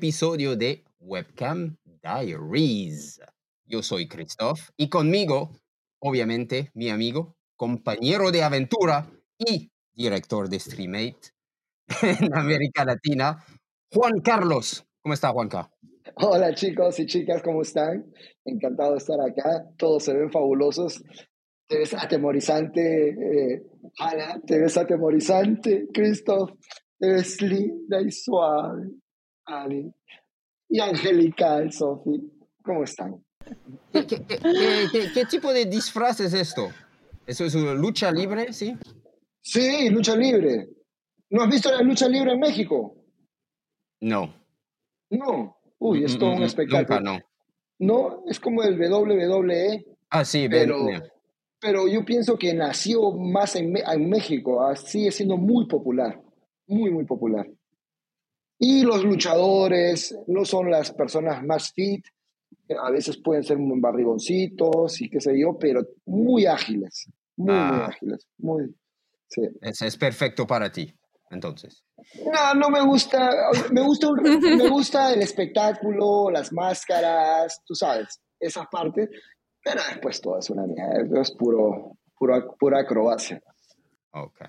episodio 0.00 0.56
de 0.56 0.82
Webcam 0.98 1.76
Diaries. 1.84 3.20
Yo 3.66 3.82
soy 3.82 4.08
Christoph 4.08 4.70
y 4.78 4.88
conmigo, 4.88 5.50
obviamente, 5.98 6.70
mi 6.72 6.88
amigo, 6.88 7.36
compañero 7.54 8.30
de 8.30 8.42
aventura 8.42 9.10
y 9.36 9.70
director 9.92 10.48
de 10.48 10.58
Streamate 10.58 11.34
en 12.00 12.34
América 12.34 12.86
Latina, 12.86 13.44
Juan 13.92 14.20
Carlos. 14.24 14.86
¿Cómo 15.02 15.12
está, 15.12 15.32
Juanca? 15.32 15.70
Hola 16.14 16.54
chicos 16.54 16.98
y 16.98 17.04
chicas, 17.04 17.42
¿cómo 17.42 17.60
están? 17.60 18.10
Encantado 18.46 18.92
de 18.92 18.96
estar 18.96 19.20
acá. 19.20 19.66
Todos 19.76 20.04
se 20.04 20.14
ven 20.14 20.32
fabulosos. 20.32 21.04
Te 21.68 21.76
ves 21.76 21.92
atemorizante, 21.92 23.10
eh. 23.10 23.62
Te 24.46 24.58
ves 24.60 24.78
atemorizante, 24.78 25.88
Christoph. 25.92 26.52
Te 26.98 27.06
ves 27.06 27.42
linda 27.42 28.00
y 28.00 28.10
suave, 28.10 28.92
Ani. 29.50 29.92
Y 30.68 30.80
angelical, 30.80 31.72
Sophie. 31.72 32.20
¿Cómo 32.62 32.84
están? 32.84 33.22
¿Qué, 33.92 34.06
qué, 34.06 34.24
qué, 34.24 35.10
qué, 35.12 35.24
tipo 35.24 35.52
de 35.52 35.66
disfraz 35.66 36.20
es 36.20 36.32
esto? 36.34 36.70
¿Eso 37.26 37.44
es 37.44 37.54
una 37.54 37.74
lucha 37.74 38.12
libre, 38.12 38.52
sí? 38.52 38.76
Sí, 39.40 39.88
lucha 39.90 40.14
libre. 40.14 40.68
¿No 41.30 41.42
has 41.42 41.50
visto 41.50 41.70
la 41.70 41.82
lucha 41.82 42.08
libre 42.08 42.32
en 42.32 42.40
México? 42.40 42.96
No. 44.00 44.34
No. 45.10 45.56
Uy, 45.78 46.04
es 46.04 46.18
todo 46.18 46.32
un 46.32 46.42
espectáculo. 46.42 47.00
Nunca, 47.00 47.18
no. 47.18 47.30
No, 47.78 48.22
es 48.26 48.38
como 48.38 48.62
el 48.62 48.78
WWE. 48.78 49.86
Ah, 50.10 50.24
sí, 50.24 50.48
pero, 50.48 50.86
pero 51.58 51.88
yo 51.88 52.04
pienso 52.04 52.36
que 52.36 52.52
nació 52.52 53.12
más 53.12 53.56
en, 53.56 53.74
en 53.76 54.08
México, 54.08 54.60
sigue 54.76 55.10
siendo 55.10 55.36
muy 55.36 55.66
popular, 55.66 56.20
muy, 56.66 56.90
muy 56.90 57.04
popular. 57.04 57.46
Y 58.62 58.82
los 58.82 59.02
luchadores 59.04 60.14
no 60.26 60.44
son 60.44 60.70
las 60.70 60.92
personas 60.92 61.42
más 61.42 61.72
fit, 61.72 62.04
a 62.78 62.90
veces 62.90 63.16
pueden 63.16 63.42
ser 63.42 63.56
muy 63.58 63.80
barrigoncitos 63.80 65.00
y 65.00 65.08
qué 65.08 65.18
sé 65.20 65.32
yo, 65.40 65.56
pero 65.58 65.80
muy 66.04 66.44
ágiles, 66.46 67.08
muy, 67.36 67.54
Ah. 67.54 67.70
muy 67.72 67.80
ágiles, 67.82 68.28
muy, 68.38 68.74
sí. 69.28 69.42
Es, 69.62 69.80
es 69.80 69.96
perfecto 69.96 70.46
para 70.46 70.70
ti, 70.70 70.92
entonces. 71.30 71.82
No, 72.26 72.54
no 72.54 72.68
me 72.68 72.82
gusta, 72.84 73.30
me 73.72 73.80
gusta, 73.82 74.08
un- 74.10 74.20
me 74.64 74.68
gusta 74.68 75.12
el 75.14 75.22
espectáculo, 75.22 76.30
las 76.30 76.52
máscaras, 76.52 77.62
tú 77.64 77.74
sabes, 77.74 78.20
esa 78.38 78.64
parte, 78.66 79.08
pero 79.64 79.80
después 79.88 80.20
todo 80.20 80.38
es 80.38 80.50
una 80.50 80.66
mierda, 80.66 81.22
es 81.22 81.32
puro, 81.34 81.96
puro, 82.18 82.56
pura 82.58 82.80
acrobacia. 82.80 83.40
Ok. 84.12 84.42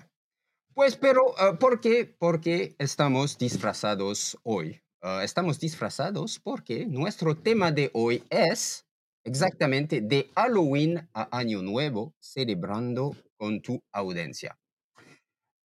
Pues, 0.74 0.96
pero, 0.96 1.34
ah, 1.38 1.58
¿por 1.58 1.80
qué? 1.80 2.06
Porque 2.18 2.74
estamos 2.78 3.36
disfrazados 3.36 4.38
hoy. 4.42 4.80
Ah, 5.02 5.22
estamos 5.22 5.60
disfrazados 5.60 6.38
porque 6.38 6.86
nuestro 6.86 7.36
tema 7.36 7.70
de 7.70 7.90
hoy 7.92 8.24
es 8.30 8.86
exactamente 9.22 10.00
de 10.00 10.30
Halloween 10.34 11.08
a 11.12 11.28
Año 11.36 11.60
Nuevo, 11.60 12.14
celebrando 12.20 13.14
con 13.36 13.60
tu 13.60 13.82
audiencia. 13.92 14.58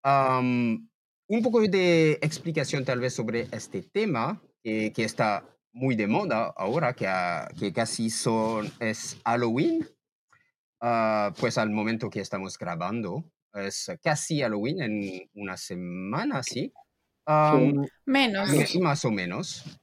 Un 0.03 1.43
poco 1.43 1.61
de 1.61 2.13
explicación 2.21 2.83
tal 2.83 2.99
vez 2.99 3.13
sobre 3.13 3.47
este 3.51 3.83
tema 3.83 4.41
que, 4.61 4.91
está 4.97 5.45
muy 5.71 5.95
de 5.95 6.07
moda 6.07 6.53
ahora, 6.57 6.93
que, 6.93 7.07
ah, 7.07 7.47
que 7.57 7.71
casi 7.71 8.09
son, 8.09 8.69
es 8.79 9.17
Halloween. 9.23 9.87
Ah, 10.81 11.33
pues 11.39 11.57
al 11.57 11.69
momento 11.69 12.09
que 12.09 12.19
estamos 12.19 12.57
grabando, 12.57 13.23
es 13.57 13.91
casi 14.03 14.41
Halloween 14.41 14.81
en 14.81 15.29
una 15.35 15.57
semana, 15.57 16.43
¿sí? 16.43 16.71
Menos. 18.05 18.75
Más 18.79 19.03
o 19.05 19.11
menos. 19.11 19.79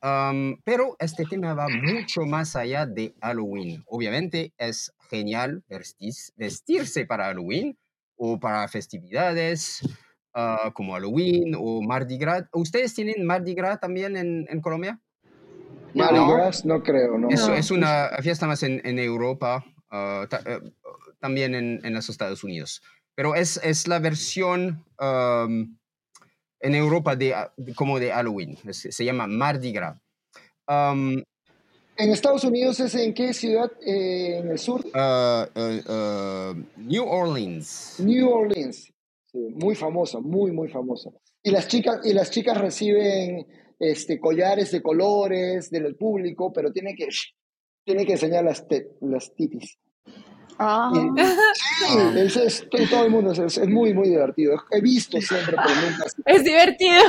Pero 0.65 0.97
este 0.99 1.25
tema 1.25 1.55
va 1.55 1.67
mucho 1.69 2.23
más 2.23 2.57
allá 2.57 2.87
de 2.87 3.15
Halloween. 3.21 3.83
Obviamente 3.87 4.53
es 4.57 4.93
genial 5.11 5.63
vestirse 6.37 7.05
para 7.07 7.27
Halloween 7.27 7.77
o 8.17 8.39
para 8.41 8.67
festividades 8.69 9.81
ah, 10.33 10.71
como 10.75 10.95
Halloween 10.95 11.55
o 11.59 11.83
Mardi 11.83 12.17
Gras. 12.17 12.45
¿Ustedes 12.53 12.95
tienen 12.95 13.27
Mardi 13.27 13.55
Gras 13.55 13.79
también 13.81 14.17
en, 14.17 14.47
en 14.49 14.61
Colombia? 14.61 15.01
Mardi 15.95 16.17
No. 16.19 16.33
Gras, 16.35 16.65
no 16.65 16.83
creo, 16.83 17.19
no. 17.19 17.29
Es, 17.29 17.47
No. 17.47 17.55
es 17.55 17.71
una 17.71 18.09
fiesta 18.23 18.47
más 18.47 18.63
en, 18.63 18.81
en 18.85 18.99
Europa, 18.99 19.65
ah, 19.91 20.27
ta- 20.31 20.43
eh, 20.47 20.61
también 21.21 21.55
en, 21.55 21.81
en 21.85 21.93
los 21.95 22.09
Estados 22.09 22.43
Unidos. 22.43 22.81
Pero 23.15 23.35
es, 23.35 23.61
es 23.63 23.87
la 23.87 23.99
versión 23.99 24.85
am, 24.99 25.79
en 26.61 26.75
Europa 26.75 27.15
de, 27.17 27.35
ah, 27.35 27.53
de- 27.57 27.75
como 27.75 27.99
de 28.01 28.11
Halloween. 28.11 28.59
Es- 28.67 28.89
se 28.91 29.05
llama 29.05 29.27
Mardi 29.27 29.73
Gras. 29.73 29.99
Am, 30.67 31.23
¿En 31.97 32.11
Estados 32.11 32.43
Unidos 32.43 32.81
es 32.81 32.95
en 32.97 33.15
qué 33.15 33.33
ciudad? 33.33 33.71
Eh, 33.87 34.39
¿En 34.39 34.49
el 34.51 34.59
sur? 34.59 34.85
ah, 34.95 35.47
ah, 35.55 35.79
ah, 35.87 36.55
New 36.77 37.05
Orleans. 37.07 37.97
New 38.01 38.29
Orleans. 38.29 38.91
Sí, 39.31 39.39
muy 39.55 39.77
famosa, 39.77 40.19
muy, 40.21 40.51
muy 40.51 40.69
famosa. 40.69 41.11
Y 41.43 41.51
las 41.51 41.69
chicas, 41.69 42.01
y 42.05 42.13
las 42.15 42.31
chicas 42.31 42.59
reciben 42.61 43.47
este, 43.79 44.19
collares 44.19 44.71
de 44.73 44.83
colores 44.83 45.71
del 45.71 45.95
público, 45.97 46.53
pero 46.53 46.73
tienen 46.73 46.97
que, 46.97 47.09
tienen 47.85 48.07
que 48.07 48.13
enseñar 48.13 48.45
las, 48.45 48.67
te- 48.67 48.89
las 49.03 49.33
titis. 49.35 49.79
Ah. 50.59 50.91
Y- 50.95 51.21
sí, 51.21 51.99
es, 52.17 52.37
es- 52.37 52.71
to- 52.71 52.79
todo 52.89 53.05
el 53.05 53.11
mundo 53.11 53.33
es, 53.33 53.59
es 53.59 53.69
muy, 53.69 53.93
muy 53.95 54.09
divertido. 54.09 54.63
He 54.71 54.81
visto 54.81 55.21
siempre, 55.21 55.57
pero 55.57 55.75
nunca. 55.91 56.05
Es 56.27 56.45
divertido. 56.45 57.03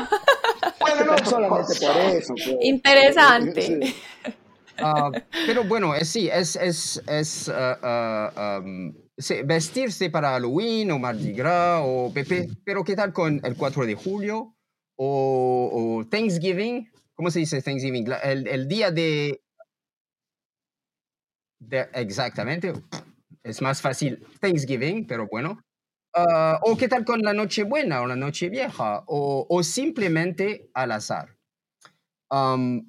Bueno, 0.79 1.06
no 1.06 1.17
solamente 1.25 1.73
por 1.79 1.97
eso. 1.97 2.33
pues. 2.33 2.56
Interesante. 2.61 3.61
Sí. 3.61 3.95
Ah, 4.78 5.09
pero 5.45 5.63
bueno, 5.63 5.95
es, 5.95 6.09
sí, 6.09 6.28
es, 6.28 6.56
es, 6.57 7.01
es 7.07 7.47
ah, 7.50 7.79
ah, 8.35 8.61
sí, 9.17 9.35
vestirse 9.45 10.09
para 10.09 10.31
Halloween 10.31 10.91
o 10.91 11.00
Mardi 11.00 11.31
Gras 11.31 11.81
o 11.83 12.12
Pepe, 12.13 12.50
pero 12.66 12.83
¿qué 12.83 12.95
tal 12.95 13.13
con 13.13 13.39
el 13.44 13.56
4 13.56 13.85
de 13.85 13.95
julio 13.95 14.53
o, 14.97 16.00
o 16.01 16.06
Thanksgiving? 16.09 16.91
¿Cómo 17.13 17.31
se 17.31 17.39
dice 17.39 17.62
Thanksgiving? 17.62 18.06
El, 18.23 18.47
el 18.47 18.67
día 18.67 18.91
de, 18.91 19.41
de- 21.59 21.88
Exactamente, 21.94 22.73
es 23.45 23.61
más 23.61 23.81
fácil 23.81 24.25
Thanksgiving, 24.41 25.07
pero 25.07 25.28
bueno. 25.28 25.61
Ah, 26.13 26.59
o 26.63 26.75
qué 26.78 26.88
tal 26.88 27.06
con 27.06 27.22
la 27.22 27.33
Nochebuena 27.33 28.01
o 28.01 28.07
la 28.07 28.16
Nochevieja 28.16 29.03
o, 29.07 29.45
o 29.50 29.63
simplemente 29.63 30.69
al 30.73 30.91
azar. 30.91 31.35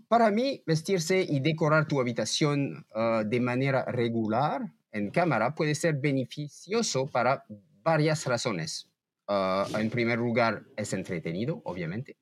Para 0.09 0.31
mí, 0.31 0.63
vestirse 0.67 1.21
y 1.21 1.41
decorar 1.41 1.87
tu 1.87 2.01
habitación 2.01 2.87
ah, 2.95 3.23
de 3.25 3.41
manera 3.41 3.85
regular 3.85 4.73
en 4.91 5.11
cámara 5.11 5.55
puede 5.55 5.75
ser 5.75 5.97
beneficioso 6.01 7.07
para 7.07 7.45
varias 7.83 8.25
razones. 8.27 8.91
Ah, 9.29 9.67
en 9.79 9.91
primer 9.91 10.19
lugar, 10.19 10.65
es 10.77 10.93
entretenido, 10.93 11.61
obviamente. 11.65 12.17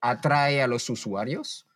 Atrae 0.00 0.60
a 0.60 0.66
los 0.66 0.90
usuarios, 0.90 1.66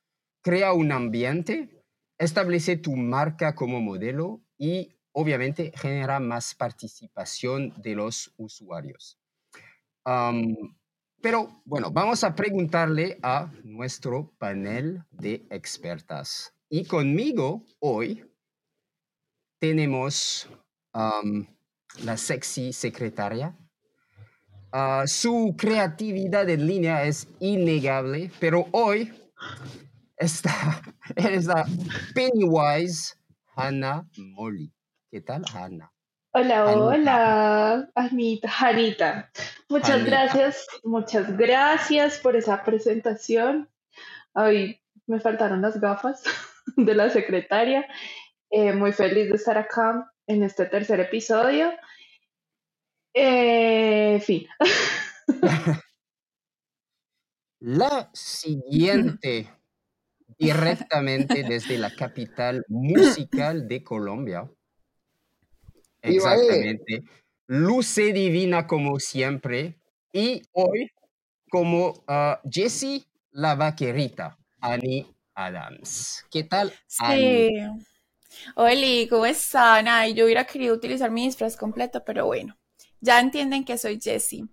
crea 0.42 0.72
un 0.72 0.92
ambiente, 0.92 1.82
establece 2.18 2.76
tu 2.76 2.96
marca 2.96 3.54
como 3.54 3.80
modelo 3.80 4.42
y, 4.58 4.96
obviamente, 5.12 5.72
genera 5.76 6.20
más 6.20 6.54
participación 6.54 7.74
de 7.82 7.94
los 7.94 8.32
usuarios. 8.36 9.18
Pero 11.22 11.62
bueno, 11.66 11.90
vamos 11.90 12.24
a 12.24 12.34
preguntarle 12.34 13.18
a 13.22 13.52
nuestro 13.62 14.32
panel 14.38 15.04
de 15.10 15.46
expertas. 15.50 16.54
Y 16.70 16.84
conmigo 16.86 17.64
hoy 17.78 18.24
tenemos 19.58 20.48
la 20.92 22.16
sexy 22.16 22.72
secretaria. 22.72 23.54
Ah, 24.72 25.02
su 25.06 25.54
creatividad 25.58 26.48
en 26.48 26.66
línea 26.66 27.04
es 27.04 27.26
innegable, 27.40 28.30
pero 28.38 28.68
hoy 28.70 29.12
está, 30.16 30.80
es 31.16 31.46
la 31.46 31.66
Pennywise 32.14 33.14
Hannah 33.56 34.08
Molly. 34.16 34.72
¿Qué 35.10 35.20
tal, 35.20 35.42
Hannah? 35.52 35.92
Hola, 36.32 36.62
Anita. 36.62 36.84
hola, 36.84 37.90
Anita, 37.96 38.48
Janita. 38.48 39.32
Muchas 39.68 39.90
Anita. 39.90 40.06
gracias, 40.10 40.66
muchas 40.84 41.36
gracias 41.36 42.18
por 42.20 42.36
esa 42.36 42.62
presentación. 42.62 43.68
Ay, 44.34 44.80
me 45.08 45.18
faltaron 45.18 45.62
las 45.62 45.80
gafas 45.80 46.22
de 46.76 46.94
la 46.94 47.10
secretaria. 47.10 47.88
Eh, 48.50 48.72
muy 48.72 48.92
feliz 48.92 49.28
de 49.30 49.34
estar 49.34 49.58
acá 49.58 50.12
en 50.28 50.44
este 50.44 50.66
tercer 50.66 51.00
episodio. 51.00 51.72
Eh, 53.12 54.20
fin. 54.20 54.46
La 57.58 58.08
siguiente, 58.14 59.50
directamente 60.38 61.42
desde 61.42 61.76
la 61.76 61.94
capital 61.94 62.64
musical 62.68 63.68
de 63.68 63.84
Colombia. 63.84 64.50
Ibae. 66.02 66.14
Exactamente. 66.14 67.02
Luce 67.46 68.12
divina 68.12 68.66
como 68.66 68.98
siempre. 68.98 69.76
Y 70.12 70.42
hoy 70.52 70.90
como 71.50 72.04
ah, 72.06 72.40
Jessie 72.50 73.04
la 73.32 73.54
vaquerita. 73.54 74.38
Annie 74.60 75.06
Adams. 75.34 76.24
¿Qué 76.30 76.44
tal, 76.44 76.72
Annie? 76.98 77.48
Sí. 77.48 77.86
Oli, 78.54 79.08
¿cómo 79.08 79.26
están? 79.26 79.88
Ay, 79.88 80.14
yo 80.14 80.24
hubiera 80.24 80.44
querido 80.44 80.74
utilizar 80.74 81.10
mi 81.10 81.26
disfraz 81.26 81.56
completo, 81.56 82.04
pero 82.04 82.26
bueno, 82.26 82.56
ya 83.00 83.20
entienden 83.20 83.64
que 83.64 83.78
soy 83.78 84.00
Jessie. 84.00 84.44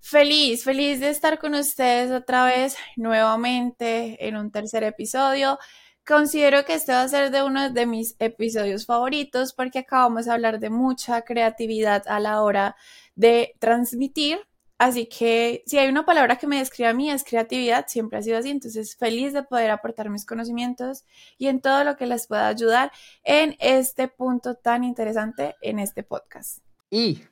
Feliz, 0.00 0.62
feliz 0.62 1.00
de 1.00 1.10
estar 1.10 1.38
con 1.38 1.54
ustedes 1.54 2.12
otra 2.12 2.44
vez, 2.44 2.76
nuevamente, 2.96 4.24
en 4.26 4.36
un 4.36 4.52
tercer 4.52 4.84
episodio. 4.84 5.58
Considero 6.06 6.64
que 6.64 6.74
este 6.74 6.92
va 6.92 7.02
a 7.02 7.08
ser 7.08 7.32
de 7.32 7.42
uno 7.42 7.68
de 7.70 7.84
mis 7.84 8.14
episodios 8.20 8.86
favoritos 8.86 9.52
porque 9.52 9.80
acabamos 9.80 10.26
de 10.26 10.32
hablar 10.32 10.60
de 10.60 10.70
mucha 10.70 11.22
creatividad 11.22 12.04
a 12.06 12.20
la 12.20 12.42
hora 12.42 12.76
de 13.16 13.56
transmitir. 13.58 14.38
Así 14.78 15.06
que 15.06 15.64
si 15.66 15.78
hay 15.78 15.88
una 15.88 16.06
palabra 16.06 16.36
que 16.36 16.46
me 16.46 16.58
describe 16.58 16.90
a 16.90 16.94
mí 16.94 17.10
es 17.10 17.24
creatividad, 17.24 17.86
siempre 17.88 18.20
ha 18.20 18.22
sido 18.22 18.38
así. 18.38 18.50
Entonces, 18.50 18.94
feliz 18.94 19.32
de 19.32 19.42
poder 19.42 19.72
aportar 19.72 20.08
mis 20.08 20.24
conocimientos 20.24 21.04
y 21.38 21.48
en 21.48 21.60
todo 21.60 21.82
lo 21.82 21.96
que 21.96 22.06
les 22.06 22.28
pueda 22.28 22.46
ayudar 22.46 22.92
en 23.24 23.56
este 23.58 24.06
punto 24.06 24.54
tan 24.54 24.84
interesante 24.84 25.56
en 25.60 25.80
este 25.80 26.04
podcast. 26.04 26.60
Y 26.88 27.24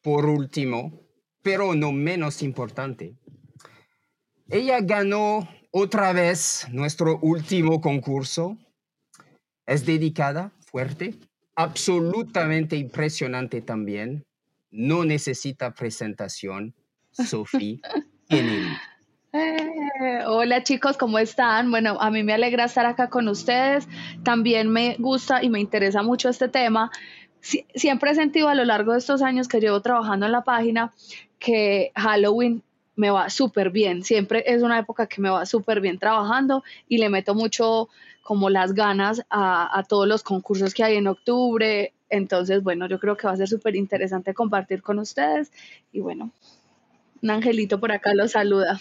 por 0.00 0.26
último, 0.26 0.92
pero 1.42 1.74
no 1.74 1.90
menos 1.90 2.40
importante, 2.42 3.16
ella 4.48 4.78
ganó 4.80 5.48
otra 5.72 6.12
vez 6.12 6.66
nuestro 6.70 7.18
último 7.20 7.80
concurso. 7.80 8.56
Es 9.66 9.84
dedicada, 9.86 10.52
fuerte, 10.70 11.14
absolutamente 11.56 12.76
impresionante 12.76 13.60
también. 13.62 14.24
No 14.70 15.04
necesita 15.04 15.72
presentación. 15.74 16.74
Kennedy. 18.28 18.68
Eh, 19.34 20.24
hola 20.26 20.62
chicos, 20.62 20.98
¿cómo 20.98 21.18
están? 21.18 21.70
Bueno, 21.70 21.96
a 21.98 22.10
mí 22.10 22.22
me 22.22 22.34
alegra 22.34 22.66
estar 22.66 22.84
acá 22.84 23.08
con 23.08 23.28
ustedes. 23.28 23.88
También 24.22 24.68
me 24.68 24.96
gusta 24.98 25.42
y 25.42 25.48
me 25.48 25.58
interesa 25.58 26.02
mucho 26.02 26.28
este 26.28 26.48
tema. 26.48 26.90
Sie- 27.42 27.64
siempre 27.74 28.10
he 28.10 28.14
sentido 28.14 28.50
a 28.50 28.54
lo 28.54 28.66
largo 28.66 28.92
de 28.92 28.98
estos 28.98 29.22
años 29.22 29.48
que 29.48 29.58
llevo 29.58 29.80
trabajando 29.80 30.26
en 30.26 30.32
la 30.32 30.44
página 30.44 30.92
que 31.38 31.92
Halloween 31.96 32.62
me 32.96 33.10
va 33.10 33.30
súper 33.30 33.70
bien. 33.70 34.02
Siempre 34.02 34.44
es 34.46 34.62
una 34.62 34.78
época 34.78 35.06
que 35.06 35.20
me 35.20 35.30
va 35.30 35.46
súper 35.46 35.80
bien 35.80 35.98
trabajando 35.98 36.62
y 36.88 36.98
le 36.98 37.08
meto 37.08 37.34
mucho 37.34 37.88
como 38.22 38.50
las 38.50 38.74
ganas 38.74 39.24
a, 39.30 39.78
a 39.78 39.82
todos 39.84 40.06
los 40.06 40.22
concursos 40.22 40.74
que 40.74 40.84
hay 40.84 40.96
en 40.96 41.06
octubre. 41.06 41.92
Entonces, 42.08 42.62
bueno, 42.62 42.86
yo 42.88 42.98
creo 43.00 43.16
que 43.16 43.26
va 43.26 43.32
a 43.32 43.36
ser 43.36 43.48
súper 43.48 43.76
interesante 43.76 44.34
compartir 44.34 44.82
con 44.82 44.98
ustedes. 44.98 45.50
Y 45.92 46.00
bueno, 46.00 46.30
un 47.22 47.30
angelito 47.30 47.80
por 47.80 47.92
acá 47.92 48.14
los 48.14 48.32
saluda. 48.32 48.80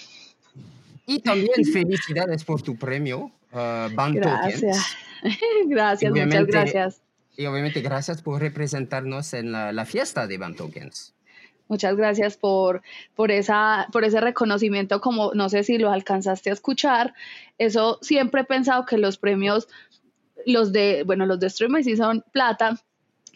Y 1.05 1.19
también 1.19 1.65
felicidades 1.71 2.43
por 2.43 2.61
tu 2.61 2.77
premio, 2.77 3.31
uh, 3.51 3.89
Gracias. 4.13 4.61
Tokens. 4.61 4.97
Gracias, 5.67 6.11
muchas 6.11 6.47
gracias. 6.47 7.01
Y 7.37 7.45
obviamente 7.45 7.81
gracias 7.81 8.21
por 8.21 8.41
representarnos 8.41 9.33
en 9.33 9.51
la, 9.51 9.71
la 9.71 9.85
fiesta 9.85 10.27
de 10.27 10.37
Band 10.37 10.57
Tokens. 10.57 11.13
Muchas 11.71 11.95
gracias 11.95 12.35
por, 12.35 12.81
por, 13.15 13.31
esa, 13.31 13.87
por 13.93 14.03
ese 14.03 14.19
reconocimiento, 14.19 14.99
como 14.99 15.31
no 15.33 15.47
sé 15.47 15.63
si 15.63 15.77
lo 15.77 15.89
alcanzaste 15.89 16.49
a 16.49 16.53
escuchar. 16.53 17.13
Eso 17.57 17.97
siempre 18.01 18.41
he 18.41 18.43
pensado 18.43 18.85
que 18.85 18.97
los 18.97 19.17
premios, 19.17 19.69
los 20.45 20.73
de, 20.73 21.03
bueno, 21.05 21.25
los 21.25 21.39
de 21.39 21.49
Streamer 21.49 21.81
sí 21.85 21.95
son 21.95 22.25
plata, 22.33 22.77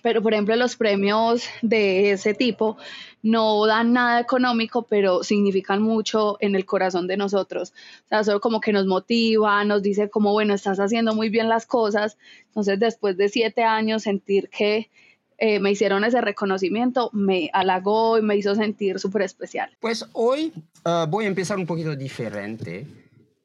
pero 0.04 0.22
por 0.22 0.34
ejemplo 0.34 0.54
los 0.58 0.76
premios 0.76 1.46
de 1.62 2.12
ese 2.12 2.34
tipo 2.34 2.76
no 3.24 3.66
dan 3.68 3.94
nada 3.94 4.20
económico, 4.20 4.82
pero 4.82 5.24
significan 5.24 5.82
mucho 5.82 6.36
en 6.42 6.56
el 6.56 6.66
corazón 6.66 7.08
de 7.08 7.16
nosotros. 7.16 7.72
O 8.04 8.10
sea, 8.10 8.20
eso 8.20 8.42
como 8.42 8.60
que 8.60 8.74
nos 8.74 8.86
motiva, 8.86 9.64
nos 9.64 9.82
dice 9.82 10.10
como, 10.10 10.34
bueno, 10.34 10.54
estás 10.54 10.82
haciendo 10.82 11.16
muy 11.16 11.30
bien 11.30 11.48
las 11.48 11.66
cosas. 11.66 12.18
Entonces, 12.48 12.82
después 12.82 13.16
de 13.16 13.30
siete 13.30 13.64
años, 13.64 14.04
sentir 14.04 14.50
que 14.50 14.90
eh, 15.38 15.60
me 15.60 15.72
hicieron 15.72 16.04
ese 16.04 16.22
reconocimiento 16.22 17.10
me 17.14 17.50
halagó 17.54 18.18
y 18.18 18.22
me 18.22 18.36
hizo 18.38 18.56
sentir 18.56 19.00
súper 19.00 19.24
especial. 19.24 19.76
Pues 19.80 20.06
hoy 20.14 20.54
uh, 20.86 21.08
voy 21.08 21.26
a 21.26 21.28
empezar 21.28 21.58
un 21.58 21.66
poquito 21.66 21.96
diferente 21.96 22.88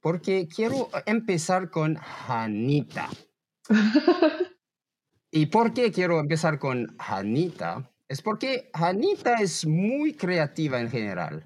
porque 0.01 0.49
quiero 0.49 0.89
empezar 1.07 1.71
con 1.71 1.99
Hanita. 2.29 3.09
¿Y 5.33 5.47
por 5.47 5.73
qué 5.73 5.93
quiero 5.93 6.19
empezar 6.19 6.59
con 6.59 6.97
Hanita? 6.99 7.91
Es 8.09 8.23
porque 8.23 8.71
Hanita 8.73 9.35
es 9.35 9.67
muy 9.67 10.15
creativa 10.15 10.81
en 10.81 10.91
general. 10.91 11.45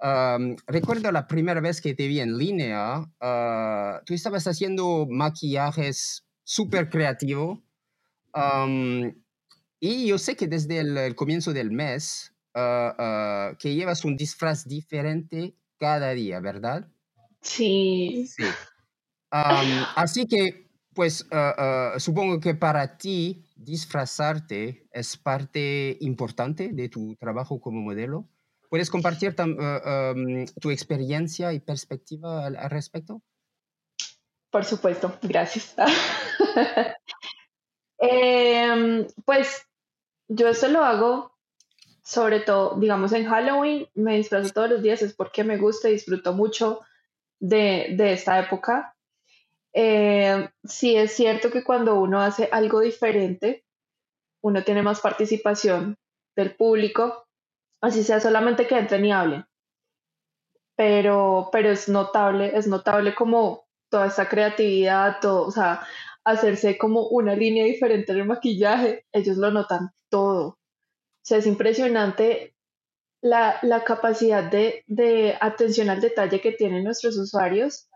Um, 0.00 0.56
recuerdo 0.66 1.10
la 1.10 1.26
primera 1.26 1.60
vez 1.60 1.80
que 1.80 1.94
te 1.94 2.06
vi 2.06 2.20
en 2.20 2.36
línea, 2.36 3.00
uh, 3.00 4.04
tú 4.04 4.12
estabas 4.12 4.46
haciendo 4.46 5.06
maquillajes 5.08 6.26
súper 6.44 6.90
creativo. 6.90 7.64
Um, 8.34 9.12
y 9.80 10.06
yo 10.06 10.18
sé 10.18 10.36
que 10.36 10.46
desde 10.46 10.80
el, 10.80 10.96
el 10.96 11.14
comienzo 11.14 11.52
del 11.52 11.70
mes 11.70 12.34
uh, 12.54 12.60
uh, 12.60 13.56
que 13.58 13.74
llevas 13.74 14.04
un 14.04 14.16
disfraz 14.16 14.66
diferente 14.66 15.56
cada 15.78 16.10
día, 16.12 16.40
¿verdad? 16.40 16.88
Sí, 17.40 18.26
Sí. 18.26 18.42
Um, 19.32 19.84
así 19.96 20.26
que, 20.26 20.70
pues, 20.94 21.26
uh, 21.32 21.98
supongo 21.98 22.38
que 22.38 22.54
para 22.54 22.96
ti 22.96 23.44
disfrazarte 23.56 24.86
es 24.92 25.16
parte 25.16 25.96
importante 26.00 26.70
de 26.72 26.88
tu 26.88 27.16
trabajo 27.16 27.60
como 27.60 27.80
modelo. 27.80 28.28
¿Puedes 28.70 28.90
compartir 28.90 29.34
tam- 29.34 29.56
um, 29.58 30.46
tu 30.60 30.70
experiencia 30.70 31.52
y 31.52 31.60
perspectiva 31.60 32.46
al, 32.46 32.56
al 32.56 32.70
respecto? 32.70 33.22
por 34.50 34.64
supuesto, 34.64 35.18
gracias. 35.20 35.74
Em, 38.06 39.06
pues 39.24 39.66
yo 40.28 40.48
eso 40.48 40.68
lo 40.68 40.84
hago 40.84 41.34
sobre 42.04 42.40
todo, 42.40 42.76
digamos, 42.78 43.12
en 43.12 43.24
Halloween 43.24 43.88
me 43.94 44.16
disfrazo 44.16 44.52
todos 44.52 44.68
los 44.68 44.82
días, 44.82 45.00
es 45.00 45.14
porque 45.14 45.42
me 45.42 45.56
gusta 45.56 45.88
y 45.88 45.92
disfruto 45.94 46.34
mucho 46.34 46.80
de, 47.40 47.94
de 47.96 48.12
esta 48.12 48.38
época. 48.38 48.94
Eh, 49.72 50.50
sí 50.62 50.96
es 50.96 51.12
cierto 51.12 51.50
que 51.50 51.64
cuando 51.64 51.94
uno 51.94 52.20
hace 52.20 52.48
algo 52.52 52.80
diferente, 52.80 53.64
uno 54.42 54.62
tiene 54.62 54.82
más 54.82 55.00
participación 55.00 55.96
del 56.36 56.54
público, 56.54 57.26
así 57.80 58.04
sea 58.04 58.20
solamente 58.20 58.66
que 58.66 58.78
entren 58.78 59.06
y 59.06 59.12
hablen. 59.12 59.46
Pero, 60.76 61.48
pero 61.52 61.70
es 61.70 61.88
notable, 61.88 62.54
es 62.54 62.66
notable 62.66 63.14
como 63.14 63.66
toda 63.88 64.08
esta 64.08 64.28
creatividad, 64.28 65.20
todo, 65.20 65.46
o 65.46 65.50
sea, 65.50 65.86
hacerse 66.24 66.78
como 66.78 67.08
una 67.08 67.34
línea 67.36 67.64
diferente 67.64 68.12
en 68.12 68.18
el 68.18 68.26
maquillaje, 68.26 69.06
ellos 69.12 69.36
lo 69.36 69.50
notan 69.50 69.90
todo. 70.10 70.46
O 70.48 70.58
sea, 71.22 71.38
es 71.38 71.46
impresionante 71.46 72.54
la, 73.22 73.58
la 73.62 73.84
capacidad 73.84 74.50
de, 74.50 74.84
de 74.86 75.36
atención 75.40 75.90
al 75.90 76.00
detalle 76.00 76.40
que 76.40 76.52
tienen 76.52 76.84
nuestros 76.84 77.16
usuarios 77.18 77.88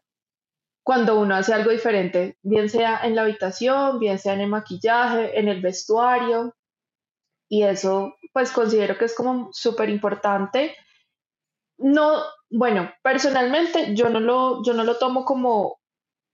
cuando 0.88 1.20
uno 1.20 1.34
hace 1.34 1.52
algo 1.52 1.70
diferente, 1.70 2.38
bien 2.42 2.70
sea 2.70 3.00
en 3.04 3.14
la 3.14 3.20
habitación, 3.20 3.98
bien 3.98 4.18
sea 4.18 4.32
en 4.32 4.40
el 4.40 4.48
maquillaje, 4.48 5.38
en 5.38 5.48
el 5.48 5.60
vestuario. 5.60 6.54
Y 7.46 7.64
eso, 7.64 8.14
pues 8.32 8.50
considero 8.52 8.96
que 8.96 9.04
es 9.04 9.14
como 9.14 9.50
súper 9.52 9.90
importante. 9.90 10.74
No, 11.76 12.22
bueno, 12.48 12.90
personalmente 13.02 13.94
yo 13.94 14.08
no 14.08 14.18
lo, 14.18 14.64
yo 14.64 14.72
no 14.72 14.82
lo 14.82 14.96
tomo 14.96 15.26
como 15.26 15.77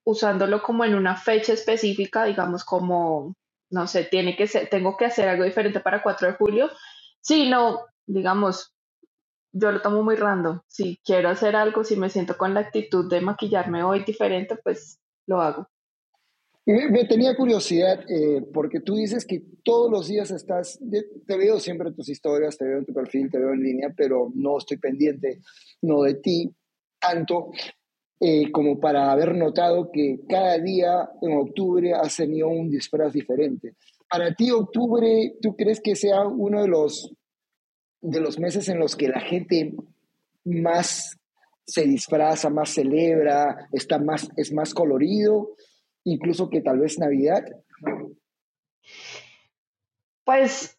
usándolo 0.05 0.63
como 0.63 0.85
en 0.85 0.95
una 0.95 1.17
fecha 1.17 1.53
específica, 1.53 2.25
digamos 2.25 2.65
como, 2.65 3.35
no 3.71 3.87
sé, 3.87 4.05
tiene 4.05 4.37
que 4.37 4.47
ser, 4.47 4.69
tengo 4.69 4.97
que 4.97 5.07
hacer 5.07 5.29
algo 5.29 5.45
diferente 5.45 5.81
para 5.81 6.03
4 6.03 6.29
de 6.29 6.35
julio, 6.35 6.71
sino, 7.21 7.87
digamos, 8.07 8.75
yo 9.53 9.73
lo 9.73 9.81
tomo 9.81 10.03
muy 10.03 10.17
random. 10.17 10.61
Si 10.67 11.01
quiero 11.05 11.29
hacer 11.29 11.57
algo, 11.57 11.85
si 11.85 11.97
me 11.97 12.11
siento 12.11 12.37
con 12.37 12.55
la 12.55 12.61
actitud 12.61 13.09
de 13.09 13.21
maquillarme 13.21 13.83
hoy 13.83 14.05
diferente, 14.05 14.57
pues 14.57 15.01
lo 15.27 15.41
hago. 15.41 15.69
Me, 16.67 17.05
tenía 17.05 17.37
curiosidad, 17.37 18.05
eh, 18.09 18.43
porque 18.53 18.81
tú 18.81 18.95
dices 18.95 19.27
que 19.27 19.43
todos 19.63 19.91
los 19.91 20.09
días 20.09 20.31
estás, 20.31 20.79
te 21.27 21.37
veo 21.37 21.61
siempre 21.61 21.89
en 21.89 21.95
tus 21.95 22.09
historias, 22.09 22.57
te 22.57 22.65
veo 22.65 22.79
en 22.79 22.87
tu 22.87 22.95
perfil, 22.95 23.31
te 23.31 23.39
veo 23.39 23.53
en 23.53 23.63
línea, 23.63 23.93
pero 23.95 24.33
no 24.35 24.57
estoy 24.57 24.79
pendiente, 24.79 25.41
no 25.83 26.03
de 26.03 26.15
ti, 26.15 26.55
tanto 26.99 27.51
eh, 28.27 28.51
como 28.51 28.81
para 28.81 29.13
haber 29.13 29.35
notado 29.35 29.91
que 29.93 30.21
cada 30.27 30.57
día 30.59 31.11
en 31.21 31.37
octubre 31.37 31.93
has 31.93 32.17
tenido 32.17 32.49
un 32.49 32.71
disfraz 32.71 33.13
diferente. 33.13 33.75
Para 34.09 34.33
ti, 34.35 34.51
octubre, 34.51 35.35
¿tú 35.43 35.55
crees 35.57 35.81
que 35.81 35.95
sea 35.95 36.23
uno 36.27 36.63
de 36.63 36.69
los, 36.69 37.13
de 38.01 38.21
los 38.21 38.39
meses 38.39 38.69
en 38.71 38.79
los 38.79 38.97
que 38.97 39.09
la 39.09 39.21
gente 39.21 39.75
más 40.45 41.19
se 41.67 41.83
disfraza, 41.83 42.49
más 42.49 42.71
celebra, 42.71 43.69
está 43.73 43.99
más, 43.99 44.29
es 44.37 44.53
más 44.53 44.73
colorido, 44.73 45.51
incluso 46.05 46.49
que 46.49 46.63
tal 46.63 46.79
vez 46.79 46.99
Navidad? 46.99 47.45
Pues 50.25 50.79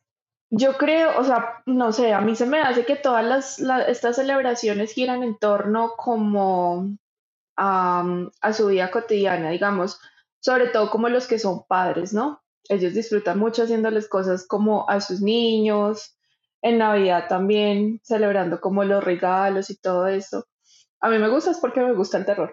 yo 0.49 0.77
creo, 0.77 1.19
o 1.19 1.23
sea, 1.23 1.61
no 1.65 1.91
sé, 1.91 2.13
a 2.13 2.21
mí 2.21 2.35
se 2.35 2.45
me 2.45 2.59
hace 2.59 2.85
que 2.85 2.95
todas 2.95 3.23
las, 3.25 3.59
la- 3.59 3.83
estas 3.83 4.15
celebraciones 4.15 4.93
giran 4.93 5.23
en 5.23 5.37
torno 5.37 5.91
como 5.97 6.97
a, 7.57 8.53
su 8.53 8.67
vida 8.67 8.91
cotidiana, 8.91 9.50
digamos, 9.50 10.00
sobre 10.39 10.67
todo 10.67 10.89
como 10.89 11.09
los 11.09 11.27
que 11.27 11.39
son 11.39 11.65
padres, 11.67 12.13
¿no? 12.13 12.41
Ellos 12.69 12.93
disfrutan 12.93 13.39
mucho 13.39 13.63
haciéndoles 13.63 14.07
cosas 14.07 14.47
como 14.47 14.89
a 14.89 15.01
sus 15.01 15.21
niños, 15.21 16.17
en 16.62 16.79
Navidad 16.79 17.27
también, 17.27 18.01
celebrando 18.03 18.59
como 18.59 18.83
los 18.83 19.03
regalos 19.03 19.69
y 19.69 19.77
todo 19.77 20.07
eso. 20.07 20.47
A 21.00 21.09
mí 21.09 21.19
me 21.19 21.29
gusta 21.29 21.51
es 21.51 21.59
porque 21.59 21.81
me 21.81 21.93
gusta 21.93 22.17
el 22.17 22.25
terror. 22.25 22.51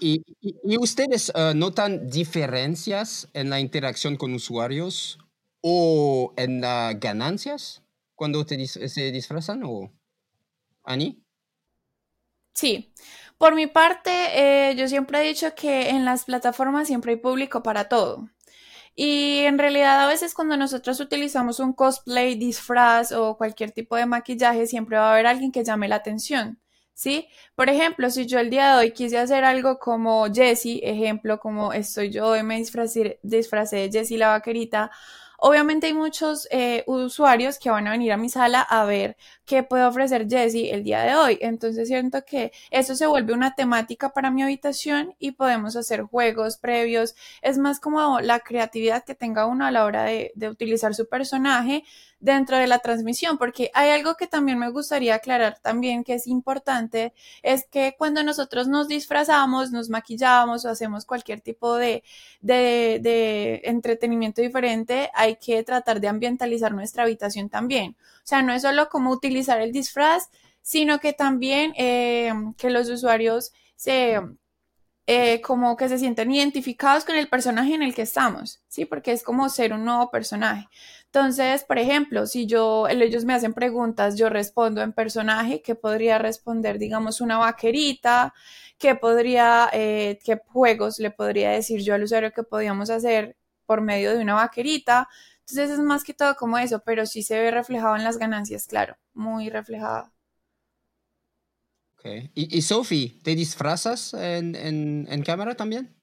¿Y, 0.00 0.22
ustedes 0.78 1.32
uh, 1.34 1.54
notan 1.54 2.10
diferencias 2.10 3.28
en 3.32 3.50
la 3.50 3.60
interacción 3.60 4.16
con 4.16 4.34
usuarios 4.34 5.18
o 5.62 6.34
en 6.36 6.60
las 6.60 7.00
ganancias 7.00 7.82
cuando 8.14 8.44
se 8.46 9.12
disfrazan? 9.12 9.62
O... 9.64 9.90
¿Ani? 10.86 11.22
Sí, 12.54 12.94
por 13.38 13.54
mi 13.54 13.66
parte, 13.66 14.10
eh, 14.70 14.76
yo 14.76 14.88
siempre 14.88 15.20
he 15.20 15.28
dicho 15.28 15.54
que 15.54 15.90
en 15.90 16.04
las 16.06 16.24
plataformas 16.24 16.86
siempre 16.86 17.12
hay 17.12 17.18
público 17.18 17.62
para 17.62 17.88
todo. 17.88 18.30
Y 18.94 19.40
en 19.40 19.58
realidad 19.58 20.00
a 20.02 20.06
veces 20.06 20.34
cuando 20.34 20.56
nosotros 20.56 21.00
utilizamos 21.00 21.60
un 21.60 21.74
cosplay, 21.74 22.36
disfraz 22.36 23.12
o 23.12 23.36
cualquier 23.36 23.72
tipo 23.72 23.96
de 23.96 24.06
maquillaje, 24.06 24.66
siempre 24.66 24.96
va 24.96 25.10
a 25.10 25.12
haber 25.12 25.26
alguien 25.26 25.52
que 25.52 25.64
llame 25.64 25.88
la 25.88 25.96
atención. 25.96 26.60
¿Sí? 26.94 27.28
Por 27.54 27.68
ejemplo, 27.68 28.10
si 28.10 28.26
yo 28.26 28.38
el 28.40 28.48
día 28.48 28.72
de 28.72 28.78
hoy 28.78 28.92
quise 28.92 29.18
hacer 29.18 29.44
algo 29.44 29.78
como 29.78 30.26
Jessie, 30.32 30.80
ejemplo, 30.82 31.38
como 31.38 31.74
estoy 31.74 32.10
yo 32.10 32.28
hoy 32.28 32.42
me 32.42 32.56
disfracé 32.56 33.18
de 33.22 33.90
Jessie 33.92 34.16
la 34.16 34.28
vaquerita, 34.28 34.90
Obviamente 35.38 35.86
hay 35.86 35.94
muchos 35.94 36.48
eh, 36.50 36.82
usuarios 36.86 37.58
que 37.58 37.70
van 37.70 37.86
a 37.86 37.90
venir 37.92 38.12
a 38.12 38.16
mi 38.16 38.28
sala 38.28 38.62
a 38.62 38.84
ver 38.84 39.16
qué 39.46 39.62
puede 39.62 39.84
ofrecer 39.84 40.28
Jessie 40.28 40.72
el 40.72 40.84
día 40.84 41.02
de 41.02 41.14
hoy. 41.14 41.38
Entonces 41.40 41.88
siento 41.88 42.24
que 42.24 42.52
eso 42.70 42.94
se 42.96 43.06
vuelve 43.06 43.32
una 43.32 43.54
temática 43.54 44.10
para 44.10 44.30
mi 44.30 44.42
habitación 44.42 45.14
y 45.18 45.32
podemos 45.32 45.76
hacer 45.76 46.02
juegos 46.02 46.58
previos. 46.58 47.14
Es 47.42 47.56
más 47.56 47.80
como 47.80 48.20
la 48.20 48.40
creatividad 48.40 49.04
que 49.04 49.14
tenga 49.14 49.46
uno 49.46 49.64
a 49.64 49.70
la 49.70 49.84
hora 49.84 50.04
de, 50.04 50.32
de 50.34 50.48
utilizar 50.50 50.94
su 50.94 51.08
personaje 51.08 51.84
dentro 52.18 52.56
de 52.56 52.66
la 52.66 52.78
transmisión, 52.78 53.38
porque 53.38 53.70
hay 53.74 53.90
algo 53.90 54.16
que 54.16 54.26
también 54.26 54.58
me 54.58 54.70
gustaría 54.70 55.14
aclarar 55.14 55.58
también 55.60 56.02
que 56.02 56.14
es 56.14 56.26
importante, 56.26 57.12
es 57.42 57.66
que 57.66 57.94
cuando 57.98 58.22
nosotros 58.22 58.68
nos 58.68 58.88
disfrazamos, 58.88 59.70
nos 59.70 59.90
maquillamos 59.90 60.64
o 60.64 60.70
hacemos 60.70 61.04
cualquier 61.04 61.40
tipo 61.40 61.76
de, 61.76 62.02
de, 62.40 63.00
de 63.02 63.60
entretenimiento 63.64 64.40
diferente, 64.40 65.10
hay 65.14 65.36
que 65.36 65.62
tratar 65.62 66.00
de 66.00 66.08
ambientalizar 66.08 66.72
nuestra 66.74 67.02
habitación 67.02 67.50
también. 67.50 67.96
O 68.26 68.28
sea, 68.28 68.42
no 68.42 68.52
es 68.54 68.62
solo 68.62 68.88
como 68.88 69.10
utilizar 69.10 69.35
el 69.38 69.72
disfraz, 69.72 70.28
sino 70.62 70.98
que 70.98 71.12
también 71.12 71.72
eh, 71.76 72.32
que 72.56 72.70
los 72.70 72.88
usuarios 72.88 73.52
se 73.76 74.20
eh, 75.08 75.40
como 75.40 75.76
que 75.76 75.88
se 75.88 75.98
sienten 75.98 76.32
identificados 76.32 77.04
con 77.04 77.14
el 77.14 77.28
personaje 77.28 77.74
en 77.74 77.82
el 77.82 77.94
que 77.94 78.02
estamos, 78.02 78.60
¿sí? 78.66 78.86
Porque 78.86 79.12
es 79.12 79.22
como 79.22 79.48
ser 79.48 79.72
un 79.72 79.84
nuevo 79.84 80.10
personaje. 80.10 80.68
Entonces, 81.04 81.62
por 81.62 81.78
ejemplo, 81.78 82.26
si 82.26 82.46
yo, 82.46 82.88
ellos 82.88 83.24
me 83.24 83.32
hacen 83.34 83.54
preguntas, 83.54 84.16
yo 84.18 84.28
respondo 84.30 84.82
en 84.82 84.92
personaje, 84.92 85.62
¿qué 85.62 85.76
podría 85.76 86.18
responder, 86.18 86.80
digamos, 86.80 87.20
una 87.20 87.38
vaquerita? 87.38 88.34
¿Qué 88.78 88.96
podría, 88.96 89.70
eh, 89.72 90.18
qué 90.24 90.40
juegos 90.48 90.98
le 90.98 91.12
podría 91.12 91.50
decir 91.52 91.82
yo 91.82 91.94
al 91.94 92.02
usuario 92.02 92.32
que 92.32 92.42
podíamos 92.42 92.90
hacer 92.90 93.36
por 93.64 93.82
medio 93.82 94.12
de 94.12 94.22
una 94.22 94.34
vaquerita? 94.34 95.08
Entonces 95.48 95.78
es 95.78 95.78
más 95.78 96.02
que 96.02 96.12
todo 96.12 96.34
como 96.34 96.58
eso, 96.58 96.82
pero 96.84 97.06
sí 97.06 97.22
se 97.22 97.38
ve 97.38 97.52
reflejado 97.52 97.94
en 97.94 98.02
las 98.02 98.18
ganancias, 98.18 98.66
claro, 98.66 98.96
muy 99.14 99.48
reflejado. 99.48 100.10
¿Y, 102.34 102.56
y 102.56 102.62
Sophie, 102.62 103.14
te 103.22 103.34
disfrazas 103.34 104.14
en, 104.14 105.22
cámara 105.24 105.54
también? 105.54 105.94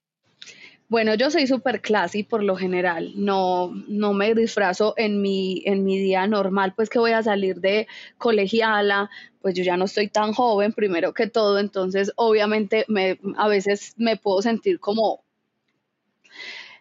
Bueno, 0.89 1.15
yo 1.15 1.31
soy 1.31 1.47
súper 1.47 1.81
classy 1.81 2.23
por 2.23 2.43
lo 2.43 2.55
general, 2.55 3.13
no, 3.15 3.71
no 3.87 4.13
me 4.13 4.35
disfrazo 4.35 4.93
en 4.97 5.21
mi, 5.21 5.63
en 5.65 5.83
mi 5.83 5.97
día 5.97 6.27
normal, 6.27 6.73
pues 6.75 6.89
que 6.89 6.99
voy 6.99 7.11
a 7.11 7.23
salir 7.23 7.61
de 7.61 7.87
colegiala, 8.17 9.09
pues 9.41 9.55
yo 9.55 9.63
ya 9.63 9.75
no 9.75 9.85
estoy 9.85 10.09
tan 10.09 10.33
joven, 10.33 10.73
primero 10.73 11.13
que 11.13 11.27
todo, 11.27 11.57
entonces 11.57 12.11
obviamente 12.15 12.85
me, 12.89 13.17
a 13.37 13.47
veces 13.47 13.93
me 13.97 14.17
puedo 14.17 14.41
sentir 14.41 14.79
como... 14.79 15.23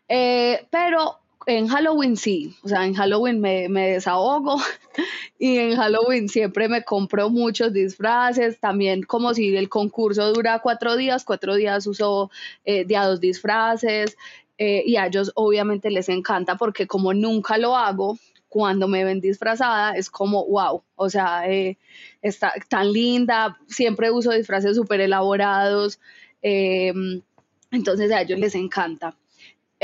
Eh, 0.09 0.67
pero 0.71 1.22
en 1.47 1.69
Halloween 1.69 2.17
sí, 2.17 2.57
o 2.63 2.69
sea, 2.69 2.87
en 2.87 2.95
Halloween 2.95 3.41
me, 3.41 3.69
desahogo 3.69 4.57
y 5.39 5.59
en 5.59 5.77
Halloween 5.77 6.29
siempre 6.29 6.69
me 6.69 6.85
compro 6.85 7.31
muchos 7.31 7.73
disfraces, 7.73 8.59
también 8.61 9.03
como 9.03 9.35
si 9.35 9.57
el 9.57 9.69
concurso 9.69 10.33
dura 10.33 10.61
cuatro 10.61 10.97
días, 10.97 11.25
cuatro 11.25 11.55
días 11.55 11.87
uso 11.87 12.31
eh, 12.65 12.85
día 12.85 13.05
dos 13.05 13.21
disfraces 13.21 14.17
eh, 14.59 14.83
y 14.87 14.97
a 14.97 15.07
ellos 15.07 15.33
obviamente 15.35 15.91
les 15.91 16.09
encanta 16.09 16.57
porque 16.57 16.87
como 16.87 17.15
nunca 17.15 17.59
lo 17.59 17.77
hago, 17.77 18.19
cuando 18.49 18.87
me 18.87 19.03
ven 19.03 19.21
disfrazada 19.21 19.93
es 19.93 20.11
como, 20.11 20.45
wow, 20.47 20.83
o 20.95 21.09
sea, 21.09 21.49
eh, 21.51 21.79
está 22.21 22.53
tan 22.69 22.93
linda, 22.93 23.59
siempre 23.67 24.11
uso 24.11 24.31
disfraces 24.31 24.77
súper 24.77 25.01
elaborados, 25.01 25.99
entonces 26.43 28.13
a 28.13 28.21
ellos 28.21 28.39
les 28.39 28.55
encanta. 28.55 29.17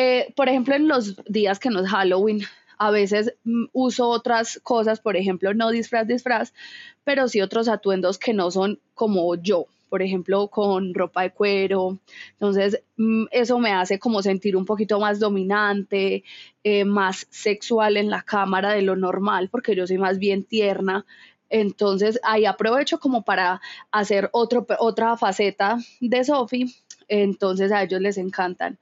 Eh, 0.01 0.33
por 0.37 0.49
ejemplo, 0.49 0.77
en 0.77 0.87
los 0.87 1.17
días 1.27 1.59
que 1.59 1.71
no 1.71 1.81
es 1.81 1.91
Halloween, 1.91 2.43
a 2.79 2.93
veces 2.93 3.35
mm, 3.43 3.65
uso 3.73 4.09
otras 4.09 4.61
cosas, 4.63 5.01
por 5.01 5.17
ejemplo, 5.17 5.53
no 5.55 5.71
disfraz, 5.71 6.07
disfraz, 6.07 6.55
pero 7.03 7.27
sí 7.27 7.41
otros 7.41 7.67
atuendos 7.67 8.17
que 8.17 8.33
no 8.33 8.53
son 8.53 8.79
como 8.95 9.35
yo, 9.35 9.67
por 9.89 10.01
ejemplo, 10.03 10.47
con 10.47 10.95
ropa 10.95 11.23
de 11.23 11.33
cuero. 11.33 11.99
Entonces, 12.35 12.81
mm, 12.97 13.25
eso 13.33 13.59
me 13.59 13.73
hace 13.73 13.99
como 13.99 14.23
sentir 14.23 14.57
un 14.57 14.65
poquito 14.65 15.01
más 15.01 15.19
dominante, 15.19 16.23
eh, 16.63 16.85
más 16.85 17.27
sexual 17.31 17.97
en 17.97 18.09
la 18.09 18.23
cámara 18.23 18.75
de 18.75 18.83
lo 18.83 18.95
normal, 18.95 19.49
porque 19.51 19.75
yo 19.75 19.85
soy 19.85 19.99
más 19.99 20.21
bien 20.21 20.45
tierna. 20.45 21.05
Entonces, 21.51 22.21
ahí 22.23 22.45
aprovecho 22.47 23.01
como 23.01 23.25
para 23.25 23.61
hacer 23.91 24.31
otro, 24.33 24.65
otra 24.79 25.17
faceta 25.17 25.79
de 26.01 26.23
Sophie. 26.23 26.67
Entonces, 27.09 27.73
a 27.73 27.83
ellos 27.83 28.01
les 28.01 28.17
encantan 28.19 28.79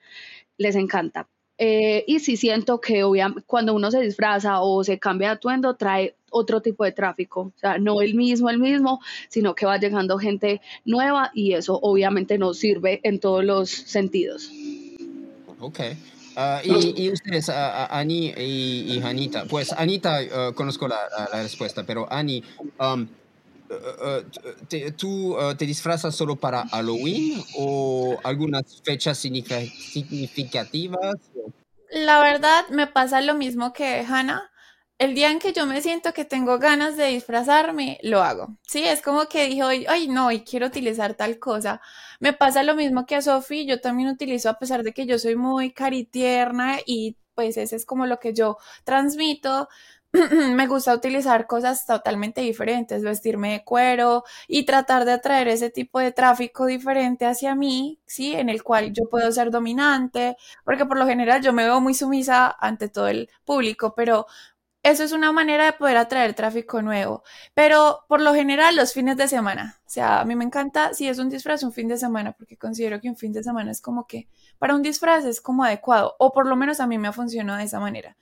les 0.59 0.77
encanta. 0.77 1.29
Eh, 1.59 2.05
y 2.07 2.21
sí 2.21 2.37
siento 2.37 2.81
que 2.81 3.03
cuando 3.47 3.75
uno 3.75 3.91
se 3.91 4.01
disfraza 4.01 4.61
o 4.61 4.85
se 4.85 4.99
cambia 4.99 5.29
de 5.29 5.35
atuendo, 5.35 5.75
trae 5.75 6.15
otro 6.31 6.61
tipo 6.61 6.85
de 6.85 6.93
tráfico. 6.93 7.53
O 7.57 7.59
sea, 7.59 7.79
no 7.79 8.03
el 8.03 8.15
mismo, 8.15 8.51
el 8.51 8.59
mismo, 8.59 9.01
sino 9.29 9.55
que 9.55 9.65
va 9.65 9.79
llegando 9.79 10.19
gente 10.19 10.61
nueva 10.85 11.31
y 11.35 11.55
eso 11.55 11.79
obviamente 11.83 12.37
nos 12.37 12.59
sirve 12.59 13.01
en 13.05 13.21
todos 13.21 13.45
los 13.45 13.71
sentidos. 13.71 14.51
Ok. 15.61 15.81
Ah, 16.39 16.61
y, 16.63 17.11
ustedes, 17.11 17.49
Ani 17.49 18.27
y, 18.37 19.01
Anita, 19.03 19.47
pues 19.47 19.73
Anita 19.73 20.21
uh, 20.21 20.53
conozco 20.53 20.87
la, 20.87 20.99
respuesta, 21.33 21.85
pero 21.85 22.07
Ani, 22.13 22.45
um, 22.79 23.09
¿tú 24.97 25.37
te 25.59 25.67
disfrazas 25.67 26.15
solo 26.15 26.37
para 26.37 26.67
Halloween 26.69 27.43
o 27.59 28.19
algunas 28.25 28.83
fechas 28.83 29.19
significativas? 29.19 31.17
La 31.91 32.21
verdad, 32.21 32.69
me 32.71 32.87
pasa 32.87 33.21
lo 33.21 33.35
mismo 33.35 33.73
que 33.73 34.05
Hannah. 34.09 34.51
El 34.99 35.15
día 35.15 35.31
en 35.31 35.39
que 35.39 35.53
yo 35.53 35.67
me 35.67 35.83
siento 35.83 36.15
que 36.15 36.25
tengo 36.25 36.59
ganas 36.59 36.97
de 36.97 37.09
disfrazarme, 37.09 37.99
lo 38.03 38.23
hago. 38.23 38.57
Sí, 38.63 38.83
es 38.83 39.03
como 39.03 39.27
que 39.27 39.47
dije 39.47 39.63
hoy, 39.63 39.85
ay 39.89 40.09
no, 40.09 40.33
y 40.33 40.41
quiero 40.41 40.69
utilizar 40.69 41.13
tal 41.13 41.39
cosa. 41.39 41.83
Me 42.19 42.33
pasa 42.33 42.63
lo 42.63 42.75
mismo 42.75 43.05
que 43.05 43.17
a 43.17 43.21
Sophie, 43.21 43.67
yo 43.67 43.79
también 43.83 44.09
utilizo, 44.09 44.49
a 44.49 44.59
pesar 44.59 44.83
de 44.83 44.95
que 44.95 45.05
yo 45.05 45.19
soy 45.19 45.37
muy 45.37 45.71
caritierna 45.71 46.79
y 46.87 47.19
pues 47.35 47.59
ese 47.59 47.77
es 47.77 47.85
como 47.85 48.07
lo 48.07 48.19
que 48.19 48.33
yo 48.33 48.57
transmito 48.85 49.69
me 50.55 50.67
gusta 50.67 50.95
utilizar 50.95 51.47
cosas 51.47 51.85
totalmente 51.87 52.41
diferentes, 52.41 53.03
vestirme 53.03 53.53
de 53.53 53.65
cuero 53.65 54.25
y 54.49 54.65
tratar 54.65 55.05
de 55.05 55.13
atraer 55.13 55.49
ese 55.49 55.71
tipo 55.71 55.99
de 55.99 56.13
tráfico 56.13 56.67
diferente 56.67 57.27
hacia 57.27 57.55
mí, 57.55 58.01
¿sí? 58.07 58.35
En 58.35 58.49
el 58.49 58.63
cual 58.63 58.93
yo 58.93 59.05
puedo 59.11 59.31
ser 59.33 59.51
dominante, 59.51 60.37
porque 60.65 60.87
por 60.87 60.99
lo 60.99 61.07
general 61.07 61.43
yo 61.43 61.53
me 61.53 61.65
veo 61.65 61.81
muy 61.81 61.95
sumisa 61.95 62.57
ante 62.59 62.89
todo 62.89 63.09
el 63.09 63.29
público, 63.45 63.95
pero 63.95 64.27
eso 64.83 65.03
es 65.03 65.11
una 65.11 65.33
manera 65.33 65.65
de 65.65 65.73
poder 65.73 65.97
atraer 65.97 66.35
tráfico 66.35 66.81
nuevo. 66.81 67.25
Pero 67.55 68.05
por 68.09 68.21
lo 68.21 68.33
general 68.35 68.77
los 68.77 68.93
fines 68.93 69.17
de 69.17 69.27
semana, 69.27 69.81
o 69.85 69.89
sea, 69.91 70.21
a 70.21 70.25
mí 70.25 70.37
me 70.37 70.45
encanta 70.45 70.95
si 70.95 71.09
es 71.09 71.19
un 71.19 71.29
disfraz 71.29 71.65
un 71.65 71.73
fin 71.73 71.89
de 71.89 71.99
semana, 71.99 72.33
porque 72.33 72.57
considero 72.57 73.01
que 73.01 73.09
un 73.09 73.17
fin 73.17 73.33
de 73.33 73.43
semana 73.43 73.73
es 73.73 73.81
como 73.81 74.07
que 74.07 74.29
para 74.59 74.77
un 74.77 74.83
disfraz 74.83 75.25
es 75.25 75.41
como 75.41 75.65
adecuado, 75.65 76.15
o 76.21 76.33
por 76.33 76.47
lo 76.47 76.55
menos 76.55 76.79
a 76.81 76.87
mí 76.87 76.99
me 76.99 77.09
ha 77.09 77.13
funcionado 77.13 77.59
de 77.59 77.65
esa 77.65 77.81
manera. 77.81 78.17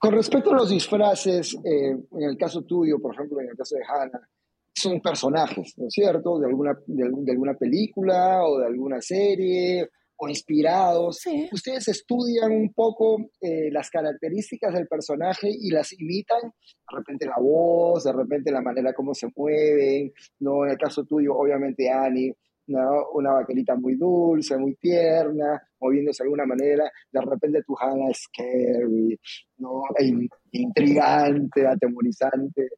Con 0.00 0.14
respecto 0.14 0.52
a 0.52 0.56
los 0.56 0.70
disfraces, 0.70 1.54
eh, 1.62 1.90
en 1.90 2.22
el 2.22 2.34
caso 2.38 2.62
tuyo, 2.62 2.98
por 2.98 3.14
ejemplo, 3.14 3.38
en 3.38 3.50
el 3.50 3.54
caso 3.54 3.76
de 3.76 3.82
Hannah, 3.86 4.28
son 4.74 4.98
personajes, 5.02 5.74
¿no 5.76 5.88
es 5.88 5.92
cierto? 5.92 6.38
De 6.38 6.46
alguna, 6.46 6.74
de, 6.86 7.32
alguna 7.32 7.52
película 7.52 8.42
o 8.42 8.60
de 8.60 8.66
alguna 8.66 9.02
serie 9.02 9.90
o 10.16 10.26
inspirados. 10.26 11.22
Ustedes 11.52 11.88
estudian 11.88 12.50
un 12.50 12.72
poco 12.72 13.18
eh, 13.42 13.70
las 13.70 13.90
características 13.90 14.72
del 14.72 14.88
personaje 14.88 15.50
y 15.50 15.70
las 15.70 15.92
imitan, 15.92 16.40
de 16.44 16.96
repente 16.96 17.26
la 17.26 17.38
voz, 17.38 18.04
de 18.04 18.12
repente 18.14 18.50
la 18.50 18.62
manera 18.62 18.94
como 18.94 19.12
se 19.12 19.28
mueven, 19.36 20.14
¿no? 20.38 20.64
En 20.64 20.70
el 20.70 20.78
caso 20.78 21.04
tuyo, 21.04 21.34
obviamente 21.36 21.90
Annie, 21.90 22.34
¿no? 22.70 23.10
una 23.14 23.32
vaquerita 23.32 23.74
muy 23.74 23.96
dulce, 23.96 24.56
muy 24.56 24.74
tierna, 24.76 25.60
moviéndose 25.80 26.22
de 26.22 26.26
alguna 26.26 26.46
manera, 26.46 26.90
de 27.10 27.20
repente 27.20 27.62
tu 27.62 27.76
Hannah 27.78 28.10
es 28.10 28.22
scary, 28.22 29.18
¿no? 29.58 29.82
E 29.98 30.12
intrigante, 30.52 31.66
atemorizante. 31.66 32.68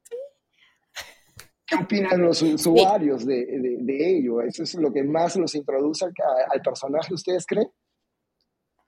¿Qué 1.66 1.76
opinan 1.76 2.20
los 2.20 2.42
usuarios 2.42 3.24
de, 3.24 3.46
ello? 3.86 4.40
¿Eso 4.42 4.62
es 4.62 4.74
lo 4.74 4.92
que 4.92 5.02
más 5.04 5.36
los 5.36 5.54
introduce 5.54 6.06
al 6.06 6.60
personaje, 6.60 7.14
ustedes 7.14 7.46
creen? 7.46 7.68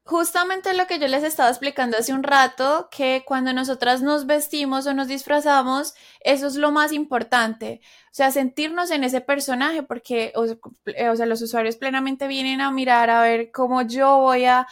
Justamente 0.07 0.75
lo 0.75 0.87
que 0.87 0.99
yo 0.99 1.09
les 1.09 1.25
estaba 1.25 1.49
explicando 1.49 1.97
hace 1.97 2.13
un 2.13 2.23
rato, 2.23 2.91
que 2.91 3.25
cuando 3.27 3.55
nosotras 3.55 4.03
nos 4.03 4.27
vestimos 4.27 4.87
o 4.87 4.93
nos 4.93 5.09
disfrazamos, 5.09 5.95
eso 6.21 6.47
es 6.47 6.57
lo 6.57 6.71
más 6.73 6.93
importante. 6.93 7.81
O 8.09 8.15
sea, 8.15 8.31
sentirnos 8.31 8.91
en 8.91 9.03
ese 9.03 9.23
personaje, 9.23 9.83
porque, 9.83 10.35
o, 10.37 10.45
eh, 10.45 11.17
sea, 11.17 11.25
los 11.25 11.41
usuarios 11.41 11.77
plenamente 11.77 12.29
vienen 12.29 12.61
a 12.61 12.71
mirar 12.71 13.09
a 13.09 13.23
ver 13.23 13.51
cómo 13.51 13.81
yo 13.81 14.19
voy 14.19 14.45
a, 14.45 14.67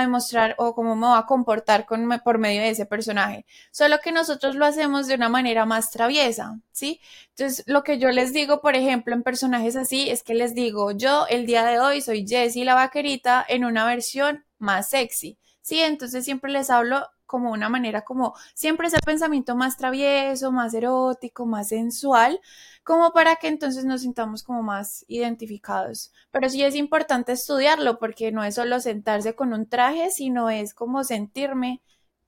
demostrar 0.00 0.54
o 0.56 0.74
cómo 0.74 0.96
me 0.96 1.06
voy 1.06 1.18
a 1.18 1.26
comportar 1.26 1.84
con, 1.84 2.08
por 2.24 2.38
medio 2.38 2.62
de 2.62 2.70
ese 2.70 2.86
personaje. 2.86 3.44
Solo 3.70 3.98
que 4.02 4.10
nosotros 4.10 4.54
lo 4.56 4.64
hacemos 4.64 5.06
de 5.06 5.16
una 5.16 5.28
manera 5.28 5.66
más 5.66 5.90
traviesa, 5.90 6.60
¿sí? 6.72 7.00
Entonces, 7.36 7.62
lo 7.66 7.82
que 7.84 7.98
yo 7.98 8.08
les 8.10 8.32
digo, 8.32 8.62
por 8.62 8.74
ejemplo, 8.74 9.14
en 9.14 9.22
personajes 9.22 9.76
así, 9.76 10.08
es 10.08 10.22
que 10.22 10.32
les 10.34 10.54
digo, 10.54 10.92
yo 10.92 11.26
el 11.28 11.44
día 11.44 11.66
de 11.66 11.78
hoy 11.78 12.00
soy 12.00 12.26
Jessie 12.26 12.64
la 12.64 12.74
vaquerita 12.74 13.44
en 13.46 13.66
una 13.66 13.84
versión 13.84 14.47
más 14.58 14.90
sexy. 14.90 15.38
Sí, 15.62 15.80
entonces 15.80 16.24
siempre 16.24 16.50
les 16.50 16.70
hablo 16.70 17.06
como 17.26 17.52
una 17.52 17.68
manera 17.68 18.04
como 18.04 18.34
siempre 18.54 18.88
ese 18.88 18.98
pensamiento 19.04 19.54
más 19.54 19.76
travieso, 19.76 20.50
más 20.50 20.72
erótico, 20.72 21.44
más 21.44 21.68
sensual, 21.68 22.40
como 22.82 23.12
para 23.12 23.36
que 23.36 23.48
entonces 23.48 23.84
nos 23.84 24.00
sintamos 24.00 24.42
como 24.42 24.62
más 24.62 25.04
identificados. 25.08 26.12
Pero 26.30 26.48
sí 26.48 26.62
es 26.62 26.74
importante 26.74 27.32
estudiarlo 27.32 27.98
porque 27.98 28.32
no 28.32 28.44
es 28.44 28.54
solo 28.54 28.80
sentarse 28.80 29.34
con 29.34 29.52
un 29.52 29.68
traje, 29.68 30.10
sino 30.10 30.48
es 30.48 30.72
como 30.74 31.04
sentirme 31.04 31.82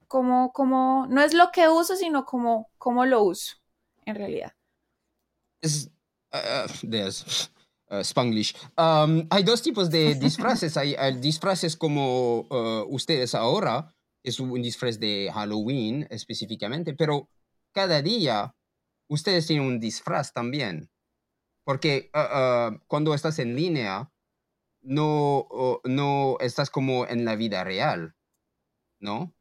como, 0.07 0.53
como, 0.53 1.07
no 1.09 1.23
es 1.23 1.35
lo 1.35 1.53
que 1.53 1.69
uso, 1.69 1.95
sino 1.97 2.25
como, 2.25 2.69
como 2.79 3.07
lo 3.07 3.23
uso, 3.23 3.57
en 4.05 4.17
realidad. 4.17 4.53
Es, 5.63 5.89
uh, 6.33 6.69
Uh, 7.91 8.05
Spanglish. 8.05 8.55
Um, 8.79 9.27
hay 9.31 9.43
dos 9.43 9.63
tipos 9.63 9.91
de 9.91 10.15
disfraces. 10.21 10.77
Hay, 10.77 10.95
disfraces 11.17 11.77
como 11.77 12.47
uh, 12.49 12.87
ustedes 12.89 13.35
ahora, 13.35 13.93
es 14.23 14.39
un 14.39 14.63
disfraz 14.63 15.01
de 15.01 15.29
Halloween 15.35 16.07
específicamente, 16.09 16.95
pero 16.95 17.29
cada 17.73 18.01
día 18.01 18.55
ustedes 19.09 19.49
tienen 19.49 19.67
un 19.67 19.81
disfraz 19.81 20.33
también. 20.33 20.89
Porque 21.65 22.11
uh, 22.15 22.79
cuando 22.87 23.13
estás 23.13 23.41
en 23.41 23.57
línea, 23.57 24.13
no, 24.83 25.49
no 25.85 26.37
estás 26.39 26.71
como 26.71 27.07
en 27.07 27.25
la 27.25 27.35
vida 27.35 27.65
real, 27.65 28.15
¿no? 29.01 29.35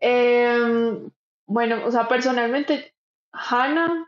Em, 0.00 1.10
bueno, 1.46 1.84
o 1.86 1.90
sea, 1.90 2.08
personalmente, 2.08 2.94
Hannah, 3.32 4.06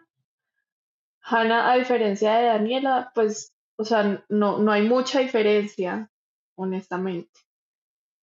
Hannah, 1.23 1.73
a 1.73 1.77
diferencia 1.77 2.35
de 2.35 2.47
Daniela, 2.47 3.13
pues 3.15 3.53
o 3.83 3.85
sea, 3.85 4.25
no, 4.29 4.59
no 4.59 4.71
hay 4.71 4.89
mucha 4.89 5.19
diferencia, 5.19 6.09
honestamente. 6.57 7.41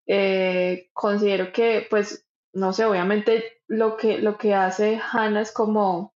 Eh, 0.07 0.89
considero 0.93 1.51
que, 1.51 1.85
pues, 1.89 2.25
no 2.53 2.71
sé, 2.71 2.85
obviamente 2.85 3.61
lo 3.67 3.97
que, 3.97 4.19
lo 4.19 4.37
que 4.37 4.55
hace 4.55 5.01
Hannah 5.11 5.41
es 5.41 5.51
como 5.51 6.15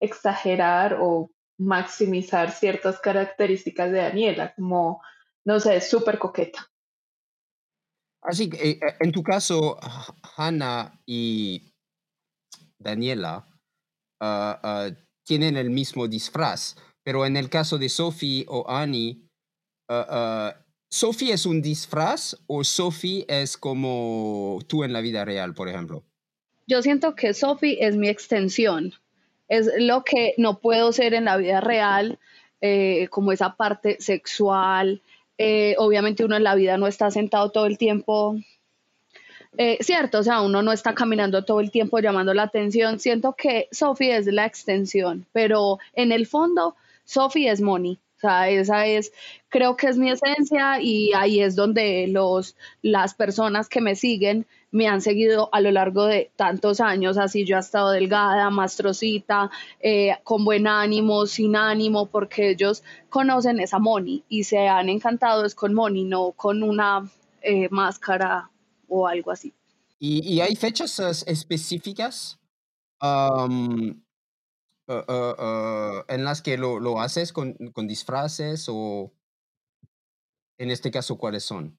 exagerar 0.00 0.98
o 1.00 1.30
maximizar 1.56 2.50
ciertas 2.50 2.98
características 2.98 3.92
de 3.92 3.98
Daniela, 3.98 4.54
como, 4.56 5.00
no 5.44 5.60
sé, 5.60 5.80
súper 5.80 6.18
coqueta. 6.18 6.68
Así 8.22 8.50
que, 8.50 8.70
eh, 8.70 8.80
en 8.98 9.12
tu 9.12 9.22
caso, 9.22 9.78
Hannah 10.36 11.00
y 11.06 11.72
Daniela 12.76 13.46
ah, 14.20 14.60
ah, 14.64 14.90
tienen 15.24 15.56
el 15.56 15.70
mismo 15.70 16.08
disfraz. 16.08 16.74
Pero 17.02 17.26
en 17.26 17.36
el 17.36 17.48
caso 17.48 17.78
de 17.78 17.88
Sophie 17.88 18.44
o 18.48 18.68
Annie, 18.68 19.22
uh, 19.88 20.50
¿Sophie 20.88 21.32
es 21.32 21.46
un 21.46 21.62
disfraz 21.62 22.36
o 22.46 22.64
Sophie 22.64 23.24
es 23.28 23.56
como 23.56 24.58
tú 24.66 24.84
en 24.84 24.92
la 24.92 25.00
vida 25.00 25.24
real, 25.24 25.54
por 25.54 25.68
ejemplo? 25.68 26.02
Yo 26.66 26.82
siento 26.82 27.14
que 27.14 27.32
Sophie 27.32 27.78
es 27.80 27.96
mi 27.96 28.08
extensión. 28.08 28.92
Es 29.48 29.70
lo 29.78 30.04
que 30.04 30.34
no 30.36 30.58
puedo 30.58 30.92
ser 30.92 31.14
en 31.14 31.24
la 31.24 31.36
vida 31.36 31.60
real, 31.60 32.18
eh, 32.60 33.08
como 33.10 33.32
esa 33.32 33.56
parte 33.56 33.96
sexual. 34.00 35.00
Eh, 35.38 35.74
obviamente 35.78 36.24
uno 36.24 36.36
en 36.36 36.44
la 36.44 36.54
vida 36.54 36.76
no 36.76 36.86
está 36.86 37.10
sentado 37.10 37.50
todo 37.50 37.66
el 37.66 37.78
tiempo 37.78 38.36
eh, 39.58 39.78
cierto, 39.80 40.20
o 40.20 40.22
sea, 40.22 40.42
uno 40.42 40.62
no 40.62 40.72
está 40.72 40.94
caminando 40.94 41.44
todo 41.44 41.60
el 41.60 41.70
tiempo 41.70 41.98
llamando 41.98 42.32
la 42.34 42.44
atención. 42.44 43.00
Siento 43.00 43.34
que 43.34 43.68
Sophie 43.72 44.16
es 44.16 44.26
la 44.26 44.46
extensión, 44.46 45.26
pero 45.32 45.78
en 45.94 46.12
el 46.12 46.26
fondo 46.26 46.76
Sophie 47.10 47.50
es 47.50 47.60
Moni. 47.60 48.00
O 48.16 48.20
sea, 48.20 48.48
esa 48.50 48.86
es, 48.86 49.12
creo 49.48 49.76
que 49.76 49.88
es 49.88 49.96
mi 49.96 50.10
esencia 50.10 50.80
y 50.80 51.12
ahí 51.14 51.40
es 51.40 51.56
donde 51.56 52.06
los, 52.06 52.54
las 52.82 53.14
personas 53.14 53.68
que 53.68 53.80
me 53.80 53.96
siguen 53.96 54.46
me 54.70 54.86
han 54.86 55.00
seguido 55.00 55.48
a 55.52 55.60
lo 55.60 55.72
largo 55.72 56.04
de 56.04 56.30
tantos 56.36 56.80
años, 56.80 57.18
así 57.18 57.44
yo 57.44 57.56
he 57.56 57.58
estado 57.58 57.90
delgada, 57.90 58.50
mastrosita, 58.50 59.50
eh, 59.80 60.18
con 60.22 60.44
buen 60.44 60.68
ánimo, 60.68 61.26
sin 61.26 61.56
ánimo, 61.56 62.06
porque 62.06 62.50
ellos 62.50 62.84
conocen 63.08 63.58
esa 63.58 63.80
Moni 63.80 64.22
y 64.28 64.44
se 64.44 64.68
han 64.68 64.88
encantado 64.88 65.44
es 65.44 65.56
con 65.56 65.74
Moni, 65.74 66.04
no 66.04 66.30
con 66.32 66.62
una 66.62 67.10
eh, 67.42 67.68
máscara 67.70 68.50
o 68.86 69.08
algo 69.08 69.32
así. 69.32 69.52
¿Y, 69.98 70.40
hay 70.40 70.54
fechas 70.54 71.24
específicas 71.26 72.38
uh, 74.90 75.42
uh, 75.42 76.04
en 76.08 76.24
las 76.24 76.42
que 76.42 76.58
lo, 76.58 76.80
lo 76.80 77.00
haces 77.00 77.32
con, 77.32 77.54
con, 77.72 77.86
disfraces 77.86 78.66
o 78.68 79.12
en 80.58 80.70
este 80.70 80.90
caso 80.90 81.16
cuáles 81.18 81.44
son? 81.44 81.78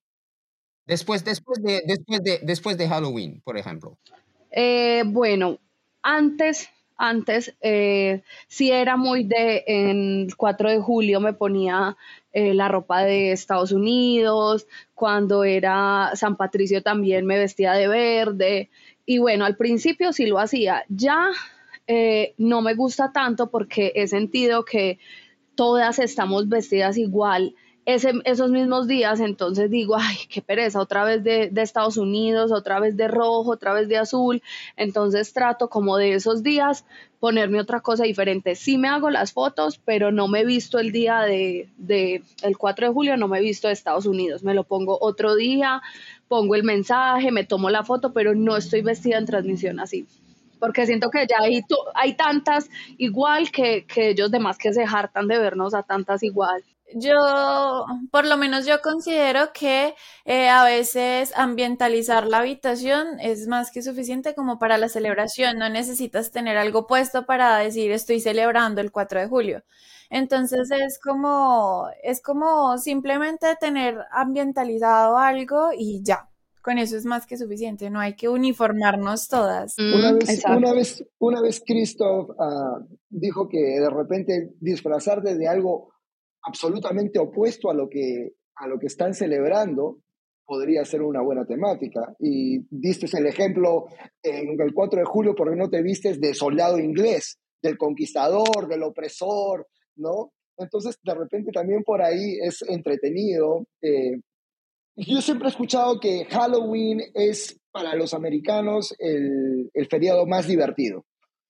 Después, 0.86 1.24
después, 1.24 1.62
de, 1.62 1.84
después, 1.86 2.24
de, 2.24 2.40
después 2.42 2.78
de 2.78 2.88
Halloween, 2.88 3.42
por 3.44 3.58
ejemplo. 3.58 3.98
Eh, 4.52 5.04
bueno, 5.06 5.60
antes, 6.02 6.70
antes 6.98 7.56
eh, 7.62 8.24
sí 8.48 8.72
era 8.72 8.98
muy 8.98 9.24
de, 9.24 9.64
en 9.68 10.28
el 10.28 10.36
4 10.36 10.70
de 10.70 10.80
julio 10.80 11.20
me 11.22 11.34
ponía 11.34 11.96
eh, 12.34 12.54
la 12.54 12.68
ropa 12.68 13.04
de 13.04 13.32
Estados 13.32 13.72
Unidos, 13.72 14.68
cuando 14.96 15.44
era 15.44 16.12
San 16.16 16.36
Patricio 16.36 16.82
también 16.82 17.26
me 17.26 17.38
vestía 17.38 17.74
de 17.74 17.88
verde 17.88 18.70
y 19.06 19.20
bueno, 19.20 19.46
al 19.46 19.56
principio 19.56 20.14
sí 20.14 20.26
lo 20.26 20.40
hacía, 20.40 20.84
ya 20.90 21.30
eh, 21.94 22.36
no 22.38 22.62
me 22.62 22.74
gusta 22.74 23.12
tanto 23.12 23.50
porque 23.50 23.92
he 23.96 24.08
sentido 24.08 24.64
que 24.64 24.98
todas 25.56 26.00
estamos 26.00 26.48
vestidas 26.48 26.98
igual 26.98 27.54
esos 27.86 28.50
mismos 28.50 28.88
días, 28.88 29.20
entonces 29.20 29.70
digo, 29.70 29.98
ay, 29.98 30.16
qué 30.30 30.42
pereza, 30.42 30.80
otra 30.80 31.04
vez 31.04 31.22
de, 31.22 31.52
Estados 31.58 31.98
Unidos, 31.98 32.54
otra 32.54 32.80
vez 32.80 32.96
de 32.96 33.10
rojo, 33.10 33.52
otra 33.52 33.74
vez 33.74 33.90
de 33.90 33.98
azul, 33.98 34.42
entonces 34.78 35.34
trato 35.34 35.70
como 35.70 35.98
de 35.98 36.14
esos 36.14 36.44
días 36.44 36.86
ponerme 37.20 37.60
otra 37.60 37.82
cosa 37.82 38.06
diferente. 38.06 38.56
Sí 38.56 38.78
me 38.78 38.88
hago 38.88 39.10
las 39.10 39.34
fotos, 39.34 39.78
pero 39.84 40.14
no 40.14 40.30
me 40.30 40.42
he 40.42 40.46
visto 40.46 40.80
el 40.80 40.94
día 40.94 41.22
de, 41.24 41.68
de 41.78 42.24
el 42.42 42.58
4 42.58 42.88
de 42.88 42.94
julio, 42.94 43.18
no 43.18 43.28
me 43.28 43.40
he 43.40 43.42
visto 43.42 43.68
de 43.68 43.74
Estados 43.74 44.06
Unidos, 44.06 44.44
me 44.44 44.54
lo 44.54 44.64
pongo 44.64 44.98
otro 45.02 45.36
día, 45.36 45.82
pongo 46.30 46.56
el 46.56 46.64
mensaje, 46.64 47.32
me 47.32 47.44
tomo 47.44 47.70
la 47.70 47.84
foto, 47.84 48.14
pero 48.14 48.34
no 48.34 48.56
estoy 48.56 48.82
vestida 48.82 49.18
en 49.18 49.26
transmisión 49.26 49.82
así 49.82 50.08
porque 50.62 50.86
siento 50.86 51.10
que 51.10 51.26
ya 51.28 51.38
hay, 51.42 51.66
hay 51.96 52.14
tantas 52.16 52.70
igual 52.98 53.52
que, 53.52 53.86
que 53.88 54.12
ellos 54.12 54.32
demás 54.32 54.58
que 54.60 54.72
se 54.74 54.84
hartan 54.84 55.28
de 55.28 55.40
vernos 55.40 55.74
a 55.74 55.84
tantas 55.84 56.22
igual. 56.24 56.64
Yo, 56.94 57.16
por 58.12 58.26
lo 58.26 58.38
menos 58.38 58.66
yo 58.66 58.82
considero 58.82 59.54
que 59.54 59.96
eh, 60.26 60.50
a 60.50 60.64
veces 60.66 61.34
ambientalizar 61.36 62.28
la 62.28 62.40
habitación 62.40 63.20
es 63.22 63.48
más 63.48 63.72
que 63.72 63.82
suficiente 63.82 64.36
como 64.36 64.60
para 64.60 64.78
la 64.78 64.90
celebración. 64.90 65.58
No 65.58 65.70
necesitas 65.70 66.32
tener 66.32 66.58
algo 66.58 66.88
puesto 66.88 67.26
para 67.26 67.58
decir 67.58 67.92
estoy 67.92 68.20
celebrando 68.20 68.82
el 68.82 68.92
4 68.92 69.22
de 69.22 69.28
julio. 69.28 69.64
Entonces 70.10 70.70
es 70.72 71.00
como, 71.00 71.88
es 72.04 72.22
como 72.22 72.78
simplemente 72.78 73.56
tener 73.60 73.98
ambientalizado 74.12 75.18
algo 75.18 75.72
y 75.76 76.02
ya 76.04 76.31
con 76.62 76.78
eso 76.78 76.98
es 76.98 77.06
más 77.06 77.26
que 77.26 77.38
suficiente, 77.38 77.90
no 77.90 78.00
hay 78.00 78.16
que 78.16 78.30
uniformarnos 78.30 79.28
todas. 79.28 79.76
Una 79.78 80.14
vez, 80.14 80.44
una 80.46 80.74
vez, 80.74 81.06
una 81.20 81.42
vez 81.42 81.64
Christoph 81.66 82.32
ah, 82.40 82.80
dijo 83.10 83.48
que 83.50 83.58
de 83.58 83.90
repente 83.90 84.54
disfrazarte 84.60 85.36
de 85.36 85.48
algo 85.48 85.92
absolutamente 86.44 87.20
opuesto 87.20 87.70
a 87.70 87.74
lo 87.74 87.90
que, 87.90 88.34
a 88.56 88.68
lo 88.68 88.80
que 88.80 88.88
están 88.88 89.14
celebrando 89.14 90.00
podría 90.46 90.84
ser 90.84 91.02
una 91.02 91.22
buena 91.22 91.46
temática. 91.46 92.14
Y 92.20 92.66
diste 92.70 93.06
el 93.18 93.26
ejemplo 93.26 93.86
en 94.22 94.60
el 94.60 94.74
4 94.74 95.00
de 95.00 95.06
julio, 95.06 95.34
porque 95.36 95.56
no 95.56 95.70
te 95.70 95.82
vistes 95.82 96.20
de 96.20 96.34
soldado 96.34 96.78
inglés, 96.78 97.40
del 97.62 97.78
conquistador, 97.78 98.68
del 98.68 98.84
opresor, 98.84 99.68
¿no? 99.96 100.34
Entonces, 100.58 100.98
de 101.04 101.16
repente 101.16 101.52
también 101.52 101.84
por 101.84 102.02
ahí 102.02 102.38
es 102.42 102.62
entretenido. 102.64 103.66
Eh, 103.82 104.20
yo 104.96 105.22
siempre 105.22 105.48
he 105.48 105.52
escuchado 105.52 106.00
que 106.00 106.26
Halloween 106.26 107.02
es 107.14 107.60
para 107.72 107.96
los 107.96 108.14
americanos 108.14 108.94
el, 109.00 109.70
el 109.74 109.88
feriado 109.88 110.26
más 110.26 110.48
divertido. 110.48 111.06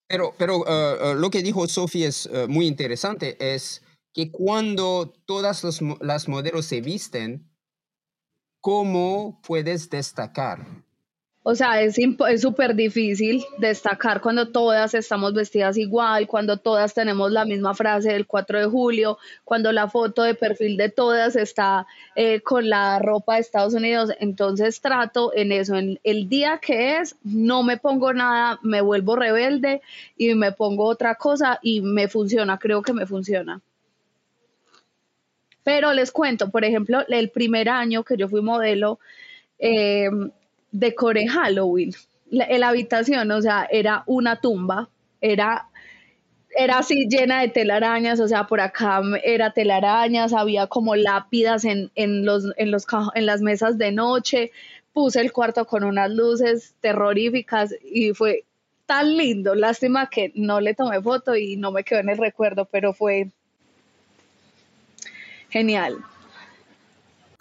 Pero, 0.07 0.33
pero 0.37 0.65
eh, 0.67 0.97
eh, 1.01 1.15
lo 1.15 1.29
que 1.29 1.41
dijo 1.41 1.67
Sofía 1.67 2.07
es 2.07 2.29
muy 2.47 2.67
interesante, 2.67 3.37
es 3.39 3.81
que 4.13 4.29
cuando 4.29 5.13
todas 5.25 5.81
las 6.01 6.27
modelos 6.27 6.65
se 6.65 6.81
visten, 6.81 7.49
¿cómo 8.59 9.41
puedes 9.41 9.89
destacar? 9.89 10.83
O 11.43 11.55
sea, 11.55 11.81
es 11.81 11.95
súper 12.39 12.75
difícil 12.75 13.43
destacar 13.57 14.21
cuando 14.21 14.49
todas 14.49 14.93
estamos 14.93 15.33
vestidas 15.33 15.75
igual, 15.75 16.27
cuando 16.27 16.57
todas 16.57 16.93
tenemos 16.93 17.31
la 17.31 17.45
misma 17.45 17.73
frase 17.73 18.13
del 18.13 18.27
4 18.27 18.59
de 18.59 18.65
julio, 18.65 19.17
cuando 19.43 19.71
la 19.71 19.89
foto 19.89 20.21
de 20.21 20.35
perfil 20.35 20.77
de 20.77 20.89
todas 20.89 21.35
está 21.35 21.87
eh, 22.15 22.41
con 22.41 22.69
la 22.69 22.99
ropa 22.99 23.35
de 23.35 23.41
Estados 23.41 23.73
Unidos. 23.73 24.11
Entonces 24.19 24.81
trato 24.81 25.31
en 25.33 25.51
eso, 25.51 25.75
en 25.75 25.99
el 26.03 26.29
día 26.29 26.59
que 26.61 26.97
es, 26.97 27.15
no 27.23 27.63
me 27.63 27.77
pongo 27.77 28.13
nada, 28.13 28.59
me 28.61 28.81
vuelvo 28.81 29.15
rebelde 29.15 29.81
y 30.17 30.35
me 30.35 30.51
pongo 30.51 30.85
otra 30.85 31.15
cosa 31.15 31.57
y 31.63 31.81
me 31.81 32.07
funciona, 32.07 32.59
creo 32.59 32.83
que 32.83 32.93
me 32.93 33.07
funciona. 33.07 33.61
Pero 35.63 35.91
les 35.93 36.11
cuento, 36.11 36.51
por 36.51 36.65
ejemplo, 36.65 37.03
el 37.07 37.29
primer 37.31 37.67
año 37.69 38.03
que 38.03 38.15
yo 38.15 38.27
fui 38.29 38.41
modelo, 38.41 38.99
eh, 39.57 40.09
decoré 40.71 41.27
Halloween. 41.27 41.93
La, 42.29 42.47
la, 42.57 42.69
habitación, 42.69 43.29
o 43.31 43.41
sea, 43.41 43.67
era 43.69 44.03
una 44.05 44.39
tumba, 44.39 44.89
era, 45.19 45.67
era 46.55 46.79
así 46.79 47.07
llena 47.09 47.41
de 47.41 47.49
telarañas, 47.49 48.19
o 48.19 48.27
sea, 48.27 48.47
por 48.47 48.61
acá 48.61 49.01
era 49.23 49.51
telarañas, 49.51 50.33
había 50.33 50.67
como 50.67 50.95
lápidas 50.95 51.65
en, 51.65 51.91
en, 51.95 52.25
los, 52.25 52.45
en, 52.57 52.71
los, 52.71 52.85
en 53.15 53.25
las 53.25 53.41
mesas 53.41 53.77
de 53.77 53.91
noche, 53.91 54.51
puse 54.93 55.19
el 55.21 55.31
cuarto 55.31 55.65
con 55.65 55.83
unas 55.83 56.09
luces 56.09 56.73
terroríficas 56.79 57.75
y 57.83 58.13
fue 58.13 58.45
tan 58.85 59.17
lindo. 59.17 59.55
Lástima 59.55 60.09
que 60.09 60.31
no 60.35 60.59
le 60.59 60.73
tomé 60.73 61.01
foto 61.01 61.35
y 61.35 61.55
no 61.57 61.71
me 61.71 61.83
quedó 61.83 61.99
en 61.99 62.09
el 62.09 62.17
recuerdo, 62.17 62.65
pero 62.65 62.93
fue 62.93 63.29
genial. 65.49 65.97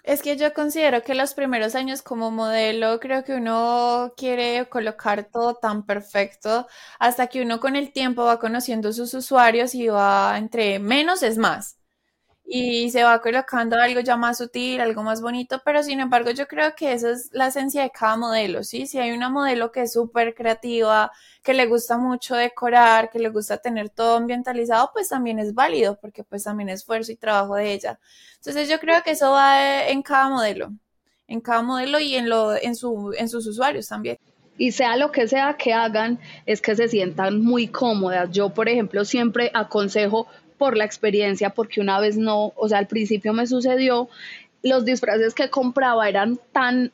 Es 0.03 0.21
que 0.21 0.35
yo 0.37 0.53
considero 0.53 1.03
que 1.03 1.15
los 1.15 1.33
primeros 1.33 1.75
años 1.75 2.01
como 2.01 2.31
modelo, 2.31 2.99
creo 2.99 3.23
que 3.23 3.35
uno 3.35 4.13
quiere 4.17 4.67
colocar 4.69 5.25
todo 5.25 5.55
tan 5.55 5.85
perfecto 5.85 6.67
hasta 6.99 7.27
que 7.27 7.41
uno 7.41 7.59
con 7.59 7.75
el 7.75 7.91
tiempo 7.93 8.23
va 8.25 8.39
conociendo 8.39 8.93
sus 8.93 9.13
usuarios 9.13 9.75
y 9.75 9.87
va 9.87 10.37
entre 10.37 10.79
menos 10.79 11.23
es 11.23 11.37
más 11.37 11.80
y 12.53 12.91
se 12.91 13.01
va 13.03 13.21
colocando 13.21 13.77
algo 13.77 14.01
ya 14.01 14.17
más 14.17 14.39
sutil, 14.39 14.81
algo 14.81 15.03
más 15.03 15.21
bonito, 15.21 15.61
pero 15.63 15.81
sin 15.83 16.01
embargo 16.01 16.31
yo 16.31 16.49
creo 16.49 16.75
que 16.75 16.91
esa 16.91 17.11
es 17.11 17.29
la 17.31 17.47
esencia 17.47 17.81
de 17.81 17.91
cada 17.91 18.17
modelo, 18.17 18.65
¿sí? 18.65 18.87
Si 18.87 18.99
hay 18.99 19.11
una 19.11 19.29
modelo 19.29 19.71
que 19.71 19.83
es 19.83 19.93
súper 19.93 20.35
creativa, 20.35 21.13
que 21.43 21.53
le 21.53 21.65
gusta 21.65 21.97
mucho 21.97 22.35
decorar, 22.35 23.09
que 23.09 23.19
le 23.19 23.29
gusta 23.29 23.59
tener 23.59 23.89
todo 23.89 24.17
ambientalizado, 24.17 24.89
pues 24.91 25.07
también 25.07 25.39
es 25.39 25.53
válido, 25.53 25.97
porque 26.01 26.25
pues 26.25 26.43
también 26.43 26.67
es 26.67 26.81
esfuerzo 26.81 27.13
y 27.13 27.15
trabajo 27.15 27.55
de 27.55 27.71
ella. 27.71 27.99
Entonces 28.35 28.67
yo 28.67 28.79
creo 28.81 29.01
que 29.01 29.11
eso 29.11 29.31
va 29.31 29.87
en 29.87 30.01
cada 30.01 30.27
modelo, 30.27 30.73
en 31.29 31.39
cada 31.39 31.61
modelo 31.61 32.01
y 32.01 32.15
en, 32.15 32.27
lo, 32.27 32.53
en, 32.53 32.75
su, 32.75 33.13
en 33.17 33.29
sus 33.29 33.47
usuarios 33.47 33.87
también 33.87 34.17
y 34.61 34.73
sea 34.73 34.95
lo 34.95 35.11
que 35.11 35.27
sea 35.27 35.55
que 35.57 35.73
hagan, 35.73 36.19
es 36.45 36.61
que 36.61 36.75
se 36.75 36.87
sientan 36.87 37.41
muy 37.41 37.67
cómodas. 37.67 38.29
Yo, 38.31 38.49
por 38.49 38.69
ejemplo, 38.69 39.05
siempre 39.05 39.49
aconsejo 39.55 40.27
por 40.61 40.77
la 40.77 40.85
experiencia, 40.85 41.49
porque 41.49 41.81
una 41.81 41.99
vez 41.99 42.17
no, 42.17 42.53
o 42.55 42.69
sea, 42.69 42.77
al 42.77 42.85
principio 42.85 43.33
me 43.33 43.47
sucedió, 43.47 44.09
los 44.61 44.85
disfraces 44.85 45.33
que 45.33 45.49
compraba 45.49 46.07
eran 46.07 46.39
tan, 46.51 46.91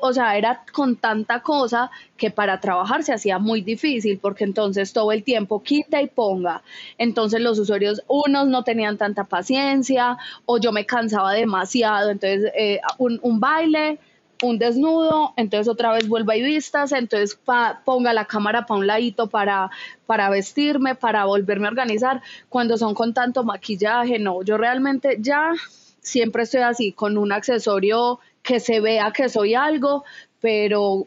o 0.00 0.12
sea, 0.14 0.38
era 0.38 0.64
con 0.72 0.96
tanta 0.96 1.42
cosa 1.42 1.90
que 2.16 2.30
para 2.30 2.60
trabajar 2.60 3.02
se 3.02 3.12
hacía 3.12 3.38
muy 3.38 3.60
difícil, 3.60 4.18
porque 4.18 4.44
entonces 4.44 4.94
todo 4.94 5.12
el 5.12 5.22
tiempo 5.22 5.62
quita 5.62 6.00
y 6.00 6.06
ponga. 6.06 6.62
Entonces 6.96 7.42
los 7.42 7.58
usuarios, 7.58 8.02
unos 8.08 8.48
no 8.48 8.64
tenían 8.64 8.96
tanta 8.96 9.24
paciencia, 9.24 10.16
o 10.46 10.56
yo 10.56 10.72
me 10.72 10.86
cansaba 10.86 11.34
demasiado, 11.34 12.08
entonces 12.08 12.50
eh, 12.56 12.80
un, 12.96 13.20
un 13.22 13.38
baile, 13.38 13.98
un 14.42 14.58
desnudo, 14.58 15.32
entonces 15.36 15.68
otra 15.68 15.92
vez 15.92 16.08
vuelva 16.08 16.36
y 16.36 16.42
vistas, 16.42 16.92
entonces 16.92 17.38
ponga 17.84 18.12
la 18.12 18.24
cámara 18.24 18.66
para 18.66 18.80
un 18.80 18.86
ladito 18.86 19.28
para, 19.28 19.70
para 20.06 20.30
vestirme, 20.30 20.94
para 20.94 21.24
volverme 21.24 21.66
a 21.66 21.70
organizar. 21.70 22.22
Cuando 22.48 22.76
son 22.76 22.94
con 22.94 23.14
tanto 23.14 23.44
maquillaje, 23.44 24.18
no, 24.18 24.42
yo 24.42 24.56
realmente 24.56 25.18
ya 25.20 25.52
siempre 26.00 26.44
estoy 26.44 26.62
así, 26.62 26.92
con 26.92 27.18
un 27.18 27.32
accesorio 27.32 28.20
que 28.42 28.60
se 28.60 28.80
vea 28.80 29.12
que 29.12 29.28
soy 29.28 29.54
algo, 29.54 30.04
pero 30.40 31.06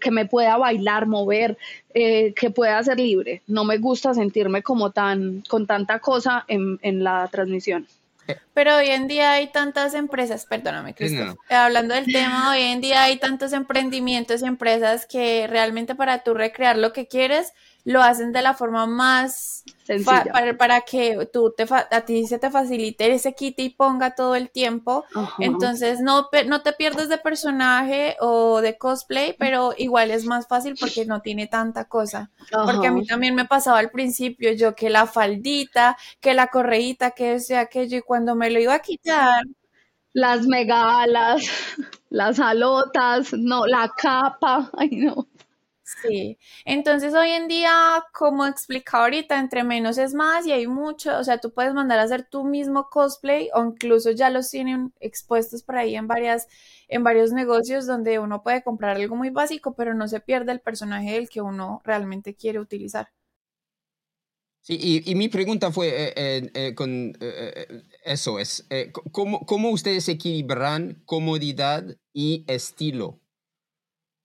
que 0.00 0.10
me 0.10 0.24
pueda 0.24 0.56
bailar, 0.56 1.06
mover, 1.06 1.58
eh, 1.92 2.32
que 2.34 2.50
pueda 2.50 2.82
ser 2.82 2.98
libre. 2.98 3.42
No 3.46 3.64
me 3.64 3.76
gusta 3.76 4.14
sentirme 4.14 4.62
como 4.62 4.90
tan, 4.90 5.42
con 5.48 5.66
tanta 5.66 5.98
cosa 5.98 6.44
en, 6.48 6.78
en 6.82 7.04
la 7.04 7.28
transmisión. 7.28 7.86
Pero 8.54 8.76
hoy 8.76 8.88
en 8.90 9.08
día 9.08 9.32
hay 9.32 9.48
tantas 9.48 9.94
empresas, 9.94 10.46
perdóname, 10.46 10.94
Cristo, 10.94 11.36
hablando 11.48 11.94
del 11.94 12.06
tema, 12.06 12.50
hoy 12.52 12.62
en 12.62 12.80
día 12.80 13.02
hay 13.02 13.18
tantos 13.18 13.52
emprendimientos 13.52 14.42
y 14.42 14.46
empresas 14.46 15.06
que 15.06 15.46
realmente 15.46 15.94
para 15.94 16.22
tú 16.22 16.34
recrear 16.34 16.76
lo 16.76 16.92
que 16.92 17.06
quieres, 17.06 17.52
lo 17.84 18.02
hacen 18.02 18.32
de 18.32 18.42
la 18.42 18.54
forma 18.54 18.86
más 18.86 19.64
sencilla 19.84 20.32
para, 20.58 20.80
que 20.82 21.28
tú 21.32 21.52
te 21.56 21.66
a 21.70 22.00
ti 22.02 22.26
se 22.26 22.38
te 22.38 22.50
facilite 22.50 23.12
ese 23.12 23.34
kit 23.34 23.58
y 23.58 23.70
ponga 23.70 24.14
todo 24.14 24.34
el 24.34 24.50
tiempo. 24.50 25.04
Entonces 25.38 26.00
no, 26.00 26.28
no 26.46 26.62
te 26.62 26.72
pierdes 26.72 27.08
de 27.08 27.18
personaje 27.18 28.16
o 28.20 28.60
de 28.60 28.76
cosplay, 28.78 29.34
pero 29.38 29.74
igual 29.76 30.10
es 30.10 30.24
más 30.24 30.46
fácil 30.46 30.74
porque 30.78 31.06
no 31.06 31.20
tiene 31.20 31.46
tanta 31.46 31.86
cosa. 31.86 32.30
Porque 32.50 32.88
a 32.88 32.92
mí 32.92 33.06
también 33.06 33.34
me 33.34 33.46
pasaba 33.46 33.78
al 33.78 33.90
principio 33.90 34.52
yo 34.52 34.74
que 34.74 34.90
la 34.90 35.06
faldita, 35.06 35.96
que 36.20 36.34
la 36.34 36.48
correíta, 36.48 37.12
que 37.12 37.40
sea 37.40 37.60
aquello 37.60 37.98
y 37.98 38.02
cuando 38.02 38.34
me 38.34 38.50
lo 38.50 38.60
iba 38.60 38.74
a 38.74 38.80
quitar 38.80 39.44
las 40.12 40.46
megalas, 40.46 41.42
las 42.10 42.40
alotas, 42.40 43.32
no, 43.32 43.66
la 43.66 43.92
capa, 43.96 44.70
ay 44.78 44.90
no. 44.92 45.26
Sí, 46.02 46.38
entonces 46.64 47.14
hoy 47.14 47.30
en 47.30 47.48
día, 47.48 48.04
como 48.12 48.46
explicaba 48.46 49.04
ahorita, 49.04 49.38
entre 49.38 49.64
menos 49.64 49.98
es 49.98 50.14
más 50.14 50.46
y 50.46 50.52
hay 50.52 50.66
mucho, 50.66 51.18
o 51.18 51.24
sea, 51.24 51.38
tú 51.38 51.52
puedes 51.52 51.74
mandar 51.74 51.98
a 51.98 52.04
hacer 52.04 52.28
tu 52.28 52.44
mismo 52.44 52.88
cosplay 52.90 53.50
o 53.54 53.64
incluso 53.64 54.12
ya 54.12 54.30
los 54.30 54.50
tienen 54.50 54.92
expuestos 55.00 55.62
por 55.62 55.76
ahí 55.76 55.96
en 55.96 56.06
varias, 56.06 56.46
en 56.88 57.02
varios 57.02 57.32
negocios 57.32 57.86
donde 57.86 58.18
uno 58.18 58.42
puede 58.42 58.62
comprar 58.62 58.96
algo 58.96 59.16
muy 59.16 59.30
básico, 59.30 59.74
pero 59.74 59.94
no 59.94 60.06
se 60.06 60.20
pierde 60.20 60.52
el 60.52 60.60
personaje 60.60 61.12
del 61.12 61.28
que 61.28 61.40
uno 61.42 61.82
realmente 61.84 62.34
quiere 62.34 62.60
utilizar. 62.60 63.08
Sí, 64.62 65.02
y, 65.06 65.14
mi 65.14 65.28
pregunta 65.28 65.72
fue 65.72 65.88
eh, 65.88 66.12
eh, 66.16 66.50
eh, 66.54 66.74
con 66.74 67.16
eso, 68.04 68.38
es, 68.38 68.68
¿cómo, 69.10 69.44
¿cómo 69.46 69.70
ustedes 69.70 70.08
equilibran 70.08 71.02
comodidad 71.06 71.84
y 72.12 72.44
estilo? 72.46 73.19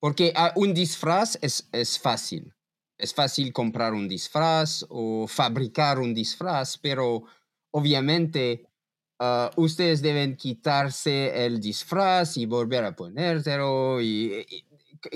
Porque 0.05 0.31
ah, 0.35 0.53
un 0.55 0.71
disfraz 0.71 1.35
es, 1.41 1.67
es 1.71 1.97
fácil. 1.97 2.53
Es 2.95 3.11
fácil 3.11 3.51
comprar 3.51 3.95
un 3.95 4.07
disfraz 4.07 4.85
o 4.87 5.25
fabricar 5.25 5.97
un 5.97 6.13
disfraz, 6.13 6.77
pero 6.77 7.23
obviamente 7.71 8.67
ah, 9.17 9.49
ustedes 9.55 10.03
deben 10.03 10.37
quitarse 10.37 11.47
el 11.47 11.59
disfraz 11.59 12.37
y 12.37 12.45
volver 12.45 12.83
a 12.83 12.95
ponérselo. 12.95 13.99
Y, 13.99 14.45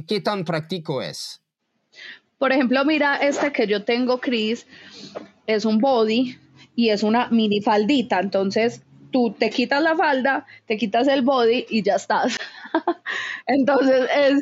¿Qué 0.08 0.22
tan 0.22 0.44
práctico 0.44 1.04
es? 1.04 1.40
Por 2.40 2.52
ejemplo, 2.52 2.84
mira, 2.84 3.18
este 3.18 3.52
que 3.52 3.68
yo 3.68 3.84
tengo, 3.86 4.20
Chris, 4.20 4.66
es 5.46 5.66
un 5.66 5.78
body 5.78 6.36
y 6.76 6.90
es 6.90 7.04
una 7.04 7.30
mini 7.30 7.62
faldita. 7.62 8.20
Entonces, 8.20 8.82
tú 9.12 9.36
te 9.38 9.52
quitas 9.52 9.84
la 9.84 9.96
falda, 9.96 10.48
te 10.66 10.78
quitas 10.78 11.08
el 11.08 11.22
body 11.22 11.68
y 11.70 11.84
ya 11.84 11.94
estás. 11.98 12.40
Entonces, 13.46 14.10
es, 14.16 14.42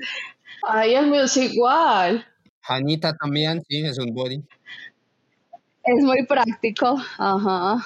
Ay, 0.63 0.96
el 0.96 1.08
mío 1.08 1.24
es 1.24 1.38
igual. 1.38 2.26
Janita 2.62 3.15
también, 3.15 3.63
sí, 3.67 3.86
es 3.86 3.98
un 3.98 4.13
body. 4.13 4.43
Es 5.84 6.04
muy 6.04 6.26
práctico, 6.26 7.02
ajá. 7.17 7.86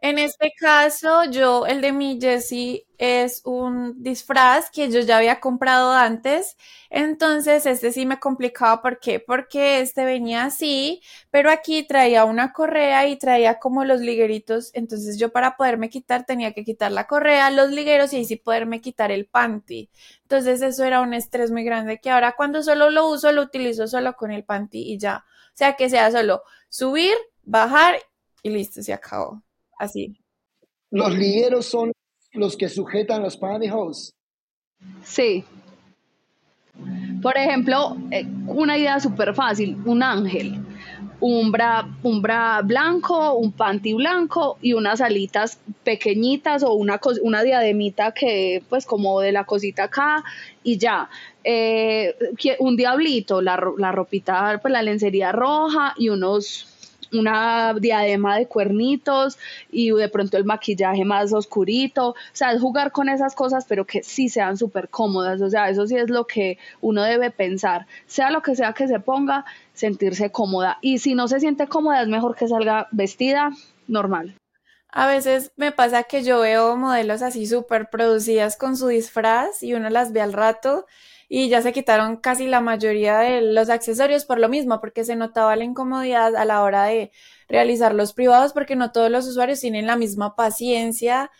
En 0.00 0.16
este 0.18 0.52
caso, 0.56 1.24
yo, 1.24 1.66
el 1.66 1.80
de 1.80 1.90
mi 1.92 2.20
Jessie 2.20 2.86
es 2.98 3.42
un 3.44 4.00
disfraz 4.00 4.70
que 4.70 4.88
yo 4.92 5.00
ya 5.00 5.16
había 5.18 5.40
comprado 5.40 5.92
antes. 5.92 6.56
Entonces, 6.88 7.66
este 7.66 7.90
sí 7.90 8.06
me 8.06 8.20
complicaba. 8.20 8.80
¿Por 8.80 9.00
qué? 9.00 9.18
Porque 9.18 9.80
este 9.80 10.04
venía 10.04 10.44
así, 10.44 11.02
pero 11.32 11.50
aquí 11.50 11.82
traía 11.84 12.24
una 12.24 12.52
correa 12.52 13.08
y 13.08 13.16
traía 13.18 13.58
como 13.58 13.84
los 13.84 14.00
ligueritos. 14.00 14.70
Entonces, 14.74 15.18
yo 15.18 15.32
para 15.32 15.56
poderme 15.56 15.90
quitar 15.90 16.24
tenía 16.24 16.52
que 16.52 16.64
quitar 16.64 16.92
la 16.92 17.08
correa, 17.08 17.50
los 17.50 17.70
ligueros 17.70 18.12
y 18.12 18.22
así 18.22 18.36
poderme 18.36 18.80
quitar 18.80 19.10
el 19.10 19.26
panty. 19.26 19.90
Entonces, 20.22 20.62
eso 20.62 20.84
era 20.84 21.00
un 21.00 21.12
estrés 21.12 21.50
muy 21.50 21.64
grande 21.64 21.98
que 22.00 22.10
ahora 22.10 22.34
cuando 22.36 22.62
solo 22.62 22.90
lo 22.90 23.08
uso, 23.08 23.32
lo 23.32 23.42
utilizo 23.42 23.88
solo 23.88 24.14
con 24.14 24.30
el 24.30 24.44
panty 24.44 24.78
y 24.92 24.96
ya. 24.98 25.24
O 25.48 25.56
sea, 25.58 25.74
que 25.74 25.90
sea 25.90 26.10
solo 26.12 26.42
subir, 26.68 27.14
bajar 27.42 27.96
y 28.44 28.50
listo, 28.50 28.80
se 28.82 28.92
acabó. 28.92 29.42
Así. 29.78 30.18
Los 30.90 31.14
ligueros 31.16 31.66
son 31.66 31.92
los 32.32 32.56
que 32.56 32.68
sujetan 32.68 33.22
los 33.22 33.36
pantyhose. 33.36 34.12
Sí. 35.04 35.44
Por 37.22 37.36
ejemplo, 37.36 37.96
eh, 38.10 38.26
una 38.46 38.78
idea 38.78 39.00
súper 39.00 39.34
fácil, 39.34 39.76
un 39.84 40.02
ángel, 40.02 40.64
un 41.20 41.50
bra, 41.50 41.88
un 42.04 42.22
bra 42.22 42.60
blanco, 42.62 43.34
un 43.34 43.50
panty 43.50 43.94
blanco 43.94 44.56
y 44.62 44.74
unas 44.74 45.00
alitas 45.00 45.58
pequeñitas 45.82 46.62
o 46.62 46.74
una, 46.74 47.00
una 47.22 47.42
diademita 47.42 48.12
que 48.12 48.62
pues 48.68 48.86
como 48.86 49.20
de 49.20 49.32
la 49.32 49.44
cosita 49.44 49.84
acá 49.84 50.22
y 50.62 50.78
ya. 50.78 51.10
Eh, 51.42 52.14
un 52.60 52.76
diablito, 52.76 53.40
la, 53.42 53.60
la 53.78 53.90
ropita, 53.90 54.58
pues 54.60 54.70
la 54.70 54.82
lencería 54.82 55.32
roja 55.32 55.94
y 55.96 56.10
unos 56.10 56.77
una 57.12 57.74
diadema 57.74 58.36
de 58.36 58.46
cuernitos 58.46 59.38
y 59.70 59.90
de 59.90 60.08
pronto 60.08 60.36
el 60.36 60.44
maquillaje 60.44 61.04
más 61.04 61.32
oscurito, 61.32 62.10
o 62.10 62.14
sea, 62.32 62.52
es 62.52 62.60
jugar 62.60 62.92
con 62.92 63.08
esas 63.08 63.34
cosas, 63.34 63.64
pero 63.68 63.84
que 63.84 64.02
sí 64.02 64.28
sean 64.28 64.56
súper 64.56 64.88
cómodas, 64.88 65.40
o 65.40 65.50
sea, 65.50 65.70
eso 65.70 65.86
sí 65.86 65.96
es 65.96 66.10
lo 66.10 66.26
que 66.26 66.58
uno 66.80 67.02
debe 67.02 67.30
pensar, 67.30 67.86
sea 68.06 68.30
lo 68.30 68.42
que 68.42 68.56
sea 68.56 68.72
que 68.72 68.88
se 68.88 69.00
ponga, 69.00 69.44
sentirse 69.74 70.30
cómoda, 70.30 70.78
y 70.80 70.98
si 70.98 71.14
no 71.14 71.28
se 71.28 71.40
siente 71.40 71.66
cómoda, 71.66 72.02
es 72.02 72.08
mejor 72.08 72.36
que 72.36 72.48
salga 72.48 72.88
vestida 72.90 73.50
normal. 73.86 74.34
A 74.90 75.06
veces 75.06 75.52
me 75.56 75.70
pasa 75.70 76.04
que 76.04 76.22
yo 76.22 76.40
veo 76.40 76.76
modelos 76.76 77.20
así 77.20 77.46
súper 77.46 77.90
producidas 77.90 78.56
con 78.56 78.76
su 78.76 78.88
disfraz 78.88 79.62
y 79.62 79.74
uno 79.74 79.90
las 79.90 80.12
ve 80.12 80.22
al 80.22 80.32
rato 80.32 80.86
y 81.28 81.48
ya 81.48 81.62
se 81.62 81.72
quitaron 81.72 82.16
casi 82.16 82.46
la 82.46 82.60
mayoría 82.60 83.18
de 83.18 83.42
los 83.42 83.68
accesorios 83.68 84.24
por 84.24 84.38
lo 84.40 84.48
mismo, 84.48 84.80
porque 84.80 85.04
se 85.04 85.16
notaba 85.16 85.56
la 85.56 85.64
incomodidad 85.64 86.34
a 86.36 86.44
la 86.44 86.62
hora 86.62 86.84
de 86.84 87.12
realizar 87.48 87.94
los 87.94 88.14
privados, 88.14 88.52
porque 88.52 88.76
no 88.76 88.92
todos 88.92 89.10
los 89.10 89.26
usuarios 89.26 89.60
tienen 89.60 89.86
la 89.86 89.96
misma 89.96 90.34
paciencia 90.36 91.30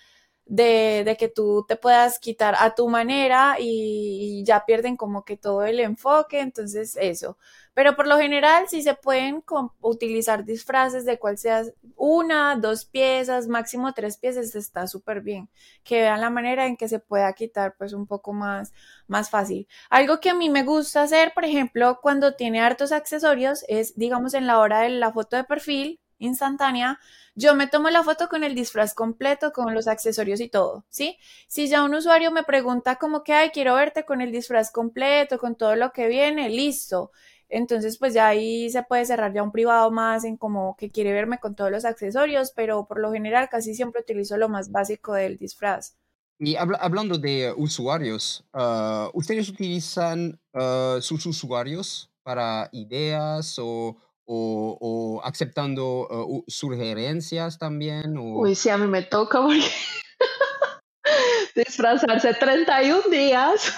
de, 0.48 1.16
que 1.18 1.28
tú 1.28 1.64
te 1.68 1.76
puedas 1.76 2.18
quitar 2.18 2.56
a 2.58 2.74
tu 2.74 2.88
manera 2.88 3.56
y, 3.58 4.42
ya 4.44 4.64
pierden 4.64 4.96
como 4.96 5.24
que 5.24 5.36
todo 5.36 5.64
el 5.64 5.78
enfoque, 5.80 6.40
entonces 6.40 6.96
eso. 7.00 7.36
Pero 7.74 7.94
por 7.94 8.06
lo 8.08 8.18
general 8.18 8.64
sí 8.68 8.82
se 8.82 8.94
pueden 8.94 9.44
utilizar 9.80 10.44
disfraces 10.44 11.04
de 11.04 11.18
cual 11.18 11.38
sea 11.38 11.64
una, 11.96 12.56
dos 12.56 12.84
piezas, 12.86 13.46
máximo 13.46 13.92
tres 13.92 14.16
piezas, 14.16 14.54
está 14.54 14.86
súper 14.86 15.20
bien. 15.20 15.48
Que 15.84 16.00
vean 16.02 16.20
la 16.20 16.30
manera 16.30 16.66
en 16.66 16.76
que 16.76 16.88
se 16.88 16.98
pueda 16.98 17.32
quitar 17.34 17.76
pues 17.76 17.92
un 17.92 18.06
poco 18.06 18.32
más, 18.32 18.72
más 19.06 19.30
fácil. 19.30 19.68
Algo 19.90 20.20
que 20.20 20.30
a 20.30 20.34
mí 20.34 20.50
me 20.50 20.64
gusta 20.64 21.02
hacer, 21.02 21.32
por 21.34 21.44
ejemplo, 21.44 22.00
cuando 22.02 22.34
tiene 22.34 22.60
hartos 22.60 22.90
accesorios, 22.92 23.64
es 23.68 23.96
digamos 23.96 24.34
en 24.34 24.46
la 24.46 24.58
hora 24.58 24.80
de 24.80 24.90
la 24.90 25.12
foto 25.12 25.36
de 25.36 25.44
perfil 25.44 26.00
instantánea, 26.18 26.98
yo 27.34 27.54
me 27.54 27.66
tomo 27.66 27.90
la 27.90 28.02
foto 28.02 28.28
con 28.28 28.44
el 28.44 28.54
disfraz 28.54 28.94
completo, 28.94 29.52
con 29.52 29.74
los 29.74 29.88
accesorios 29.88 30.40
y 30.40 30.48
todo, 30.48 30.84
¿sí? 30.88 31.16
Si 31.46 31.68
ya 31.68 31.84
un 31.84 31.94
usuario 31.94 32.30
me 32.30 32.42
pregunta 32.42 32.96
como 32.96 33.22
que, 33.22 33.32
ay, 33.32 33.50
quiero 33.50 33.74
verte 33.74 34.04
con 34.04 34.20
el 34.20 34.32
disfraz 34.32 34.72
completo, 34.72 35.38
con 35.38 35.56
todo 35.56 35.76
lo 35.76 35.92
que 35.92 36.08
viene, 36.08 36.50
listo. 36.50 37.12
Entonces, 37.48 37.96
pues 37.98 38.12
ya 38.12 38.28
ahí 38.28 38.68
se 38.70 38.82
puede 38.82 39.06
cerrar 39.06 39.32
ya 39.32 39.42
un 39.42 39.52
privado 39.52 39.90
más 39.90 40.24
en 40.24 40.36
como 40.36 40.76
que 40.76 40.90
quiere 40.90 41.12
verme 41.12 41.38
con 41.38 41.54
todos 41.54 41.70
los 41.70 41.84
accesorios, 41.84 42.52
pero 42.54 42.86
por 42.86 43.00
lo 43.00 43.12
general 43.12 43.48
casi 43.48 43.74
siempre 43.74 44.02
utilizo 44.02 44.36
lo 44.36 44.48
más 44.48 44.70
básico 44.70 45.14
del 45.14 45.38
disfraz. 45.38 45.96
Y 46.40 46.54
hablando 46.56 47.18
de 47.18 47.52
usuarios, 47.56 48.44
ah, 48.52 49.10
¿ustedes 49.14 49.48
utilizan 49.48 50.38
ah, 50.54 50.98
sus 51.00 51.24
usuarios 51.26 52.10
para 52.22 52.68
ideas 52.72 53.58
o 53.58 53.96
o, 54.28 55.20
aceptando 55.24 56.06
uh, 56.08 56.44
sugerencias 56.46 57.58
también? 57.58 58.16
O... 58.16 58.40
Uy, 58.40 58.54
sí, 58.54 58.68
a 58.68 58.76
mí 58.76 58.86
me 58.86 59.02
toca 59.02 59.40
porque 59.42 59.64
disfrazarse 61.56 62.34
31 62.34 63.08
días. 63.10 63.74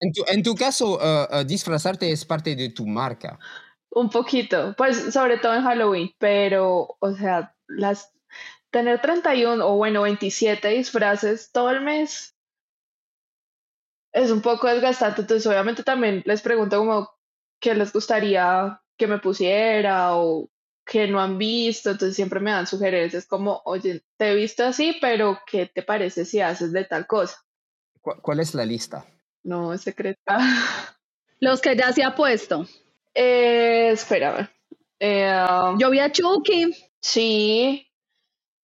en, 0.00 0.12
tu, 0.12 0.24
en 0.26 0.42
tu 0.42 0.54
caso, 0.54 0.98
uh, 0.98 1.40
uh, 1.40 1.44
disfrazarte 1.44 2.10
es 2.10 2.24
parte 2.24 2.56
de 2.56 2.70
tu 2.70 2.86
marca. 2.86 3.38
Un 3.90 4.10
poquito, 4.10 4.74
pues 4.76 5.12
sobre 5.12 5.38
todo 5.38 5.54
en 5.54 5.62
Halloween, 5.62 6.10
pero, 6.18 6.96
o 6.98 7.12
sea, 7.12 7.54
las 7.68 8.10
tener 8.70 9.00
31 9.00 9.64
o 9.64 9.76
bueno, 9.76 10.02
27 10.02 10.68
disfraces 10.68 11.52
todo 11.52 11.70
el 11.70 11.80
mes 11.80 12.34
es 14.12 14.30
un 14.30 14.42
poco 14.42 14.68
desgastante, 14.68 15.22
entonces 15.22 15.46
obviamente 15.46 15.82
también 15.82 16.22
les 16.24 16.40
pregunto 16.40 16.78
como 16.78 17.10
qué 17.60 17.74
les 17.74 17.92
gustaría 17.92 18.80
que 18.96 19.06
me 19.06 19.18
pusiera 19.18 20.16
o 20.16 20.48
que 20.84 21.08
no 21.08 21.20
han 21.20 21.38
visto, 21.38 21.90
entonces 21.90 22.14
siempre 22.14 22.40
me 22.40 22.50
dan 22.50 22.66
sugerencias 22.66 23.26
como, 23.26 23.62
oye, 23.64 24.02
te 24.16 24.30
he 24.30 24.34
visto 24.34 24.64
así, 24.64 24.96
pero 25.00 25.38
¿qué 25.46 25.66
te 25.66 25.82
parece 25.82 26.24
si 26.24 26.40
haces 26.40 26.72
de 26.72 26.84
tal 26.84 27.06
cosa? 27.06 27.42
¿Cuál 28.00 28.40
es 28.40 28.54
la 28.54 28.66
lista? 28.66 29.06
No, 29.42 29.72
es 29.72 29.80
secreta. 29.80 30.38
Los 31.40 31.60
que 31.60 31.74
ya 31.76 31.92
se 31.92 32.02
ha 32.04 32.14
puesto. 32.14 32.66
Eh, 33.14 33.90
espérame. 33.92 34.48
Eh, 34.98 35.44
um, 35.48 35.78
Yo 35.78 35.90
vi 35.90 36.00
a 36.00 36.12
Chucky. 36.12 36.74
Sí. 37.00 37.90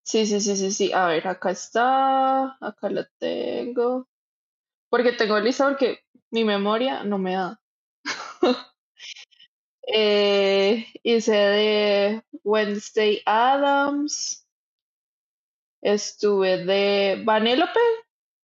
Sí, 0.02 0.26
sí, 0.26 0.40
sí, 0.40 0.56
sí, 0.56 0.72
sí. 0.72 0.92
A 0.92 1.06
ver, 1.06 1.26
acá 1.28 1.50
está. 1.50 2.56
Acá 2.60 2.90
lo 2.90 3.04
tengo. 3.18 4.08
Porque 4.88 5.12
tengo 5.12 5.38
lista 5.38 5.68
porque 5.68 6.00
mi 6.30 6.44
memoria 6.44 7.04
no 7.04 7.18
me 7.18 7.34
da. 7.34 7.60
Eh, 9.92 10.86
hice 11.02 11.32
de 11.32 12.22
Wednesday 12.44 13.22
Adams. 13.26 14.46
Estuve 15.82 16.64
de 16.64 17.22
Vanellope, 17.24 17.80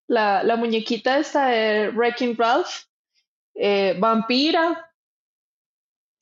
la, 0.08 0.42
la 0.42 0.56
muñequita 0.56 1.18
esta 1.18 1.48
de 1.48 1.90
Wrecking 1.90 2.36
Ralph. 2.36 2.86
Eh, 3.54 3.96
Vampira. 3.98 4.92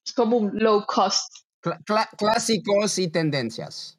Es 0.04 0.12
como 0.12 0.36
un 0.36 0.50
low 0.54 0.84
cost. 0.86 1.32
clásicos 2.18 2.98
y 2.98 3.08
tendencias. 3.08 3.98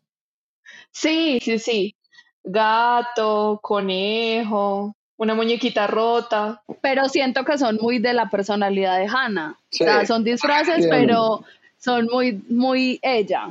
Sí, 0.92 1.40
sí, 1.42 1.58
sí. 1.58 1.96
Gato, 2.44 3.60
conejo, 3.64 4.96
una 5.18 5.36
muñequita 5.36 5.88
rota. 5.88 6.62
Pero 6.82 7.08
siento 7.10 7.46
que 7.46 7.58
son 7.58 7.78
muy 7.82 8.00
de 8.00 8.14
la 8.14 8.30
personalidad 8.30 8.98
de 8.98 9.08
Hannah. 9.08 9.58
o 9.60 9.76
sea, 9.76 10.06
son 10.06 10.24
disfraces, 10.24 10.88
pero 10.90 11.44
son 11.78 12.08
muy, 12.12 12.44
muy 12.50 13.00
ella. 13.02 13.50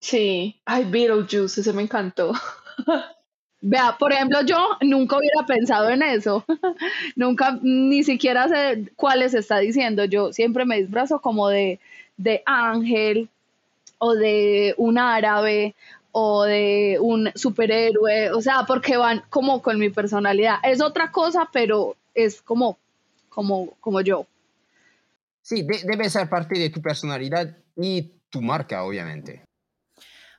Sí. 0.00 0.60
Ay, 0.64 0.84
Beetlejuice, 0.84 1.60
ese 1.60 1.72
me 1.72 1.82
encantó. 1.82 2.32
Vea, 3.60 3.96
por 3.98 4.12
ejemplo, 4.12 4.40
yo 4.42 4.76
nunca 4.82 5.16
hubiera 5.16 5.44
pensado 5.44 5.90
en 5.90 6.02
eso. 6.02 6.44
nunca, 7.16 7.58
ni 7.62 8.04
siquiera 8.04 8.48
sé 8.48 8.92
cuáles 8.94 9.34
está 9.34 9.58
diciendo. 9.58 10.04
Yo 10.04 10.32
siempre 10.32 10.64
me 10.64 10.80
disfrazo 10.80 11.20
como 11.20 11.48
de, 11.48 11.80
de 12.16 12.42
ángel 12.46 13.28
o 13.98 14.14
de 14.14 14.74
un 14.76 14.96
árabe 14.96 15.74
o 16.12 16.44
de 16.44 16.98
un 17.00 17.30
superhéroe, 17.34 18.30
o 18.32 18.40
sea, 18.40 18.64
porque 18.66 18.96
van 18.96 19.22
como 19.30 19.62
con 19.62 19.78
mi 19.78 19.90
personalidad. 19.90 20.56
Es 20.62 20.80
otra 20.80 21.10
cosa, 21.12 21.48
pero 21.52 21.96
es 22.14 22.42
como, 22.42 22.78
como, 23.28 23.72
como 23.80 24.00
yo. 24.00 24.26
Sí, 25.42 25.62
debe 25.62 26.10
ser 26.10 26.28
parte 26.28 26.58
de 26.58 26.70
tu 26.70 26.82
personalidad 26.82 27.56
y 27.76 28.12
tu 28.30 28.42
marca, 28.42 28.84
obviamente. 28.84 29.44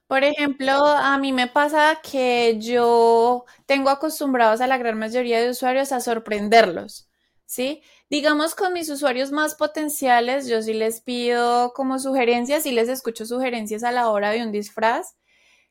Por 0.07 0.23
ejemplo, 0.23 0.73
a 0.73 1.17
mí 1.19 1.31
me 1.31 1.47
pasa 1.47 1.99
que 2.01 2.57
yo 2.59 3.45
tengo 3.67 3.91
acostumbrados 3.91 4.59
a 4.59 4.67
la 4.67 4.79
gran 4.79 4.97
mayoría 4.97 5.39
de 5.39 5.51
usuarios 5.51 5.91
a 5.91 5.99
sorprenderlos, 5.99 7.07
¿sí? 7.45 7.83
Digamos 8.09 8.55
con 8.55 8.73
mis 8.73 8.89
usuarios 8.89 9.31
más 9.31 9.53
potenciales, 9.53 10.47
yo 10.47 10.63
sí 10.63 10.73
les 10.73 11.01
pido 11.01 11.73
como 11.73 11.99
sugerencias 11.99 12.65
y 12.65 12.71
les 12.71 12.89
escucho 12.89 13.27
sugerencias 13.27 13.83
a 13.83 13.91
la 13.91 14.09
hora 14.09 14.31
de 14.31 14.41
un 14.41 14.51
disfraz 14.51 15.15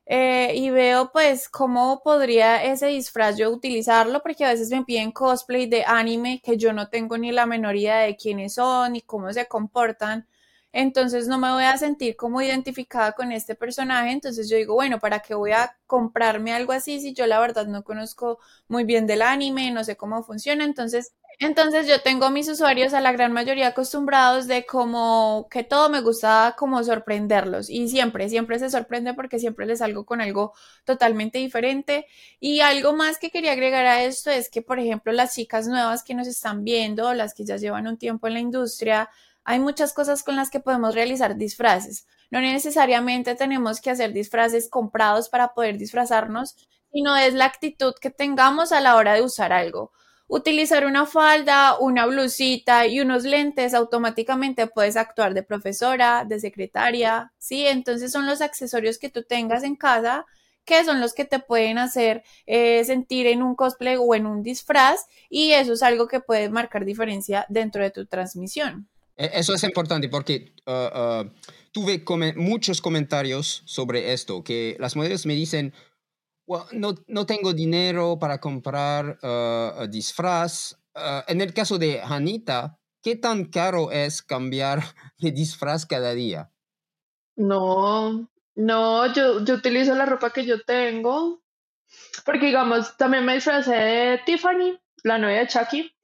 eh, 0.08 0.52
y 0.56 0.70
veo 0.70 1.10
pues 1.12 1.48
cómo 1.50 2.00
podría 2.02 2.64
ese 2.64 2.86
disfraz 2.86 3.36
yo 3.36 3.50
utilizarlo, 3.50 4.22
porque 4.22 4.44
a 4.44 4.50
veces 4.50 4.70
me 4.70 4.84
piden 4.84 5.12
cosplay 5.12 5.66
de 5.66 5.84
anime 5.84 6.40
que 6.42 6.56
yo 6.56 6.72
no 6.72 6.88
tengo 6.88 7.18
ni 7.18 7.30
la 7.30 7.46
menor 7.46 7.76
idea 7.76 7.98
de 8.00 8.16
quiénes 8.16 8.54
son 8.54 8.94
ni 8.94 9.02
cómo 9.02 9.32
se 9.32 9.46
comportan. 9.46 10.26
Entonces 10.80 11.26
no 11.26 11.38
me 11.38 11.50
voy 11.50 11.64
a 11.64 11.76
sentir 11.76 12.14
como 12.14 12.40
identificada 12.40 13.12
con 13.12 13.32
este 13.32 13.56
personaje, 13.56 14.12
entonces 14.12 14.48
yo 14.48 14.56
digo, 14.56 14.74
bueno, 14.74 15.00
¿para 15.00 15.18
qué 15.20 15.34
voy 15.34 15.50
a 15.50 15.76
comprarme 15.86 16.52
algo 16.52 16.72
así 16.72 17.00
si 17.00 17.14
yo 17.14 17.26
la 17.26 17.40
verdad 17.40 17.66
no 17.66 17.82
conozco 17.82 18.38
muy 18.68 18.84
bien 18.84 19.06
del 19.08 19.22
anime, 19.22 19.72
no 19.72 19.82
sé 19.82 19.96
cómo 19.96 20.22
funciona? 20.22 20.64
Entonces 20.64 21.12
entonces 21.40 21.86
yo 21.86 22.00
tengo 22.02 22.30
mis 22.30 22.48
usuarios 22.48 22.94
a 22.94 23.00
la 23.00 23.12
gran 23.12 23.32
mayoría 23.32 23.68
acostumbrados 23.68 24.48
de 24.48 24.66
como 24.66 25.46
que 25.48 25.62
todo 25.62 25.88
me 25.88 26.00
gusta 26.00 26.56
como 26.58 26.82
sorprenderlos 26.82 27.70
y 27.70 27.88
siempre, 27.88 28.28
siempre 28.28 28.58
se 28.58 28.70
sorprende 28.70 29.14
porque 29.14 29.38
siempre 29.38 29.64
les 29.64 29.78
salgo 29.78 30.04
con 30.04 30.20
algo 30.20 30.52
totalmente 30.84 31.38
diferente. 31.38 32.06
Y 32.40 32.58
algo 32.60 32.92
más 32.92 33.18
que 33.18 33.30
quería 33.30 33.52
agregar 33.52 33.86
a 33.86 34.02
esto 34.02 34.30
es 34.32 34.50
que, 34.50 34.62
por 34.62 34.80
ejemplo, 34.80 35.12
las 35.12 35.34
chicas 35.36 35.68
nuevas 35.68 36.02
que 36.02 36.14
nos 36.14 36.26
están 36.26 36.64
viendo, 36.64 37.14
las 37.14 37.34
que 37.34 37.44
ya 37.44 37.56
llevan 37.56 37.86
un 37.86 37.98
tiempo 37.98 38.26
en 38.26 38.34
la 38.34 38.40
industria, 38.40 39.08
hay 39.48 39.60
muchas 39.60 39.94
cosas 39.94 40.22
con 40.22 40.36
las 40.36 40.50
que 40.50 40.60
podemos 40.60 40.94
realizar 40.94 41.36
disfraces. 41.36 42.06
No 42.30 42.38
necesariamente 42.38 43.34
tenemos 43.34 43.80
que 43.80 43.90
hacer 43.90 44.12
disfraces 44.12 44.68
comprados 44.68 45.30
para 45.30 45.54
poder 45.54 45.78
disfrazarnos, 45.78 46.54
sino 46.92 47.16
es 47.16 47.32
la 47.32 47.46
actitud 47.46 47.94
que 47.98 48.10
tengamos 48.10 48.72
a 48.72 48.82
la 48.82 48.96
hora 48.96 49.14
de 49.14 49.22
usar 49.22 49.54
algo 49.54 49.92
utilizar 50.30 50.84
una 50.84 51.06
falda, 51.06 51.78
una 51.78 52.04
blusita 52.04 52.86
y 52.86 53.00
unos 53.00 53.24
lentes, 53.24 53.72
automáticamente 53.72 54.66
puedes 54.66 54.98
actuar 54.98 55.32
de 55.32 55.42
profesora, 55.42 56.26
de 56.28 56.38
secretaria, 56.38 57.32
¿sí? 57.38 57.66
Entonces 57.66 58.12
son 58.12 58.26
los 58.26 58.42
accesorios 58.42 58.98
que 58.98 59.08
tú 59.08 59.22
tengas 59.22 59.64
en 59.64 59.74
casa 59.74 60.26
que 60.66 60.84
son 60.84 61.00
los 61.00 61.14
que 61.14 61.24
te 61.24 61.38
pueden 61.38 61.78
hacer 61.78 62.22
eh, 62.44 62.84
sentir 62.84 63.26
en 63.26 63.42
un 63.42 63.54
cosplay 63.54 63.96
o 63.98 64.14
en 64.14 64.26
un 64.26 64.42
disfraz 64.42 65.06
y 65.30 65.52
eso 65.52 65.72
es 65.72 65.82
algo 65.82 66.08
que 66.08 66.20
puede 66.20 66.50
marcar 66.50 66.84
diferencia 66.84 67.46
dentro 67.48 67.82
de 67.82 67.90
tu 67.90 68.04
transmisión. 68.04 68.86
E, 69.18 69.30
eso 69.34 69.52
es 69.52 69.64
importante 69.64 70.08
porque 70.08 70.54
uh, 70.66 71.24
uh, 71.26 71.30
tuve 71.72 72.02
muchos 72.36 72.80
comentarios 72.80 73.62
sobre 73.66 74.12
esto, 74.12 74.42
que 74.44 74.76
las 74.78 74.96
modelos 74.96 75.26
me 75.26 75.34
dicen, 75.34 75.74
no, 76.72 76.94
no, 77.06 77.26
tengo 77.26 77.52
dinero 77.52 78.18
para 78.18 78.40
comprar 78.40 79.18
uh, 79.22 79.86
disfraz. 79.86 80.78
En 81.26 81.42
el 81.42 81.52
caso 81.52 81.78
de 81.78 82.00
Anita, 82.00 82.78
¿qué 83.02 83.16
tan 83.16 83.44
caro 83.44 83.90
es 83.90 84.22
cambiar 84.22 84.82
de 85.18 85.32
disfraz 85.32 85.84
cada 85.84 86.14
día? 86.14 86.50
No, 87.36 88.30
no, 88.54 89.12
yo, 89.12 89.44
yo 89.44 89.54
utilizo 89.54 89.94
la 89.94 90.06
ropa 90.06 90.32
que 90.32 90.46
yo 90.46 90.62
tengo. 90.62 91.42
Porque, 92.24 92.46
digamos, 92.46 92.96
también 92.96 93.24
me 93.24 93.34
disfrazé 93.34 93.74
de 93.74 94.20
Tiffany, 94.26 94.78
la 95.04 95.18
novia 95.18 95.40
de 95.40 95.48
Chucky. 95.48 95.97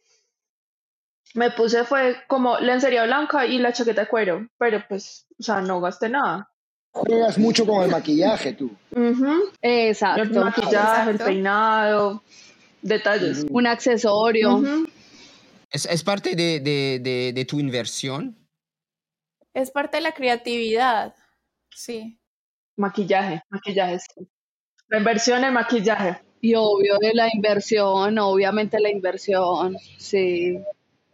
Me 1.35 1.51
puse, 1.51 1.85
fue 1.85 2.16
como 2.29 2.59
lencería 2.59 3.05
blanca 3.05 3.44
y 3.44 3.59
la 3.59 3.73
chaqueta 3.73 4.03
de 4.03 4.09
cuero, 4.09 4.49
pero 4.59 4.83
pues, 4.88 5.27
o 5.38 5.42
sea, 5.42 5.61
no 5.61 5.81
gasté 5.81 6.09
nada 6.09 6.49
juegas 6.94 7.38
mucho 7.38 7.66
con 7.66 7.83
el 7.83 7.90
maquillaje 7.90 8.53
tú. 8.53 8.70
Exacto. 9.61 10.23
El 10.23 10.31
maquillaje, 10.31 11.11
el 11.11 11.18
peinado, 11.18 12.23
detalles. 12.81 13.44
Un 13.51 13.66
accesorio. 13.66 14.62
¿Es, 15.70 16.05
parte 16.05 16.37
de, 16.37 17.47
tu 17.49 17.59
inversión? 17.59 18.37
Es 19.53 19.70
parte 19.70 19.97
de 19.97 20.03
la 20.03 20.12
creatividad, 20.12 21.14
sí. 21.70 22.18
Maquillaje, 22.77 23.42
maquillaje, 23.51 23.99
sí. 23.99 24.29
La 24.88 24.99
inversión 24.99 25.44
en 25.44 25.53
maquillaje. 25.53 26.20
Y 26.40 26.55
obvio 26.57 26.99
de 27.01 27.14
la 27.14 27.29
inversión, 27.33 28.18
obviamente 28.18 28.79
la 28.79 28.90
inversión, 28.90 29.77
sí. 29.99 30.59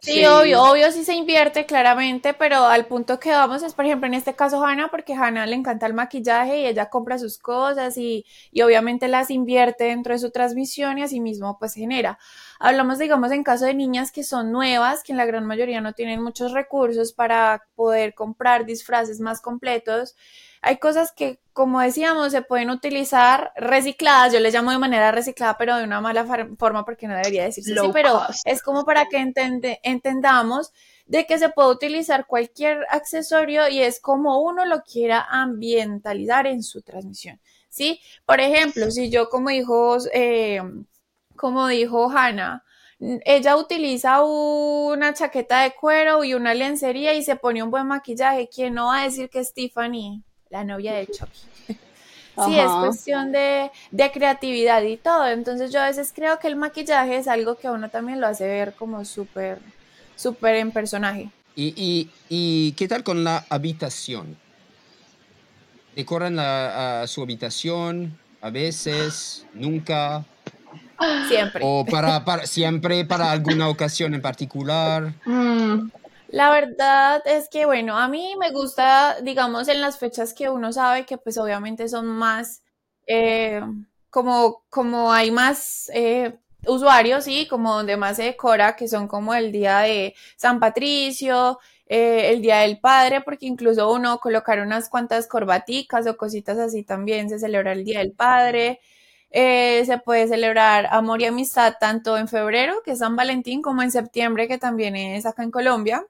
Sí, 0.03 0.25
obvio, 0.25 0.63
obvio 0.63 0.91
sí 0.93 1.05
se 1.05 1.13
invierte 1.15 1.67
claramente, 1.67 2.33
pero 2.33 2.65
al 2.65 2.87
punto 2.87 3.21
que 3.21 3.31
vamos 3.33 3.63
es, 3.63 3.75
por 3.75 3.85
ejemplo, 3.85 4.07
en 4.07 4.15
este 4.15 4.35
caso 4.35 4.65
Hannah, 4.65 4.89
porque 4.91 5.13
Hannah 5.13 5.45
le 5.45 5.55
encanta 5.57 5.85
el 5.87 5.93
maquillaje 5.93 6.61
y 6.63 6.67
ella 6.67 6.89
compra 6.89 7.19
sus 7.19 7.37
cosas 7.37 7.99
y, 7.99 8.25
y 8.51 8.63
obviamente 8.63 9.09
las 9.09 9.31
invierte 9.31 9.85
dentro 9.85 10.15
de 10.15 10.19
su 10.19 10.31
transmisión 10.31 10.97
y 10.97 11.03
así 11.03 11.21
mismo 11.21 11.59
pues 11.59 11.75
genera. 11.75 12.19
Hablamos, 12.59 12.99
digamos, 12.99 13.31
en 13.31 13.45
caso 13.45 13.67
de 13.67 13.75
niñas 13.75 14.11
que 14.11 14.25
son 14.25 14.53
nuevas, 14.53 15.03
que 15.03 15.13
en 15.13 15.19
la 15.19 15.27
gran 15.27 15.45
mayoría 15.45 15.83
no 15.83 15.93
tienen 15.93 16.23
muchos 16.23 16.53
recursos 16.53 17.13
para 17.13 17.67
poder 17.75 18.15
comprar 18.15 18.65
disfraces 18.65 19.21
más 19.21 19.43
completos 19.43 20.17
hay 20.63 20.77
cosas 20.77 21.13
que, 21.13 21.41
como 21.53 21.81
decíamos, 21.81 22.33
se 22.33 22.43
pueden 22.43 22.71
utilizar 22.71 23.53
recicladas. 23.57 24.33
Yo 24.33 24.41
les 24.41 24.53
llamo 24.53 24.71
de 24.71 24.79
manera 24.79 25.11
reciclada, 25.11 25.57
pero 25.57 25.77
de 25.77 25.85
una 25.85 26.01
mala 26.01 26.27
forma 26.59 26.85
porque 26.85 27.07
no 27.07 27.15
debería 27.15 27.45
decirse 27.45 27.73
así, 27.79 27.91
pero 27.93 28.21
es 28.45 28.63
como 28.63 28.85
para 28.85 29.07
que 29.07 29.25
entendamos 29.83 30.73
de 31.07 31.27
que 31.27 31.39
se 31.39 31.49
puede 31.49 31.71
utilizar 31.71 32.27
cualquier 32.27 32.87
accesorio 32.91 33.69
y 33.69 33.81
es 33.81 34.01
como 34.01 34.41
uno 34.43 34.65
lo 34.67 34.83
quiera 34.83 35.27
ambientalizar 35.29 36.47
en 36.47 36.63
su 36.63 36.83
transmisión. 36.83 37.41
¿Sí? 37.69 38.01
Por 38.27 38.41
ejemplo, 38.41 38.91
si 38.91 39.11
yo 39.11 39.29
como 39.29 39.51
dijo, 39.51 39.99
eh, 40.13 40.61
como 41.37 41.69
dijo 41.69 42.11
Hannah, 42.11 42.65
ella 43.25 43.57
utiliza 43.57 44.23
una 44.23 45.15
chaqueta 45.15 45.63
de 45.63 45.73
cuero 45.73 46.23
y 46.23 46.35
una 46.35 46.53
lencería 46.53 47.15
y 47.15 47.23
se 47.23 47.37
pone 47.37 47.63
un 47.63 47.71
buen 47.71 47.87
maquillaje, 47.87 48.51
¿quién 48.53 48.75
no 48.75 48.87
va 48.87 49.01
a 49.01 49.05
decir 49.05 49.31
que 49.31 49.39
es 49.39 49.55
Tiffany? 49.55 50.23
La 50.51 50.65
novia 50.65 50.95
de 50.95 51.07
Chucky. 51.07 51.41
sí, 52.45 52.59
es 52.59 52.71
cuestión 52.71 53.33
de, 53.33 53.71
creatividad 54.13 54.83
y 54.83 54.97
todo. 54.97 55.27
Entonces 55.29 55.73
yo 55.73 55.81
a 55.81 55.87
veces 55.87 56.13
creo 56.15 56.39
que 56.39 56.49
el 56.49 56.57
maquillaje 56.57 57.17
es 57.17 57.29
algo 57.29 57.57
que 57.57 57.69
a 57.69 57.73
uno 57.73 57.89
también 57.89 58.21
lo 58.21 58.27
hace 58.27 58.47
ver 58.47 58.75
como 58.75 59.05
súper, 59.05 59.59
súper 60.17 60.57
en 60.57 60.73
personaje. 60.73 61.31
¿Y, 61.57 62.73
qué 62.77 62.89
tal 62.89 63.05
con 63.05 63.25
la 63.25 63.45
habitación? 63.49 64.37
¿Decoran 65.95 66.37
la, 66.37 67.05
su 67.07 67.23
habitación 67.23 68.19
a 68.41 68.51
veces, 68.51 69.47
nunca? 69.53 70.25
Siempre. 71.29 71.63
¿O 71.65 71.85
para, 71.85 72.25
para, 72.25 72.47
siempre 72.47 73.05
para 73.05 73.31
alguna 73.31 73.69
ocasión 73.69 74.15
en 74.15 74.23
particular? 74.23 75.13
Mm, 75.27 75.91
la 76.33 76.51
verdad 76.53 77.23
es 77.27 77.49
que, 77.49 77.67
bueno, 77.67 77.99
a 77.99 78.09
mí 78.09 78.35
me 78.39 78.53
gusta, 78.53 79.21
digamos, 79.21 79.69
en 79.69 79.81
las 79.81 79.99
fechas 79.99 80.33
que 80.35 80.49
uno 80.49 80.73
sabe 80.73 81.05
que 81.07 81.19
pues 81.19 81.39
obviamente 81.39 81.89
son 81.89 82.07
más, 82.07 82.63
eh, 83.07 83.61
como, 84.11 84.65
como 84.71 85.13
hay 85.13 85.31
más 85.33 85.91
eh, 85.93 86.39
usuarios, 86.67 87.25
¿sí? 87.25 87.49
Como 87.49 87.75
donde 87.75 87.97
más 87.97 88.17
se 88.17 88.25
decora, 88.25 88.77
que 88.77 88.87
son 88.89 89.09
como 89.09 89.35
el 89.35 89.51
día 89.53 89.81
de 89.81 90.15
San 90.37 90.61
Patricio, 90.61 91.59
eh, 91.87 92.31
el 92.33 92.43
Día 92.43 92.59
del 92.61 92.79
Padre, 92.81 93.23
porque 93.23 93.47
incluso 93.47 93.93
uno 93.93 94.19
colocar 94.19 94.61
unas 94.61 94.89
cuantas 94.89 95.27
corbaticas 95.27 96.07
o 96.07 96.17
cositas 96.17 96.59
así 96.59 96.85
también 96.85 97.29
se 97.29 97.39
celebra 97.41 97.73
el 97.73 97.85
Día 97.85 98.01
del 98.01 98.13
Padre. 98.13 98.81
se 99.33 100.01
puede 100.05 100.29
celebrar 100.29 100.87
amor 100.91 101.23
y 101.23 101.27
amistad 101.27 101.75
tanto 101.81 102.17
en 102.19 102.29
febrero, 102.29 102.83
que 102.85 102.93
es 102.93 102.99
San 103.01 103.17
Valentín, 103.17 103.63
como 103.63 103.83
en 103.83 103.91
septiembre, 103.91 104.49
que 104.49 104.59
también 104.59 104.97
es 104.97 105.27
acá 105.27 105.43
en 105.43 105.51
Colombia 105.51 106.07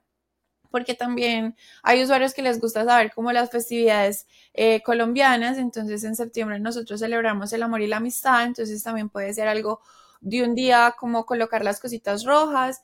porque 0.71 0.95
también 0.95 1.55
hay 1.83 2.01
usuarios 2.03 2.33
que 2.33 2.41
les 2.41 2.59
gusta 2.59 2.85
saber 2.85 3.11
cómo 3.13 3.31
las 3.31 3.51
festividades 3.51 4.25
eh, 4.53 4.81
colombianas, 4.81 5.57
entonces 5.57 6.03
en 6.03 6.15
septiembre 6.15 6.59
nosotros 6.59 6.99
celebramos 7.01 7.53
el 7.53 7.63
amor 7.63 7.81
y 7.81 7.87
la 7.87 7.97
amistad, 7.97 8.45
entonces 8.45 8.81
también 8.81 9.09
puede 9.09 9.33
ser 9.33 9.47
algo 9.47 9.81
de 10.21 10.43
un 10.43 10.55
día 10.55 10.95
como 10.97 11.25
colocar 11.25 11.63
las 11.63 11.79
cositas 11.79 12.23
rojas. 12.23 12.81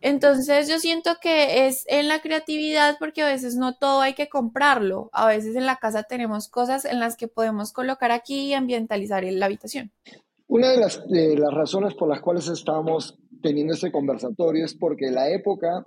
Entonces 0.00 0.68
yo 0.68 0.78
siento 0.78 1.16
que 1.20 1.66
es 1.66 1.84
en 1.88 2.06
la 2.08 2.20
creatividad 2.20 2.96
porque 2.98 3.22
a 3.22 3.26
veces 3.26 3.56
no 3.56 3.76
todo 3.76 4.00
hay 4.00 4.14
que 4.14 4.28
comprarlo, 4.28 5.10
a 5.12 5.26
veces 5.26 5.56
en 5.56 5.66
la 5.66 5.76
casa 5.76 6.04
tenemos 6.04 6.48
cosas 6.48 6.84
en 6.84 7.00
las 7.00 7.16
que 7.16 7.26
podemos 7.26 7.72
colocar 7.72 8.12
aquí 8.12 8.46
y 8.46 8.54
ambientalizar 8.54 9.24
la 9.24 9.46
habitación. 9.46 9.90
Una 10.46 10.70
de 10.70 10.78
las, 10.78 11.06
de 11.08 11.36
las 11.36 11.52
razones 11.52 11.94
por 11.94 12.08
las 12.08 12.20
cuales 12.20 12.48
estamos 12.48 13.18
teniendo 13.42 13.74
este 13.74 13.92
conversatorio 13.92 14.64
es 14.64 14.74
porque 14.74 15.10
la 15.10 15.30
época 15.30 15.84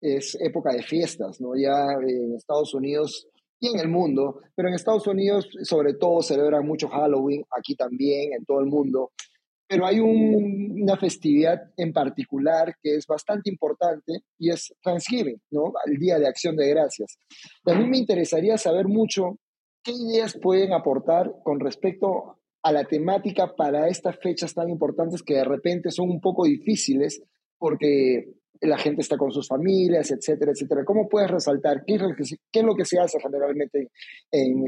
es 0.00 0.36
época 0.40 0.72
de 0.72 0.82
fiestas, 0.82 1.40
¿no? 1.40 1.56
Ya 1.56 1.92
en 2.06 2.34
Estados 2.34 2.74
Unidos 2.74 3.28
y 3.60 3.68
en 3.68 3.80
el 3.80 3.88
mundo, 3.88 4.40
pero 4.54 4.68
en 4.68 4.74
Estados 4.74 5.06
Unidos 5.06 5.48
sobre 5.62 5.94
todo 5.94 6.22
celebran 6.22 6.66
mucho 6.66 6.88
Halloween, 6.88 7.44
aquí 7.56 7.74
también, 7.74 8.32
en 8.32 8.44
todo 8.44 8.60
el 8.60 8.66
mundo, 8.66 9.12
pero 9.68 9.84
hay 9.84 10.00
una 10.00 10.96
festividad 10.96 11.60
en 11.76 11.92
particular 11.92 12.74
que 12.82 12.94
es 12.94 13.06
bastante 13.06 13.50
importante 13.50 14.20
y 14.38 14.50
es 14.50 14.74
Thanksgiving, 14.82 15.40
¿no? 15.50 15.74
El 15.84 15.98
Día 15.98 16.18
de 16.18 16.26
Acción 16.26 16.56
de 16.56 16.68
Gracias. 16.70 17.18
mí 17.66 17.86
me 17.86 17.98
interesaría 17.98 18.56
saber 18.56 18.88
mucho 18.88 19.38
qué 19.82 19.92
ideas 19.92 20.38
pueden 20.40 20.72
aportar 20.72 21.30
con 21.44 21.60
respecto 21.60 22.38
a 22.62 22.72
la 22.72 22.84
temática 22.84 23.54
para 23.54 23.88
estas 23.88 24.18
fechas 24.18 24.54
tan 24.54 24.70
importantes 24.70 25.22
que 25.22 25.34
de 25.34 25.44
repente 25.44 25.90
son 25.90 26.08
un 26.10 26.20
poco 26.20 26.44
difíciles 26.44 27.22
porque 27.58 28.24
la 28.60 28.78
gente 28.78 29.02
está 29.02 29.16
con 29.16 29.30
sus 29.30 29.46
familias, 29.46 30.10
etcétera, 30.10 30.52
etcétera. 30.52 30.84
¿Cómo 30.84 31.08
puedes 31.08 31.30
resaltar 31.30 31.84
qué 31.86 31.94
es 31.94 32.02
lo 32.62 32.74
que 32.74 32.84
se, 32.84 32.98
hace 32.98 33.18
generalmente 33.20 33.90
en, 34.30 34.64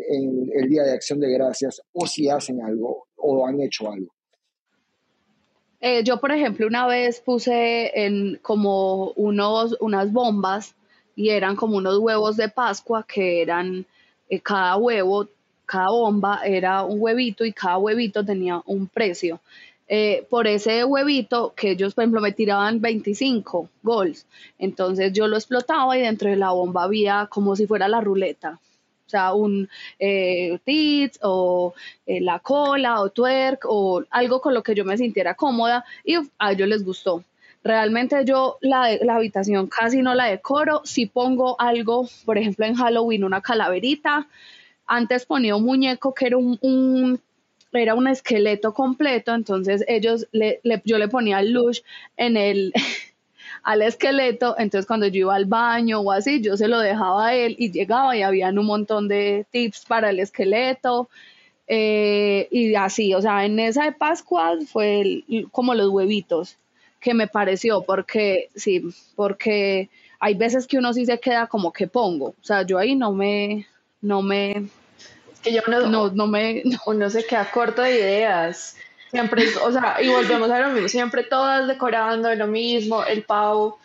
el 0.54 0.68
Día 0.68 0.82
de 0.82 0.92
Acción 0.92 1.20
de 1.20 1.30
Gracias 1.32 1.80
o 1.92 2.06
si 2.06 2.28
hacen 2.28 2.62
algo 2.62 3.08
o 3.16 3.46
han 3.46 3.60
hecho 3.60 3.90
algo? 3.90 4.12
Eh, 5.80 6.04
yo, 6.04 6.20
por 6.20 6.30
ejemplo, 6.30 6.66
una 6.66 6.86
vez 6.86 7.20
puse 7.20 7.90
en 7.94 8.38
como 8.42 9.12
unos, 9.12 9.76
unas 9.80 10.12
bombas 10.12 10.74
y 11.16 11.30
eran 11.30 11.56
como 11.56 11.76
unos 11.76 11.98
huevos 11.98 12.36
de 12.36 12.48
Pascua 12.48 13.04
que 13.08 13.40
eran 13.40 13.86
eh, 14.28 14.40
cada 14.40 14.76
huevo, 14.76 15.28
cada 15.64 15.88
bomba 15.88 16.40
era 16.44 16.84
un 16.84 17.00
huevito 17.00 17.44
y 17.44 17.52
cada 17.52 17.78
huevito 17.78 18.24
tenía 18.24 18.62
un 18.66 18.88
precio. 18.88 19.40
Eh, 19.92 20.24
por 20.30 20.46
ese 20.46 20.84
huevito 20.84 21.52
que 21.56 21.72
ellos, 21.72 21.94
por 21.94 22.04
ejemplo, 22.04 22.20
me 22.20 22.30
tiraban 22.30 22.80
25 22.80 23.68
gols. 23.82 24.24
Entonces 24.56 25.12
yo 25.12 25.26
lo 25.26 25.36
explotaba 25.36 25.98
y 25.98 26.02
dentro 26.02 26.30
de 26.30 26.36
la 26.36 26.52
bomba 26.52 26.84
había 26.84 27.26
como 27.28 27.56
si 27.56 27.66
fuera 27.66 27.88
la 27.88 28.00
ruleta. 28.00 28.60
O 29.06 29.10
sea, 29.10 29.32
un 29.34 29.68
eh, 29.98 30.60
tits 30.64 31.18
o 31.22 31.74
eh, 32.06 32.20
la 32.20 32.38
cola 32.38 33.00
o 33.00 33.10
twerk 33.10 33.64
o 33.66 34.04
algo 34.10 34.40
con 34.40 34.54
lo 34.54 34.62
que 34.62 34.76
yo 34.76 34.84
me 34.84 34.96
sintiera 34.96 35.34
cómoda 35.34 35.84
y 36.04 36.14
a 36.38 36.52
ellos 36.52 36.68
les 36.68 36.84
gustó. 36.84 37.24
Realmente 37.64 38.24
yo 38.24 38.58
la, 38.60 38.96
la 39.02 39.16
habitación 39.16 39.66
casi 39.66 40.02
no 40.02 40.14
la 40.14 40.26
decoro. 40.26 40.82
Si 40.84 41.06
pongo 41.06 41.60
algo, 41.60 42.08
por 42.24 42.38
ejemplo 42.38 42.64
en 42.64 42.76
Halloween, 42.76 43.24
una 43.24 43.40
calaverita. 43.40 44.28
Antes 44.86 45.26
ponía 45.26 45.56
un 45.56 45.64
muñeco 45.64 46.14
que 46.14 46.26
era 46.28 46.36
un 46.36 47.20
era 47.72 47.94
un 47.94 48.08
esqueleto 48.08 48.74
completo, 48.74 49.34
entonces 49.34 49.84
ellos, 49.88 50.26
le, 50.32 50.60
yo 50.84 50.98
le 50.98 51.08
ponía 51.08 51.40
el 51.40 51.52
lush 51.52 51.80
en 52.16 52.36
el, 52.36 52.72
al 53.62 53.82
esqueleto, 53.82 54.56
entonces 54.58 54.86
cuando 54.86 55.06
yo 55.06 55.20
iba 55.20 55.34
al 55.34 55.46
baño 55.46 56.00
o 56.00 56.12
así, 56.12 56.40
yo 56.40 56.56
se 56.56 56.68
lo 56.68 56.78
dejaba 56.80 57.28
a 57.28 57.34
él 57.34 57.56
y 57.58 57.70
llegaba 57.70 58.16
y 58.16 58.22
habían 58.22 58.58
un 58.58 58.66
montón 58.66 59.08
de 59.08 59.46
tips 59.50 59.84
para 59.86 60.10
el 60.10 60.20
esqueleto. 60.20 61.08
Eh, 61.72 62.48
y 62.50 62.74
así, 62.74 63.14
o 63.14 63.22
sea, 63.22 63.44
en 63.44 63.60
esa 63.60 63.84
de 63.84 63.92
Pascua 63.92 64.58
fue 64.66 65.22
como 65.52 65.74
los 65.74 65.88
huevitos 65.90 66.58
que 66.98 67.14
me 67.14 67.28
pareció, 67.28 67.82
porque 67.82 68.50
sí, 68.56 68.82
porque 69.14 69.88
hay 70.18 70.34
veces 70.34 70.66
que 70.66 70.78
uno 70.78 70.92
sí 70.92 71.06
se 71.06 71.20
queda 71.20 71.46
como 71.46 71.72
que 71.72 71.86
pongo, 71.86 72.28
o 72.28 72.42
sea, 72.44 72.62
yo 72.62 72.76
ahí 72.76 72.96
no 72.96 73.12
me, 73.12 73.66
no 74.02 74.20
me, 74.20 74.68
que 75.42 75.52
yo 75.52 75.62
no, 75.68 76.10
no, 76.10 76.26
me... 76.26 76.62
Uno 76.86 77.10
se 77.10 77.24
queda 77.26 77.50
corto 77.50 77.82
de 77.82 77.94
ideas. 77.94 78.76
Siempre, 79.10 79.44
o 79.64 79.72
sea, 79.72 80.00
y 80.00 80.08
volvemos 80.08 80.50
a 80.50 80.60
lo 80.60 80.68
mismo, 80.68 80.88
siempre 80.88 81.24
todas 81.24 81.66
decorando 81.66 82.32
lo 82.34 82.46
mismo, 82.46 83.04
el 83.04 83.24
pavo. 83.24 83.80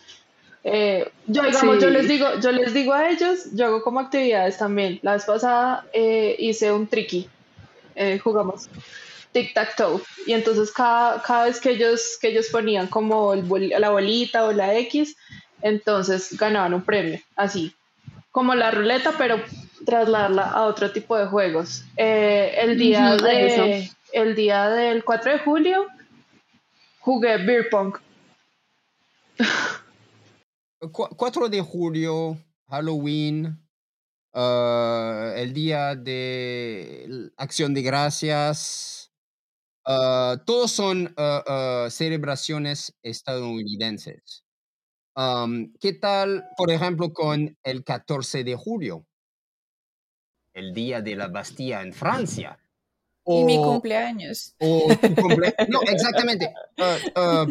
Eh, 0.63 1.11
yo, 1.25 1.43
digamos, 1.43 1.79
yo 1.79 1.89
les 1.89 2.07
digo, 2.07 2.39
yo 2.39 2.51
les 2.51 2.73
digo 2.73 2.93
a 2.93 3.09
ellos, 3.09 3.47
yo 3.53 3.65
hago 3.65 3.81
como 3.81 3.99
actividades 3.99 4.59
también. 4.59 4.99
La 5.01 5.13
vez 5.13 5.25
pasada 5.25 5.85
eh, 5.93 6.35
hice 6.37 6.71
un 6.71 6.85
tricky, 6.85 7.27
eh, 7.95 8.19
jugamos 8.19 8.69
tic-tac-toe. 9.33 10.01
Y 10.27 10.33
entonces 10.33 10.71
cada, 10.71 11.21
cada 11.23 11.45
vez 11.45 11.59
que 11.59 11.71
ellos, 11.71 12.17
que 12.21 12.27
ellos 12.27 12.47
ponían 12.51 12.87
como 12.87 13.33
la 13.35 13.89
bolita 13.89 14.45
o 14.45 14.51
la 14.51 14.75
X, 14.75 15.17
entonces 15.61 16.37
ganaban 16.37 16.75
un 16.75 16.83
premio, 16.83 17.19
así. 17.35 17.73
Como 18.31 18.53
la 18.53 18.69
ruleta, 18.69 19.13
pero 19.17 19.39
trasladarla 19.85 20.51
a 20.51 20.65
otro 20.65 20.91
tipo 20.91 21.17
de 21.17 21.27
juegos. 21.27 21.85
Eh, 21.97 22.55
el, 22.59 22.77
día 22.77 23.15
de, 23.15 23.89
el 24.11 24.35
día 24.35 24.69
del 24.69 25.03
4 25.03 25.33
de 25.33 25.39
julio 25.39 25.87
jugué 26.99 27.37
Beer 27.37 27.69
Pong. 27.69 27.95
4 30.91 31.49
de 31.49 31.61
julio, 31.61 32.37
Halloween, 32.67 33.59
uh, 34.33 35.33
el 35.35 35.53
día 35.53 35.95
de 35.95 37.31
Acción 37.37 37.73
de 37.73 37.81
Gracias, 37.81 39.11
uh, 39.85 40.37
todos 40.45 40.71
son 40.71 41.13
uh, 41.17 41.89
celebraciones 41.89 42.95
estadounidenses. 43.01 44.43
Um, 45.15 45.73
¿Qué 45.79 45.93
tal, 45.93 46.43
por 46.57 46.71
ejemplo, 46.71 47.13
con 47.13 47.57
el 47.63 47.83
14 47.83 48.43
de 48.43 48.55
julio? 48.55 49.05
El 50.55 50.73
día 50.73 51.01
de 51.01 51.15
la 51.15 51.27
Bastilla 51.27 51.81
en 51.83 51.93
Francia. 51.93 52.57
y 53.27 53.43
mi 53.43 53.57
cumpleaños. 53.57 54.55
no, 54.59 55.81
exactamente. 55.83 56.51
Ah, 56.77 56.97
ah, 57.15 57.47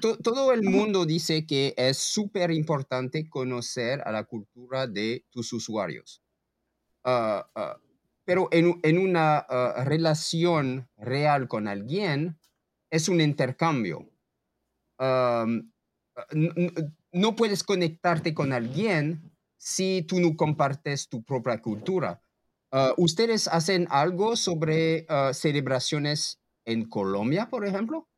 todo 0.00 0.54
el 0.54 0.62
mundo 0.62 1.04
dice 1.04 1.46
que 1.46 1.74
es 1.76 1.98
súper 1.98 2.50
importante 2.50 3.28
conocer 3.28 4.00
a 4.06 4.10
la 4.10 4.24
cultura 4.24 4.86
de 4.86 5.26
tus 5.30 5.52
usuarios. 5.52 6.22
Ah, 7.04 7.46
pero 8.24 8.48
en, 8.50 8.98
una 8.98 9.46
relación 9.84 10.88
real 10.96 11.46
con 11.46 11.68
alguien 11.68 12.38
es 12.90 13.10
un 13.10 13.20
intercambio. 13.20 14.08
no 17.12 17.36
puedes 17.36 17.62
conectarte 17.62 18.32
con 18.32 18.54
alguien 18.54 19.30
si 19.58 20.02
tú 20.08 20.20
no 20.20 20.36
compartes 20.36 21.08
tu 21.08 21.22
propia 21.22 21.60
cultura. 21.60 22.22
Ah, 22.70 22.94
¿Ustedes 22.96 23.48
hacen 23.48 23.86
algo 23.90 24.36
sobre 24.36 25.04
ah, 25.08 25.32
celebraciones 25.34 26.40
en 26.64 26.88
Colombia, 26.88 27.48
por 27.50 27.66
ejemplo? 27.66 28.08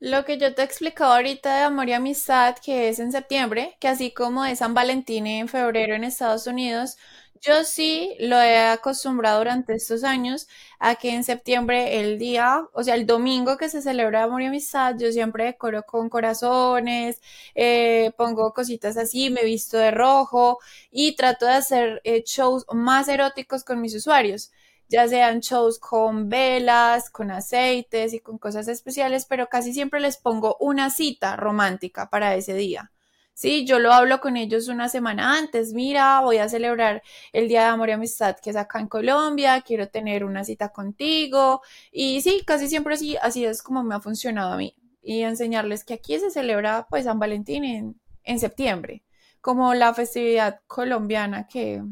Lo 0.00 0.24
que 0.24 0.38
yo 0.38 0.54
te 0.54 0.62
he 0.62 0.64
explicado 0.64 1.12
ahorita 1.12 1.56
de 1.56 1.62
Amor 1.62 1.88
y 1.88 1.92
Amistad, 1.92 2.56
que 2.64 2.88
es 2.88 2.98
en 2.98 3.12
septiembre, 3.12 3.76
que 3.80 3.88
así 3.88 4.12
como 4.12 4.44
de 4.44 4.56
San 4.56 4.72
Valentín 4.72 5.26
en 5.26 5.46
febrero 5.48 5.94
en 5.94 6.04
Estados 6.04 6.46
Unidos, 6.46 6.96
yo 7.42 7.64
sí 7.64 8.16
lo 8.18 8.40
he 8.40 8.58
acostumbrado 8.58 9.38
durante 9.38 9.74
estos 9.74 10.02
años 10.04 10.48
a 10.78 10.94
que 10.96 11.10
en 11.14 11.22
septiembre 11.24 12.00
el 12.00 12.18
día, 12.18 12.66
o 12.72 12.82
sea, 12.82 12.94
el 12.94 13.06
domingo 13.06 13.56
que 13.58 13.68
se 13.68 13.82
celebra 13.82 14.22
Amor 14.24 14.40
y 14.42 14.46
Amistad, 14.46 14.96
yo 14.98 15.12
siempre 15.12 15.44
decoro 15.44 15.82
con 15.84 16.08
corazones, 16.08 17.20
eh, 17.54 18.12
pongo 18.16 18.52
cositas 18.54 18.96
así, 18.96 19.28
me 19.30 19.44
visto 19.44 19.76
de 19.78 19.90
rojo 19.90 20.58
y 20.90 21.14
trato 21.16 21.44
de 21.46 21.52
hacer 21.52 22.00
eh, 22.04 22.22
shows 22.24 22.64
más 22.72 23.08
eróticos 23.08 23.64
con 23.64 23.80
mis 23.82 23.94
usuarios 23.94 24.50
ya 24.90 25.06
sean 25.08 25.40
shows 25.40 25.78
con 25.78 26.28
velas, 26.28 27.10
con 27.10 27.30
aceites 27.30 28.12
y 28.12 28.20
con 28.20 28.38
cosas 28.38 28.66
especiales, 28.68 29.24
pero 29.24 29.48
casi 29.48 29.72
siempre 29.72 30.00
les 30.00 30.16
pongo 30.16 30.56
una 30.60 30.90
cita 30.90 31.36
romántica 31.36 32.10
para 32.10 32.34
ese 32.34 32.54
día. 32.54 32.90
Sí, 33.34 33.64
yo 33.64 33.78
lo 33.78 33.92
hablo 33.92 34.20
con 34.20 34.36
ellos 34.36 34.68
una 34.68 34.88
semana 34.88 35.38
antes. 35.38 35.72
Mira, 35.72 36.20
voy 36.20 36.38
a 36.38 36.48
celebrar 36.48 37.02
el 37.32 37.48
Día 37.48 37.62
de 37.62 37.66
Amor 37.68 37.88
y 37.88 37.92
Amistad 37.92 38.36
que 38.42 38.50
es 38.50 38.56
acá 38.56 38.80
en 38.80 38.88
Colombia. 38.88 39.62
Quiero 39.62 39.88
tener 39.88 40.24
una 40.24 40.44
cita 40.44 40.70
contigo. 40.70 41.62
Y 41.92 42.20
sí, 42.22 42.42
casi 42.44 42.68
siempre 42.68 42.94
así, 42.94 43.16
así 43.22 43.44
es 43.44 43.62
como 43.62 43.84
me 43.84 43.94
ha 43.94 44.00
funcionado 44.00 44.52
a 44.52 44.56
mí. 44.56 44.74
Y 45.02 45.22
enseñarles 45.22 45.84
que 45.84 45.94
aquí 45.94 46.18
se 46.18 46.30
celebra 46.30 46.86
pues 46.90 47.04
San 47.04 47.18
Valentín 47.20 47.64
en, 47.64 48.00
en 48.24 48.40
septiembre, 48.40 49.04
como 49.40 49.72
la 49.74 49.94
festividad 49.94 50.60
colombiana 50.66 51.46
que 51.46 51.82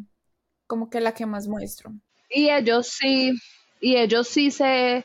como 0.66 0.90
que 0.90 1.01
la 1.01 1.14
que 1.14 1.26
más 1.26 1.49
muestro. 1.49 1.92
Y 2.31 2.51
ellos 2.51 2.89
sí, 2.89 3.33
y 3.81 3.97
ellos 3.97 4.29
sí 4.29 4.51
se, 4.51 5.05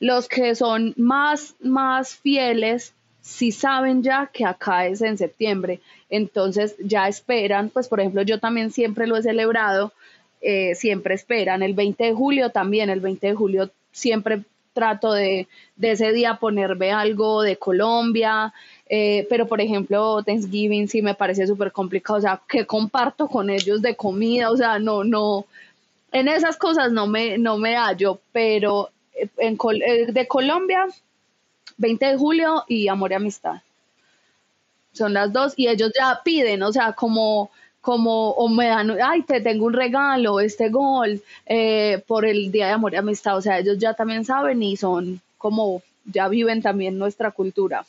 los 0.00 0.28
que 0.28 0.54
son 0.54 0.94
más, 0.96 1.54
más 1.60 2.14
fieles 2.14 2.92
si 3.28 3.52
saben 3.52 4.02
ya 4.02 4.30
que 4.32 4.46
acá 4.46 4.86
es 4.86 5.02
en 5.02 5.18
septiembre, 5.18 5.80
entonces 6.08 6.76
ya 6.78 7.08
esperan, 7.08 7.68
pues 7.68 7.86
por 7.86 8.00
ejemplo 8.00 8.22
yo 8.22 8.40
también 8.40 8.70
siempre 8.70 9.06
lo 9.06 9.18
he 9.18 9.22
celebrado, 9.22 9.92
eh, 10.40 10.74
siempre 10.74 11.14
esperan, 11.14 11.62
el 11.62 11.74
20 11.74 12.04
de 12.04 12.14
julio 12.14 12.50
también, 12.50 12.88
el 12.88 13.00
20 13.00 13.26
de 13.26 13.34
julio 13.34 13.70
siempre 13.92 14.44
trato 14.72 15.12
de, 15.12 15.46
de 15.76 15.90
ese 15.90 16.12
día 16.12 16.36
ponerme 16.36 16.92
algo 16.92 17.42
de 17.42 17.56
Colombia, 17.56 18.54
eh, 18.88 19.26
pero 19.28 19.46
por 19.46 19.60
ejemplo 19.60 20.22
Thanksgiving 20.22 20.88
sí 20.88 21.02
me 21.02 21.14
parece 21.14 21.46
súper 21.46 21.70
complicado, 21.70 22.18
o 22.18 22.22
sea, 22.22 22.40
que 22.48 22.64
comparto 22.64 23.28
con 23.28 23.50
ellos 23.50 23.82
de 23.82 23.94
comida, 23.94 24.50
o 24.50 24.56
sea, 24.56 24.78
no, 24.78 25.04
no, 25.04 25.44
en 26.12 26.28
esas 26.28 26.56
cosas 26.56 26.92
no 26.92 27.06
me, 27.06 27.38
no 27.38 27.58
me 27.58 27.76
hallo, 27.76 28.20
pero 28.32 28.90
en, 29.36 29.58
de 30.12 30.28
Colombia 30.28 30.86
20 31.78 32.06
de 32.06 32.16
julio 32.16 32.64
y 32.68 32.88
Amor 32.88 33.12
y 33.12 33.14
Amistad. 33.14 33.62
Son 34.92 35.14
las 35.14 35.32
dos 35.32 35.54
y 35.56 35.68
ellos 35.68 35.92
ya 35.96 36.20
piden, 36.24 36.62
o 36.62 36.72
sea, 36.72 36.92
como, 36.92 37.50
como, 37.80 38.30
o 38.30 38.48
me 38.48 38.66
dan, 38.66 38.96
ay, 39.00 39.22
te 39.22 39.40
tengo 39.40 39.66
un 39.66 39.72
regalo, 39.72 40.40
este 40.40 40.70
gol, 40.70 41.22
eh, 41.46 42.02
por 42.06 42.24
el 42.26 42.50
Día 42.50 42.66
de 42.66 42.72
Amor 42.72 42.94
y 42.94 42.96
Amistad. 42.96 43.36
O 43.36 43.42
sea, 43.42 43.58
ellos 43.58 43.78
ya 43.78 43.94
también 43.94 44.24
saben 44.24 44.62
y 44.62 44.76
son 44.76 45.20
como, 45.36 45.82
ya 46.04 46.28
viven 46.28 46.62
también 46.62 46.98
nuestra 46.98 47.30
cultura. 47.30 47.84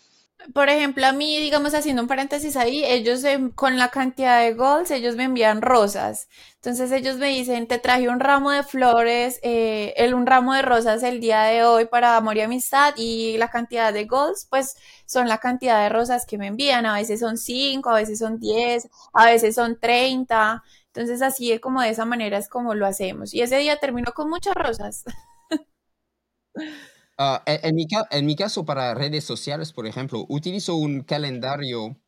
Por 0.53 0.69
ejemplo, 0.69 1.05
a 1.05 1.11
mí, 1.11 1.37
digamos, 1.39 1.73
haciendo 1.73 2.01
un 2.01 2.07
paréntesis 2.07 2.55
ahí, 2.55 2.83
ellos 2.85 3.23
con 3.55 3.77
la 3.77 3.89
cantidad 3.89 4.39
de 4.41 4.53
goals, 4.53 4.89
ellos 4.89 5.15
me 5.17 5.25
envían 5.25 5.61
rosas. 5.61 6.29
Entonces 6.55 6.91
ellos 6.93 7.17
me 7.17 7.27
dicen, 7.27 7.67
te 7.67 7.77
traje 7.77 8.07
un 8.09 8.19
ramo 8.21 8.49
de 8.51 8.63
flores, 8.63 9.39
eh, 9.43 9.93
un 10.13 10.25
ramo 10.25 10.53
de 10.53 10.61
rosas 10.61 11.03
el 11.03 11.19
día 11.19 11.41
de 11.43 11.63
hoy 11.65 11.85
para 11.85 12.15
amor 12.15 12.37
y 12.37 12.41
amistad 12.41 12.93
y 12.97 13.37
la 13.37 13.49
cantidad 13.49 13.91
de 13.93 14.05
goals, 14.05 14.47
pues 14.49 14.75
son 15.05 15.27
la 15.27 15.39
cantidad 15.39 15.83
de 15.83 15.89
rosas 15.89 16.25
que 16.25 16.37
me 16.37 16.47
envían. 16.47 16.85
A 16.85 16.95
veces 16.95 17.19
son 17.19 17.37
5, 17.37 17.89
a 17.89 17.95
veces 17.95 18.17
son 18.19 18.39
10, 18.39 18.87
a 19.13 19.25
veces 19.25 19.55
son 19.55 19.77
30. 19.79 20.63
Entonces 20.87 21.21
así 21.21 21.59
como 21.59 21.81
de 21.81 21.89
esa 21.89 22.05
manera 22.05 22.37
es 22.37 22.47
como 22.49 22.73
lo 22.75 22.87
hacemos. 22.87 23.33
Y 23.33 23.41
ese 23.41 23.57
día 23.57 23.77
termino 23.77 24.13
con 24.13 24.29
muchas 24.29 24.55
rosas. 24.55 25.03
Ah, 27.21 27.43
e, 27.45 27.59
en, 27.63 27.75
mi, 27.75 27.85
en, 28.11 28.25
mi, 28.25 28.37
caso, 28.37 28.63
para 28.63 28.93
redes 28.93 29.25
sociales, 29.25 29.73
por 29.73 29.85
ejemplo, 29.85 30.25
utilizo 30.29 30.75
un 30.75 31.01
calendario 31.01 31.99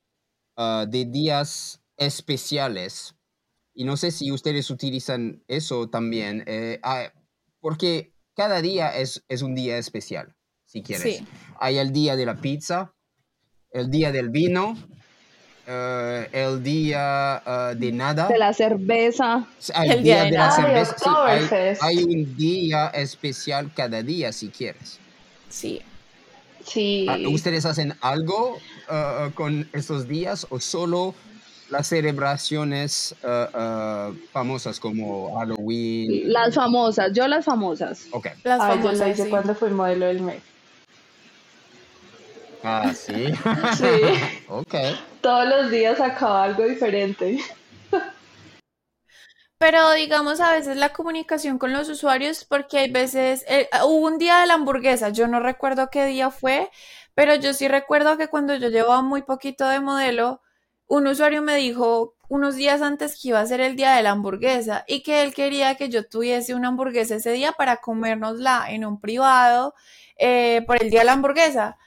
ah, 0.55 0.85
de 0.87 1.03
días 1.03 1.83
especiales. 1.97 3.15
Y 3.73 3.83
no 3.83 3.97
sé 3.97 4.11
si 4.11 4.31
ustedes 4.31 4.69
utilizan 4.69 5.43
eso 5.49 5.89
también, 5.89 6.45
eh, 6.47 6.79
ah, 6.83 7.11
porque 7.59 8.15
cada 8.35 8.61
día 8.61 8.97
es, 8.97 9.25
es 9.27 9.41
un 9.41 9.53
día 9.53 9.77
especial, 9.77 10.37
si 10.65 10.81
quieres. 10.81 11.17
Sí. 11.17 11.27
Hay 11.59 11.77
el 11.77 11.91
día 11.91 12.15
de 12.15 12.25
la 12.25 12.39
pizza, 12.39 12.95
el 13.71 13.91
día 13.91 14.13
del 14.13 14.29
vino, 14.29 14.77
eh, 15.73 16.27
el 16.33 16.61
día 16.61 17.41
eh, 17.45 17.75
de 17.77 17.93
nada. 17.93 18.27
De 18.27 18.37
la 18.37 18.51
cerveza. 18.51 19.47
Hay 19.73 19.89
El 19.89 20.03
día 20.03 20.23
de 20.23 20.31
la 20.31 20.51
cerveza. 20.51 20.95
Sí, 20.97 21.77
hay, 21.81 22.03
un 22.03 22.35
día 22.35 22.87
especial 22.87 23.71
cada 23.73 24.03
día, 24.03 24.33
si 24.33 24.49
quieres. 24.49 24.99
Sí. 25.47 25.81
Sí. 26.65 27.05
Ah, 27.09 27.17
¿Ustedes 27.29 27.65
hacen 27.65 27.93
algo 28.01 28.57
uh, 28.89 29.31
con 29.33 29.69
esos 29.71 30.09
días 30.09 30.45
o 30.49 30.59
solo 30.59 31.15
las 31.69 31.87
celebraciones 31.87 33.15
uh, 33.23 34.09
uh, 34.09 34.15
famosas 34.33 34.77
como 34.77 35.39
Halloween? 35.39 36.33
Las 36.33 36.53
famosas, 36.53 37.13
yo 37.13 37.29
las 37.29 37.45
famosas. 37.45 38.07
Ok. 38.11 38.27
Las 38.43 38.59
Ay, 38.59 38.77
yo 38.77 38.83
famosas, 38.83 39.07
hice 39.09 39.23
sí. 39.23 39.29
cuando 39.29 39.55
fui 39.55 39.69
modelo 39.69 40.07
del 40.07 40.21
mes. 40.21 40.41
Ah, 42.63 42.93
sí. 42.93 43.33
Sí. 43.77 44.45
ok. 44.47 44.75
Todos 45.21 45.47
los 45.47 45.71
días 45.71 45.97
sacaba 45.97 46.43
algo 46.43 46.63
diferente. 46.63 47.39
Pero 49.57 49.91
digamos 49.91 50.41
a 50.41 50.53
veces 50.53 50.75
la 50.77 50.89
comunicación 50.89 51.59
con 51.59 51.71
los 51.71 51.87
usuarios, 51.87 52.45
porque 52.45 52.79
hay 52.79 52.91
veces, 52.91 53.45
eh, 53.47 53.69
hubo 53.83 54.07
un 54.07 54.17
día 54.17 54.39
de 54.39 54.47
la 54.47 54.55
hamburguesa, 54.55 55.09
yo 55.09 55.27
no 55.27 55.39
recuerdo 55.39 55.89
qué 55.91 56.07
día 56.07 56.31
fue, 56.31 56.71
pero 57.13 57.35
yo 57.35 57.53
sí 57.53 57.67
recuerdo 57.67 58.17
que 58.17 58.27
cuando 58.27 58.55
yo 58.55 58.69
llevaba 58.69 59.03
muy 59.03 59.21
poquito 59.21 59.67
de 59.69 59.79
modelo, 59.79 60.41
un 60.87 61.05
usuario 61.05 61.43
me 61.43 61.57
dijo 61.57 62.15
unos 62.27 62.55
días 62.55 62.81
antes 62.81 63.21
que 63.21 63.29
iba 63.29 63.39
a 63.39 63.45
ser 63.45 63.61
el 63.61 63.75
día 63.75 63.93
de 63.93 64.03
la 64.03 64.11
hamburguesa 64.11 64.83
y 64.87 65.03
que 65.03 65.21
él 65.21 65.33
quería 65.33 65.75
que 65.75 65.89
yo 65.89 66.07
tuviese 66.07 66.55
una 66.55 66.69
hamburguesa 66.69 67.15
ese 67.15 67.31
día 67.31 67.51
para 67.51 67.77
comérnosla 67.77 68.65
en 68.69 68.83
un 68.83 68.99
privado 68.99 69.75
eh, 70.17 70.63
por 70.65 70.81
el 70.81 70.89
día 70.89 71.01
de 71.01 71.05
la 71.05 71.13
hamburguesa. 71.13 71.77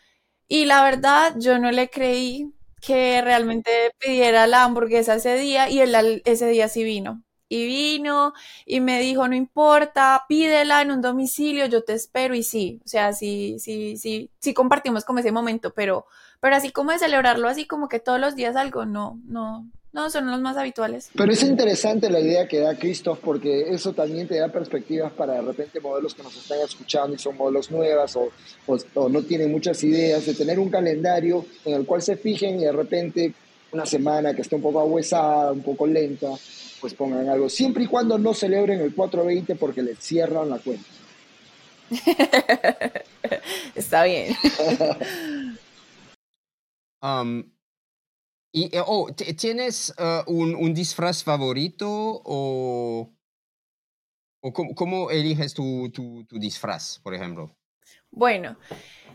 Y 0.49 0.66
la 0.66 0.82
verdad, 0.84 1.34
yo 1.38 1.59
no 1.59 1.70
le 1.70 1.90
creí 1.90 2.53
que 2.80 3.22
realmente 3.22 3.70
pidiera 3.99 4.47
la 4.47 4.64
hamburguesa 4.64 5.14
ese 5.14 5.36
día 5.36 5.70
y 5.70 5.80
él 5.80 6.22
ese 6.24 6.49
día 6.49 6.68
sí 6.68 6.84
vino. 6.84 7.22
Y 7.49 7.66
vino 7.66 8.32
y 8.66 8.80
me 8.80 9.01
dijo, 9.01 9.28
no 9.28 9.34
importa, 9.36 10.24
pídela 10.28 10.82
en 10.82 10.90
un 10.90 11.01
domicilio, 11.03 11.66
yo 11.66 11.84
te 11.84 11.92
espero 11.95 12.34
y 12.34 12.42
sí, 12.42 12.80
o 12.84 12.88
sea, 12.88 13.12
sí, 13.12 13.57
sí, 13.59 13.97
sí, 13.97 14.30
sí 14.40 14.55
compartimos 14.55 15.05
como 15.05 15.20
ese 15.20 15.30
momento, 15.30 15.72
pero, 15.74 16.07
pero 16.40 16.57
así 16.57 16.72
como 16.72 16.90
de 16.90 16.99
celebrarlo 16.99 17.49
así 17.49 17.66
como 17.66 17.88
que 17.88 18.01
todos 18.01 18.18
los 18.18 18.34
días 18.34 18.57
algo, 18.57 18.86
no, 18.86 19.20
no, 19.26 19.70
no, 19.95 20.11
son 20.11 20.30
los 20.30 20.40
más 20.42 20.57
habituales. 20.59 21.09
Pero 21.14 21.32
es 21.32 21.42
interesante 21.42 22.11
la 22.11 22.20
idea 22.20 22.47
que 22.47 22.59
da 22.61 22.76
Christoph 22.76 23.20
porque 23.20 23.72
eso 23.72 23.92
también 23.95 24.28
te 24.28 24.36
da 24.38 24.49
perspectivas 24.53 25.12
para 25.12 25.34
de 25.34 25.40
repente 25.42 25.80
modelos 25.80 26.14
que 26.14 26.22
nos 26.22 26.36
están 26.36 26.59
escuchando 26.61 27.14
y 27.16 27.18
son 27.18 27.36
modelos 27.36 27.70
nuevas 27.70 28.14
o, 28.16 28.30
o- 28.66 28.78
o 28.95 29.09
no 29.09 29.22
tienen 29.22 29.51
muchas 29.51 29.82
ideas, 29.84 30.26
de 30.26 30.34
tener 30.34 30.59
un 30.59 30.68
calendario 30.68 31.47
en 31.64 31.74
el 31.74 31.86
cual 31.86 32.03
se 32.03 32.16
fijen 32.16 32.61
y 32.61 32.64
de 32.64 32.72
repente 32.72 33.32
una 33.72 33.86
semana 33.86 34.34
que 34.34 34.42
esté 34.42 34.57
un 34.57 34.62
poco 34.62 34.80
ahuesada, 34.80 35.51
un 35.53 35.62
poco 35.62 35.86
lenta, 35.86 36.28
pues 36.80 36.92
pongan 36.95 37.28
algo, 37.28 37.49
siempre 37.49 37.84
y 37.84 37.86
cuando 37.86 38.18
no 38.18 38.34
celebren 38.34 38.80
el 38.80 38.95
420 38.95 39.55
porque 39.57 39.82
les 39.82 39.99
cierran 39.99 40.51
la 40.51 40.59
cuenta. 40.59 40.84
Está 43.74 44.05
bien. 44.05 44.34
Um, 47.03 47.45
y, 48.57 48.70
eh, 48.76 48.80
oh, 48.86 49.11
¿tienes 49.12 49.92
uh, 49.98 50.30
un, 50.30 50.72
disfraz 50.72 51.24
favorito 51.24 51.88
o, 51.90 53.11
cómo, 54.76 55.11
eliges 55.11 55.55
tu, 55.55 55.90
tu, 55.90 56.24
tu 56.24 56.38
disfraz, 56.38 57.00
por 57.02 57.14
ejemplo? 57.14 57.57
Bueno, 58.12 58.57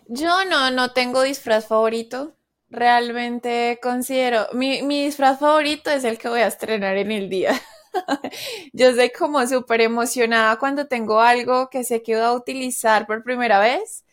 yo 0.10 0.44
no, 0.44 0.72
no 0.72 0.92
tengo 0.92 1.22
disfraz 1.22 1.68
favorito. 1.68 2.36
Realmente 2.70 3.80
considero, 3.82 4.46
mi, 4.52 4.82
mi 4.82 5.06
disfraz 5.06 5.40
favorito 5.40 5.90
es 5.90 6.04
el 6.04 6.18
que 6.18 6.28
voy 6.28 6.42
a 6.42 6.48
estrenar 6.48 6.98
en 6.98 7.14
el 7.14 7.30
día. 7.30 7.54
Yo 8.74 8.94
soy 8.94 9.10
como 9.12 9.48
súper 9.48 9.80
emocionada 9.80 10.60
cuando 10.60 10.88
tengo 10.88 11.22
algo 11.22 11.70
que 11.70 11.86
sé 11.86 12.04
que 12.04 12.16
voy 12.16 12.26
a 12.26 12.34
utilizar 12.34 13.08
por 13.08 13.24
primera 13.24 13.60
vez. 13.60 14.04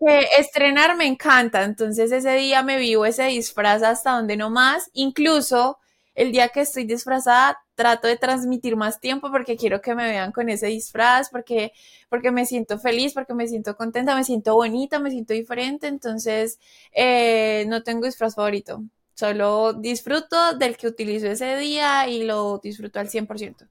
Que 0.00 0.20
estrenar 0.38 0.96
me 0.96 1.06
encanta, 1.06 1.64
entonces 1.64 2.12
ese 2.12 2.32
día 2.34 2.62
me 2.62 2.76
vivo 2.78 3.04
ese 3.04 3.24
disfraz 3.24 3.82
hasta 3.82 4.12
donde 4.12 4.36
no 4.36 4.48
más. 4.48 4.90
Incluso 4.92 5.78
el 6.14 6.30
día 6.32 6.48
que 6.50 6.60
estoy 6.60 6.84
disfrazada 6.84 7.58
trato 7.74 8.06
de 8.08 8.16
transmitir 8.16 8.76
más 8.76 9.00
tiempo 9.00 9.30
porque 9.30 9.56
quiero 9.56 9.80
que 9.80 9.94
me 9.96 10.04
vean 10.08 10.30
con 10.32 10.48
ese 10.50 10.68
disfraz, 10.68 11.30
porque 11.30 11.72
porque 12.08 12.30
me 12.30 12.46
siento 12.46 12.78
feliz, 12.78 13.12
porque 13.14 13.34
me 13.34 13.48
siento 13.48 13.76
contenta, 13.76 14.14
me 14.16 14.24
siento 14.24 14.54
bonita, 14.54 15.00
me 15.00 15.10
siento 15.10 15.34
diferente, 15.34 15.88
entonces 15.88 16.58
eh, 16.92 17.64
no 17.68 17.82
tengo 17.82 18.06
disfraz 18.06 18.34
favorito, 18.36 18.82
solo 19.14 19.72
disfruto 19.74 20.54
del 20.54 20.76
que 20.76 20.88
utilizo 20.88 21.26
ese 21.28 21.56
día 21.56 22.08
y 22.08 22.24
lo 22.24 22.58
disfruto 22.62 23.00
al 23.00 23.08
100%. 23.08 23.68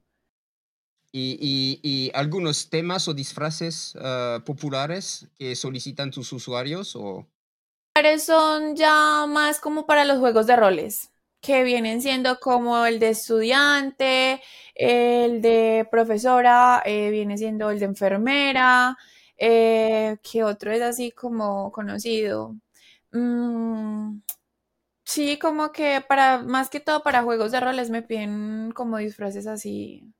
¿Y, 1.12 2.10
algunos 2.14 2.68
temas 2.68 3.08
o 3.08 3.14
disfraces 3.14 3.94
uh, 3.96 4.40
populares 4.44 5.26
que 5.38 5.56
solicitan 5.56 6.10
tus 6.10 6.32
usuarios? 6.32 6.94
O... 6.96 7.26
Son 8.18 8.76
ya 8.76 9.26
más 9.26 9.60
como 9.60 9.86
para 9.86 10.04
los 10.04 10.18
juegos 10.18 10.46
de 10.46 10.56
roles, 10.56 11.10
que 11.40 11.64
vienen 11.64 12.02
siendo 12.02 12.38
como 12.40 12.86
el 12.86 12.98
de 12.98 13.10
estudiante, 13.10 14.42
el 14.74 15.40
de 15.42 15.88
profesora, 15.90 16.82
eh, 16.84 17.10
viene 17.10 17.38
siendo 17.38 17.70
el 17.70 17.78
de 17.80 17.86
enfermera, 17.86 18.96
eh, 19.36 20.18
que 20.22 20.44
otro 20.44 20.72
es 20.72 20.82
así 20.82 21.12
como 21.12 21.72
conocido. 21.72 22.56
Mm, 23.12 24.20
sí, 25.04 25.38
como 25.38 25.72
que 25.72 26.02
para, 26.08 26.42
más 26.42 26.70
que 26.70 26.80
todo 26.80 27.02
para 27.02 27.22
juegos 27.22 27.52
de 27.52 27.60
roles 27.60 27.90
me 27.90 28.02
piden 28.02 28.72
como 28.74 28.98
disfraces 28.98 29.46
así. 29.46 30.14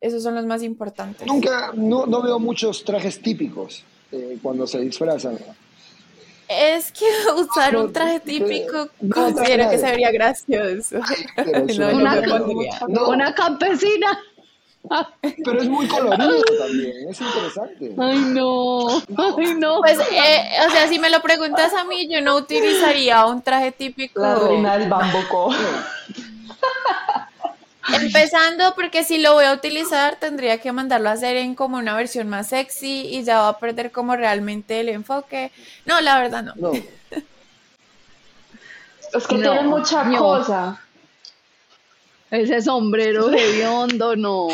Esos 0.00 0.22
son 0.22 0.36
los 0.36 0.46
más 0.46 0.62
importantes. 0.62 1.26
Nunca, 1.26 1.72
no, 1.74 2.06
no 2.06 2.22
veo 2.22 2.38
muchos 2.38 2.84
trajes 2.84 3.20
típicos 3.20 3.82
eh, 4.12 4.38
cuando 4.40 4.66
se 4.66 4.78
disfrazan. 4.80 5.38
Es 6.48 6.92
que 6.92 7.04
usar 7.36 7.72
No, 7.72 7.84
un 7.84 7.92
traje 7.92 8.20
típico 8.20 8.88
no, 9.00 9.14
considero 9.14 9.68
que 9.68 9.78
se 9.78 9.86
vería 9.86 10.12
gracioso. 10.12 10.98
Una 13.08 13.34
campesina. 13.34 14.18
pero 15.44 15.60
es 15.60 15.68
muy 15.68 15.88
colorido 15.88 16.42
también, 16.58 17.08
es 17.10 17.20
interesante. 17.20 17.94
Ay, 17.98 18.18
no. 18.28 18.86
Ay, 19.16 19.54
no. 19.58 19.80
Pues, 19.80 19.98
eh, 19.98 20.48
o 20.66 20.70
sea, 20.70 20.86
si 20.88 21.00
me 21.00 21.10
lo 21.10 21.20
preguntas 21.20 21.74
a 21.74 21.82
mí, 21.84 22.08
yo 22.08 22.20
no 22.22 22.36
utilizaría 22.36 23.26
un 23.26 23.42
traje 23.42 23.72
típico. 23.72 24.20
La 24.22 24.36
reina 24.36 24.78
del 24.78 24.88
bambuco. 24.88 25.50
Empezando 27.92 28.74
porque 28.74 29.04
si 29.04 29.18
lo 29.18 29.34
voy 29.34 29.44
a 29.46 29.52
utilizar, 29.52 30.16
tendría 30.16 30.58
que 30.60 30.72
mandarlo 30.72 31.08
a 31.08 31.12
hacer 31.12 31.36
en 31.36 31.54
como 31.54 31.78
una 31.78 31.94
versión 31.96 32.28
más 32.28 32.48
sexy 32.48 33.06
y 33.08 33.22
ya 33.24 33.38
va 33.40 33.48
a 33.48 33.58
perder 33.58 33.90
como 33.92 34.16
realmente 34.16 34.80
el 34.80 34.88
enfoque. 34.88 35.52
No, 35.86 36.00
la 36.00 36.18
verdad 36.18 36.42
no. 36.42 36.54
No, 36.56 36.72
Es 39.14 39.26
que 39.26 39.36
No, 39.36 39.38
tiene 39.38 39.62
mucha 39.68 40.04
no. 40.04 40.18
cosa. 40.18 40.80
Ese 42.30 42.60
sombrero 42.60 43.30
hediondo, 43.32 44.14
no. 44.16 44.48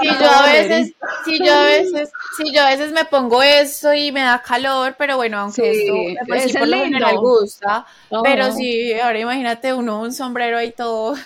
Si 0.00 0.18
yo 0.18 0.30
a 0.30 0.42
veces, 0.46 0.92
si 1.24 1.38
yo 1.44 1.52
a 1.52 1.64
veces, 1.64 2.10
si 2.36 2.52
yo 2.54 2.62
a 2.62 2.70
veces 2.70 2.92
me 2.92 3.04
pongo 3.06 3.42
eso 3.42 3.92
y 3.92 4.12
me 4.12 4.20
da 4.20 4.40
calor, 4.40 4.94
pero 4.98 5.16
bueno, 5.16 5.38
aunque 5.38 5.72
Sí, 5.72 6.16
esto 6.20 6.32
de 6.32 6.40
sí 6.40 6.56
por 6.56 6.68
lo 6.68 6.76
es 6.76 6.84
general 6.84 7.16
gusta, 7.18 7.86
pero 8.22 8.52
sí, 8.52 8.94
ahora 9.00 9.18
imagínate 9.18 9.74
uno 9.74 10.00
un 10.00 10.12
sombrero 10.12 10.58
ahí 10.58 10.70
todo, 10.72 11.16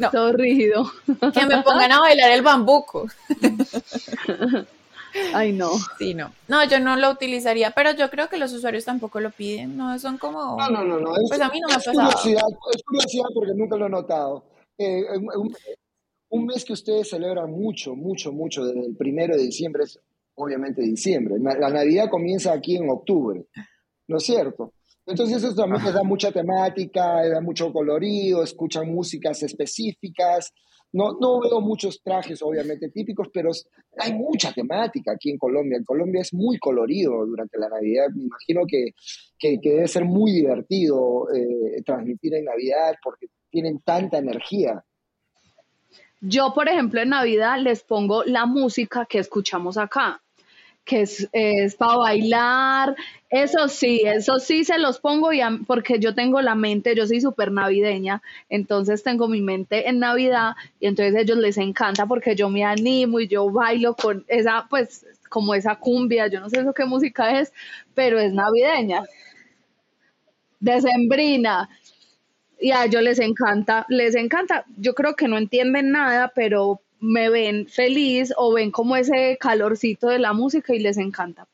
no, 0.00 0.10
Todo 0.10 0.32
rígido. 0.32 0.90
que 1.06 1.46
me 1.46 1.62
pongan 1.62 1.92
a 1.92 2.00
bailar 2.00 2.30
el 2.32 2.42
bambuco. 2.42 3.06
Ay, 5.34 5.52
no. 5.52 5.70
Sí, 5.98 6.14
no. 6.14 6.32
No, 6.48 6.64
yo 6.64 6.78
no 6.78 6.96
lo 6.96 7.10
utilizaría, 7.10 7.72
pero 7.72 7.92
yo 7.92 8.10
creo 8.10 8.28
que 8.28 8.36
los 8.36 8.52
usuarios 8.52 8.84
tampoco 8.84 9.18
lo 9.20 9.30
piden, 9.30 9.76
no, 9.76 9.98
son 9.98 10.18
como, 10.18 10.56
no, 10.56 10.70
no, 10.70 10.84
no. 10.84 11.00
no, 11.00 11.12
Es, 11.16 11.28
pues 11.28 11.40
a 11.40 11.48
mí 11.48 11.58
no 11.60 11.68
me 11.68 11.74
ha 11.74 11.78
pasado. 11.78 11.96
curiosidad, 11.96 12.42
es 12.74 12.82
curiosidad 12.84 13.24
porque 13.34 13.52
nunca 13.54 13.76
lo 13.76 13.86
he 13.86 13.90
notado. 13.90 14.44
Eh, 14.78 15.04
un, 15.36 15.52
un 16.28 16.46
mes 16.46 16.64
que 16.64 16.74
ustedes 16.74 17.10
celebran 17.10 17.50
mucho, 17.50 17.96
mucho, 17.96 18.30
mucho, 18.32 18.64
desde 18.64 18.86
el 18.86 18.96
primero 18.96 19.36
de 19.36 19.42
diciembre 19.42 19.82
es 19.84 19.98
obviamente 20.36 20.80
diciembre. 20.80 21.34
La 21.40 21.70
Navidad 21.70 22.08
comienza 22.08 22.52
aquí 22.52 22.76
en 22.76 22.88
octubre, 22.88 23.44
¿no 24.06 24.16
es 24.16 24.22
cierto? 24.22 24.72
Entonces 25.10 25.42
eso 25.42 25.54
también 25.54 25.84
les 25.84 25.94
da 25.94 26.02
mucha 26.02 26.30
temática, 26.30 27.22
les 27.22 27.32
da 27.32 27.40
mucho 27.40 27.72
colorido, 27.72 28.42
escuchan 28.42 28.92
músicas 28.92 29.42
específicas. 29.42 30.52
No, 30.92 31.16
no 31.20 31.40
veo 31.40 31.60
muchos 31.60 32.02
trajes, 32.02 32.42
obviamente, 32.42 32.88
típicos, 32.90 33.28
pero 33.32 33.50
hay 33.98 34.12
mucha 34.12 34.52
temática 34.52 35.12
aquí 35.12 35.30
en 35.30 35.38
Colombia. 35.38 35.78
En 35.78 35.84
Colombia 35.84 36.22
es 36.22 36.34
muy 36.34 36.58
colorido 36.58 37.24
durante 37.26 37.58
la 37.58 37.68
Navidad. 37.68 38.06
Me 38.14 38.24
imagino 38.24 38.62
que, 38.66 38.94
que, 39.38 39.60
que 39.60 39.70
debe 39.70 39.88
ser 39.88 40.04
muy 40.04 40.32
divertido 40.32 41.28
eh, 41.32 41.82
transmitir 41.84 42.34
en 42.34 42.44
Navidad 42.44 42.94
porque 43.02 43.26
tienen 43.50 43.80
tanta 43.80 44.18
energía. 44.18 44.84
Yo, 46.20 46.52
por 46.54 46.68
ejemplo, 46.68 47.00
en 47.00 47.10
Navidad 47.10 47.58
les 47.60 47.82
pongo 47.82 48.24
la 48.24 48.44
música 48.44 49.06
que 49.06 49.18
escuchamos 49.18 49.78
acá, 49.78 50.22
que 50.90 51.02
es, 51.02 51.28
es 51.32 51.76
para 51.76 51.96
bailar. 51.98 52.96
Eso 53.30 53.68
sí, 53.68 54.02
eso 54.04 54.40
sí 54.40 54.64
se 54.64 54.76
los 54.80 54.98
pongo 54.98 55.32
y 55.32 55.40
porque 55.68 56.00
yo 56.00 56.16
tengo 56.16 56.40
la 56.42 56.56
mente, 56.56 56.96
yo 56.96 57.06
soy 57.06 57.20
súper 57.20 57.52
navideña, 57.52 58.22
entonces 58.48 59.04
tengo 59.04 59.28
mi 59.28 59.40
mente 59.40 59.88
en 59.88 60.00
Navidad 60.00 60.54
y 60.80 60.88
entonces 60.88 61.14
a 61.14 61.20
ellos 61.20 61.38
les 61.38 61.56
encanta 61.58 62.06
porque 62.06 62.34
yo 62.34 62.48
me 62.50 62.64
animo 62.64 63.20
y 63.20 63.28
yo 63.28 63.48
bailo 63.48 63.94
con 63.94 64.24
esa, 64.26 64.66
pues, 64.68 65.06
como 65.28 65.54
esa 65.54 65.76
cumbia, 65.76 66.26
yo 66.26 66.40
no 66.40 66.50
sé 66.50 66.58
eso 66.60 66.74
qué 66.74 66.84
música 66.86 67.38
es, 67.40 67.52
pero 67.94 68.18
es 68.18 68.32
navideña, 68.32 69.04
decembrina 70.60 71.68
y 72.60 72.72
a 72.72 72.84
ellos 72.84 73.02
les 73.02 73.18
encanta, 73.20 73.86
les 73.88 74.14
encanta. 74.14 74.64
Yo 74.76 74.94
creo 74.94 75.16
que 75.16 75.28
no 75.28 75.38
entienden 75.38 75.92
nada, 75.92 76.32
pero 76.34 76.80
me 77.00 77.30
ven 77.30 77.66
feliz 77.68 78.32
o 78.36 78.52
ven 78.52 78.70
como 78.70 78.96
ese 78.96 79.38
calorcito 79.40 80.08
de 80.08 80.18
la 80.18 80.32
música 80.32 80.74
y 80.74 80.80
les 80.80 80.98
encanta. 80.98 81.48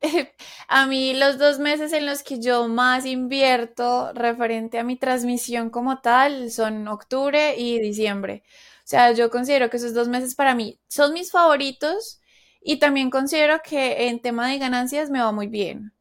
A 0.68 0.86
mí 0.86 1.14
los 1.14 1.38
dos 1.38 1.58
meses 1.58 1.92
en 1.92 2.06
los 2.06 2.22
que 2.22 2.40
yo 2.40 2.68
más 2.68 3.06
invierto 3.06 4.12
referente 4.12 4.78
a 4.78 4.84
mi 4.84 4.96
transmisión 4.96 5.70
como 5.70 6.00
tal 6.00 6.50
son 6.50 6.86
octubre 6.88 7.56
y 7.56 7.78
diciembre. 7.80 8.42
O 8.84 8.88
sea, 8.88 9.12
yo 9.12 9.30
considero 9.30 9.70
que 9.70 9.78
esos 9.78 9.94
dos 9.94 10.08
meses 10.08 10.34
para 10.34 10.54
mí 10.54 10.78
son 10.88 11.12
mis 11.14 11.32
favoritos 11.32 12.20
y 12.60 12.78
también 12.78 13.10
considero 13.10 13.60
que 13.64 14.08
en 14.08 14.20
tema 14.20 14.48
de 14.48 14.58
ganancias 14.58 15.10
me 15.10 15.20
va 15.20 15.32
muy 15.32 15.48
bien. 15.48 15.92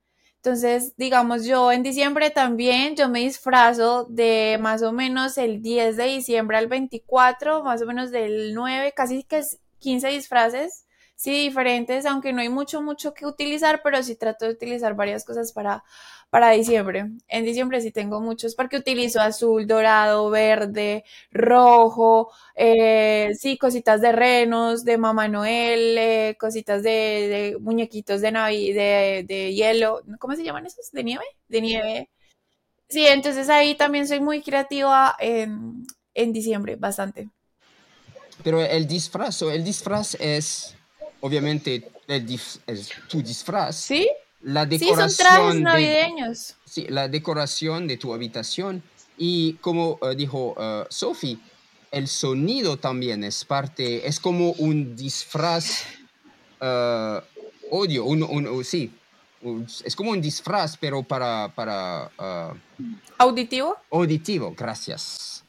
Entonces, 0.45 0.93
digamos, 0.95 1.43
yo 1.43 1.71
en 1.71 1.81
diciembre 1.81 2.29
también, 2.29 2.95
yo 2.95 3.09
me 3.09 3.21
disfrazo 3.21 4.05
de 4.05 4.59
más 4.61 4.83
o 4.83 4.91
menos 4.91 5.39
el 5.39 5.63
10 5.63 5.97
de 5.97 6.03
diciembre 6.05 6.57
al 6.57 6.67
24, 6.67 7.63
más 7.63 7.81
o 7.81 7.87
menos 7.87 8.11
del 8.11 8.53
9, 8.53 8.93
casi 8.95 9.23
que 9.23 9.41
15 9.79 10.07
disfraces 10.09 10.84
sí 11.15 11.31
diferentes, 11.31 12.05
aunque 12.05 12.33
no 12.33 12.41
hay 12.41 12.49
mucho, 12.49 12.81
mucho 12.81 13.13
que 13.13 13.25
utilizar, 13.25 13.81
pero 13.83 14.01
sí 14.03 14.15
trato 14.15 14.45
de 14.45 14.51
utilizar 14.51 14.95
varias 14.95 15.25
cosas 15.25 15.51
para, 15.53 15.83
para 16.29 16.51
diciembre. 16.51 17.05
En 17.27 17.45
diciembre 17.45 17.81
sí 17.81 17.91
tengo 17.91 18.21
muchos 18.21 18.55
porque 18.55 18.77
utilizo 18.77 19.21
azul, 19.21 19.67
dorado, 19.67 20.29
verde, 20.29 21.03
rojo, 21.31 22.31
eh, 22.55 23.31
sí, 23.39 23.57
cositas 23.57 24.01
de 24.01 24.11
renos, 24.11 24.83
de 24.83 24.97
Mamá 24.97 25.27
Noel, 25.27 25.97
eh, 25.97 26.37
cositas 26.39 26.83
de, 26.83 27.57
muñequitos 27.61 28.21
de, 28.21 28.31
navi, 28.31 28.73
de, 28.73 29.23
de 29.27 29.53
hielo, 29.53 30.01
¿cómo 30.19 30.35
se 30.35 30.43
llaman 30.43 30.65
esos? 30.65 30.91
¿De 30.91 31.03
nieve? 31.03 31.25
De 31.47 31.61
nieve. 31.61 32.09
Sí, 32.89 33.05
entonces 33.07 33.49
ahí 33.49 33.75
también 33.75 34.07
soy 34.07 34.19
muy 34.19 34.41
creativa 34.41 35.15
en, 35.19 35.85
en 36.13 36.33
diciembre, 36.33 36.75
bastante. 36.75 37.29
Pero 38.43 38.61
el 38.61 38.87
disfraz, 38.87 39.41
el 39.41 39.63
disfraz 39.63 40.15
es 40.19 40.74
obviamente 41.25 41.89
el 42.07 42.39
tu 43.09 43.21
disfraz. 43.23 43.75
Sí. 43.75 44.07
La 44.41 44.63
decoración 44.67 45.09
sí, 45.09 45.15
son 45.15 45.25
trajes 45.25 45.61
navideños. 45.61 46.47
De, 46.49 46.71
sí, 46.71 46.85
la 46.87 47.07
decoración 47.07 47.87
de 47.87 47.97
tu 47.97 48.13
habitación. 48.13 48.83
Y 49.17 49.53
como 49.53 49.97
uh, 50.01 50.13
dijo 50.13 50.53
uh, 50.53 50.85
Sophie, 50.89 51.39
el 51.89 52.07
sonido 52.07 52.77
también 52.77 53.23
es 53.23 53.43
parte, 53.43 54.05
es 54.05 54.19
como 54.19 54.51
un 54.51 54.95
disfraz 54.95 55.85
uh, 56.61 57.21
audio, 57.71 58.03
un, 58.03 58.21
un, 58.21 58.63
sí, 58.63 58.91
es 59.83 59.95
como 59.95 60.11
un 60.11 60.21
disfraz, 60.21 60.75
pero 60.77 61.01
para... 61.01 61.51
para 61.55 62.11
¿Auditivo? 63.17 63.77
Auditivo, 63.89 64.53
gracias. 64.55 65.44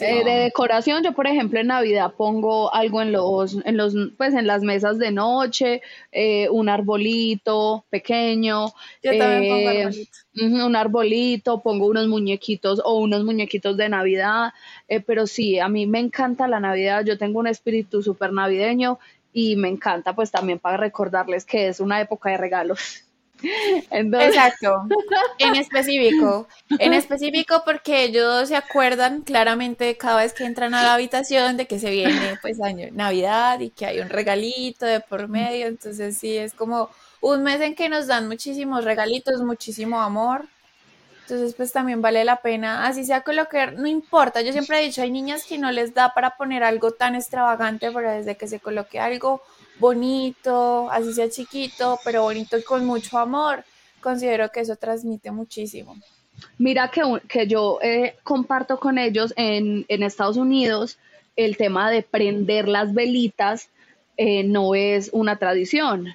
Eh, 0.00 0.24
de 0.24 0.30
decoración, 0.44 1.02
yo 1.02 1.12
por 1.12 1.26
ejemplo 1.26 1.60
en 1.60 1.68
Navidad 1.68 2.12
pongo 2.16 2.72
algo 2.74 3.02
en 3.02 3.12
los, 3.12 3.58
en 3.64 3.76
los, 3.76 3.94
pues 4.16 4.34
en 4.34 4.46
las 4.46 4.62
mesas 4.62 4.98
de 4.98 5.10
noche, 5.10 5.82
eh, 6.12 6.48
un 6.50 6.68
arbolito 6.68 7.84
pequeño. 7.90 8.66
Yo 9.02 9.18
también 9.18 9.52
pongo 9.52 9.70
eh, 9.70 9.84
arbolito. 9.84 10.18
Un 10.64 10.76
arbolito, 10.76 11.60
pongo 11.60 11.86
unos 11.86 12.08
muñequitos 12.08 12.80
o 12.84 12.98
unos 12.98 13.24
muñequitos 13.24 13.76
de 13.76 13.88
Navidad. 13.88 14.52
pero 15.06 15.26
sí, 15.26 15.58
a 15.58 15.68
mí 15.68 15.86
me 15.86 15.98
encanta 15.98 16.48
la 16.48 16.60
Navidad. 16.60 17.04
Yo 17.04 17.18
tengo 17.18 17.38
un 17.38 17.46
espíritu 17.46 18.02
súper 18.02 18.32
navideño 18.32 18.98
y 19.32 19.56
me 19.56 19.68
encanta 19.68 20.14
pues 20.14 20.30
también 20.30 20.58
para 20.58 20.76
recordarles 20.76 21.44
que 21.44 21.68
es 21.68 21.80
una 21.80 22.00
época 22.00 22.30
de 22.30 22.36
regalos. 22.36 23.04
Exacto, 23.90 24.86
en 25.38 25.56
específico, 25.56 26.46
en 26.78 26.92
específico 26.92 27.62
porque 27.64 28.04
ellos 28.04 28.48
se 28.48 28.56
acuerdan 28.56 29.22
claramente 29.22 29.96
cada 29.96 30.22
vez 30.22 30.32
que 30.32 30.44
entran 30.44 30.74
a 30.74 30.82
la 30.82 30.94
habitación 30.94 31.56
de 31.56 31.66
que 31.66 31.78
se 31.78 31.90
viene 31.90 32.38
pues 32.42 32.60
año 32.60 32.88
Navidad 32.92 33.60
y 33.60 33.70
que 33.70 33.86
hay 33.86 34.00
un 34.00 34.08
regalito 34.08 34.86
de 34.86 35.00
por 35.00 35.28
medio, 35.28 35.66
entonces 35.66 36.16
sí, 36.18 36.36
es 36.36 36.54
como 36.54 36.90
un 37.20 37.42
mes 37.42 37.60
en 37.60 37.74
que 37.74 37.88
nos 37.88 38.06
dan 38.06 38.28
muchísimos 38.28 38.84
regalitos, 38.84 39.42
muchísimo 39.42 40.00
amor, 40.00 40.46
entonces 41.22 41.54
pues 41.54 41.70
también 41.70 42.02
vale 42.02 42.24
la 42.24 42.36
pena, 42.36 42.86
así 42.86 43.04
sea 43.04 43.20
colocar, 43.20 43.74
no 43.74 43.86
importa, 43.86 44.40
yo 44.40 44.52
siempre 44.52 44.80
he 44.80 44.84
dicho, 44.84 45.02
hay 45.02 45.12
niñas 45.12 45.44
que 45.44 45.58
no 45.58 45.70
les 45.70 45.94
da 45.94 46.12
para 46.12 46.36
poner 46.36 46.64
algo 46.64 46.90
tan 46.92 47.14
extravagante, 47.14 47.90
pero 47.92 48.10
desde 48.10 48.36
que 48.36 48.48
se 48.48 48.58
coloque 48.58 48.98
algo 48.98 49.42
bonito, 49.80 50.90
así 50.90 51.12
sea 51.12 51.28
chiquito, 51.28 51.98
pero 52.04 52.22
bonito 52.22 52.56
y 52.56 52.62
con 52.62 52.84
mucho 52.84 53.18
amor, 53.18 53.64
considero 54.00 54.50
que 54.50 54.60
eso 54.60 54.76
transmite 54.76 55.30
muchísimo. 55.30 55.96
Mira 56.58 56.90
que, 56.90 57.02
que 57.28 57.46
yo 57.46 57.78
eh, 57.82 58.16
comparto 58.22 58.78
con 58.78 58.98
ellos 58.98 59.32
en, 59.36 59.84
Estados 59.88 60.36
Unidos 60.36 60.98
el 61.36 61.56
tema 61.56 61.90
de 61.90 62.02
prender 62.02 62.68
las 62.68 62.92
velitas 62.92 63.68
eh, 64.16 64.44
no 64.44 64.74
es 64.74 65.10
una 65.12 65.36
tradición. 65.36 66.14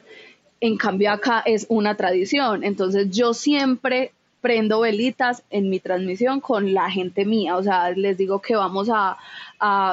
En 0.62 0.78
cambio 0.78 1.12
acá 1.12 1.42
es 1.46 1.66
una 1.70 1.96
tradición. 1.96 2.64
Entonces 2.64 3.10
yo 3.10 3.34
siempre 3.34 4.14
prendo 4.46 4.82
velitas 4.82 5.42
en 5.50 5.72
mi 5.72 5.80
transmisión 5.80 6.40
con 6.40 6.72
la 6.76 6.92
gente 6.92 7.26
mía, 7.26 7.58
o 7.58 7.64
sea, 7.64 7.90
les 7.90 8.16
digo 8.16 8.42
que 8.44 8.56
vamos 8.56 8.92
a, 8.94 9.18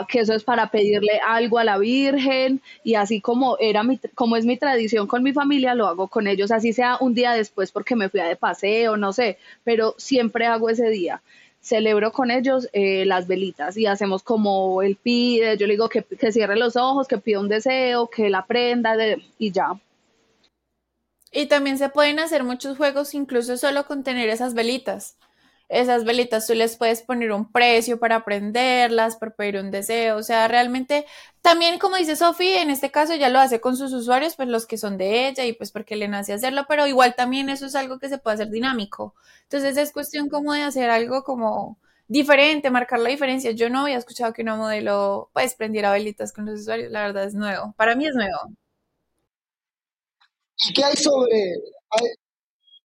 que 0.07 0.21
eso 0.21 0.35
es 0.35 0.45
para 0.45 0.71
pedirle 0.71 1.21
algo 1.27 1.59
a 1.59 1.65
la 1.65 1.79
Virgen 1.79 2.61
y 2.85 2.97
así 2.97 3.23
como 3.23 3.57
era 3.59 3.83
mi, 3.83 3.99
como 4.15 4.37
es 4.37 4.45
mi 4.45 4.59
tradición 4.59 5.07
con 5.07 5.23
mi 5.23 5.33
familia, 5.33 5.75
lo 5.75 5.87
hago 5.87 6.07
con 6.09 6.27
ellos, 6.27 6.51
así 6.51 6.75
sea 6.75 6.99
un 7.01 7.15
día 7.15 7.33
después 7.33 7.73
porque 7.73 7.97
me 7.97 8.11
fui 8.11 8.21
a 8.21 8.27
de 8.27 8.37
paseo, 8.37 8.99
no 8.99 9.15
sé, 9.15 9.39
pero 9.65 9.95
siempre 9.97 10.45
hago 10.45 10.69
ese 10.69 10.91
día 10.91 11.23
celebro 11.63 12.13
con 12.13 12.31
ellos 12.31 12.69
eh, 12.75 13.07
las 13.07 13.27
velitas 13.27 13.79
y 13.79 13.87
hacemos 13.87 14.23
como 14.23 14.83
él 14.83 14.99
pide, 15.03 15.57
yo 15.57 15.67
le 15.67 15.75
digo 15.75 15.89
que, 15.89 16.03
que 16.03 16.31
cierre 16.31 16.57
los 16.57 16.77
ojos, 16.77 17.09
que 17.09 17.17
pida 17.17 17.41
un 17.41 17.49
deseo, 17.49 18.09
que 18.09 18.29
la 18.29 18.45
prenda 18.45 18.99
de, 18.99 19.23
y 19.39 19.51
ya. 19.51 19.79
Y 21.33 21.47
también 21.47 21.79
se 21.79 21.89
pueden 21.89 22.19
hacer 22.19 22.45
muchos 22.45 22.77
juegos 22.77 23.15
incluso 23.15 23.57
solo 23.57 23.87
con 23.87 24.05
tener 24.05 24.29
esas 24.29 24.55
velitas. 24.55 25.17
Esas 25.69 26.05
velitas 26.05 26.47
tú 26.47 26.55
les 26.55 26.77
puedes 26.77 27.01
poner 27.01 27.33
un 27.33 27.51
precio 27.51 27.99
para 27.99 28.25
prenderlas, 28.27 29.17
para 29.17 29.35
pedir 29.35 29.57
un 29.57 29.71
deseo. 29.71 30.19
O 30.19 30.23
sea, 30.23 30.47
realmente 30.47 31.07
también, 31.41 31.79
como 31.79 31.97
dice 31.97 32.15
Sofi, 32.17 32.53
en 32.53 32.69
este 32.69 32.91
caso 32.91 33.15
ya 33.15 33.31
lo 33.31 33.39
hace 33.41 33.61
con 33.63 33.79
sus 33.79 33.93
usuarios, 33.95 34.37
pues 34.37 34.49
los 34.49 34.67
que 34.67 34.77
son 34.77 34.99
de 34.99 35.29
ella 35.29 35.47
y 35.47 35.55
pues 35.55 35.71
porque 35.73 35.97
le 35.97 36.09
nace 36.09 36.35
hacerlo, 36.35 36.67
pero 36.69 36.87
igual 36.87 37.15
también 37.15 37.49
eso 37.49 37.65
es 37.67 37.75
algo 37.75 37.99
que 37.99 38.11
se 38.11 38.19
puede 38.19 38.35
hacer 38.35 38.51
dinámico. 38.51 39.15
Entonces 39.45 39.79
es 39.79 39.93
cuestión 39.93 40.29
como 40.29 40.53
de 40.53 40.63
hacer 40.63 40.91
algo 40.91 41.25
como 41.25 41.79
diferente, 42.07 42.71
marcar 42.71 42.99
la 43.01 43.09
diferencia. 43.09 43.53
Yo 43.53 43.71
no 43.71 43.81
había 43.81 43.97
escuchado 43.97 44.35
que 44.35 44.43
una 44.43 44.57
modelo 44.57 45.31
pues 45.33 45.55
prendiera 45.55 45.91
velitas 45.93 46.33
con 46.35 46.45
los 46.45 46.61
usuarios, 46.61 46.93
la 46.93 47.03
verdad 47.03 47.25
es 47.25 47.35
nuevo. 47.35 47.73
Para 47.79 47.95
mí 47.97 48.07
es 48.07 48.15
nuevo. 48.15 48.53
¿Y 50.57 50.73
qué 50.73 50.85
hay 50.85 50.97
sobre, 50.97 51.55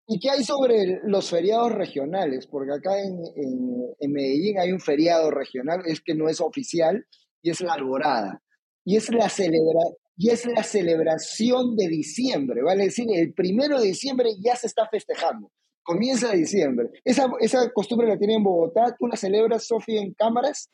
¿y 0.06 0.18
qué 0.18 0.30
hay 0.30 0.44
sobre 0.44 1.00
los 1.04 1.30
feriados 1.30 1.72
regionales? 1.72 2.46
Porque 2.46 2.72
acá 2.72 2.98
en, 3.00 4.12
Medellín 4.12 4.58
hay 4.58 4.72
un 4.72 4.80
feriado 4.80 5.30
regional, 5.30 5.82
es 5.86 6.00
que 6.00 6.14
no 6.14 6.28
es 6.28 6.40
oficial, 6.40 7.04
y 7.42 7.50
es 7.50 7.60
la 7.60 7.74
alborada. 7.74 8.42
Y 8.84 8.96
es 8.96 9.10
la, 9.10 9.28
celebra, 9.28 9.80
y 10.16 10.30
es 10.30 10.46
la 10.46 10.62
celebración 10.62 11.76
de 11.76 11.88
diciembre, 11.88 12.62
vale 12.62 12.84
decir, 12.84 13.06
el 13.12 13.34
primero 13.34 13.78
de 13.78 13.88
diciembre 13.88 14.30
ya 14.42 14.56
se 14.56 14.66
está 14.66 14.88
festejando. 14.88 15.50
Comienza 15.82 16.32
diciembre. 16.32 16.90
Esa, 17.04 17.30
esa 17.40 17.70
costumbre 17.70 18.08
la 18.08 18.18
tiene 18.18 18.34
en 18.34 18.44
Bogotá. 18.44 18.94
¿Tú 18.98 19.06
la 19.06 19.16
celebras, 19.16 19.66
Sofía, 19.66 20.02
en 20.02 20.12
cámaras? 20.12 20.70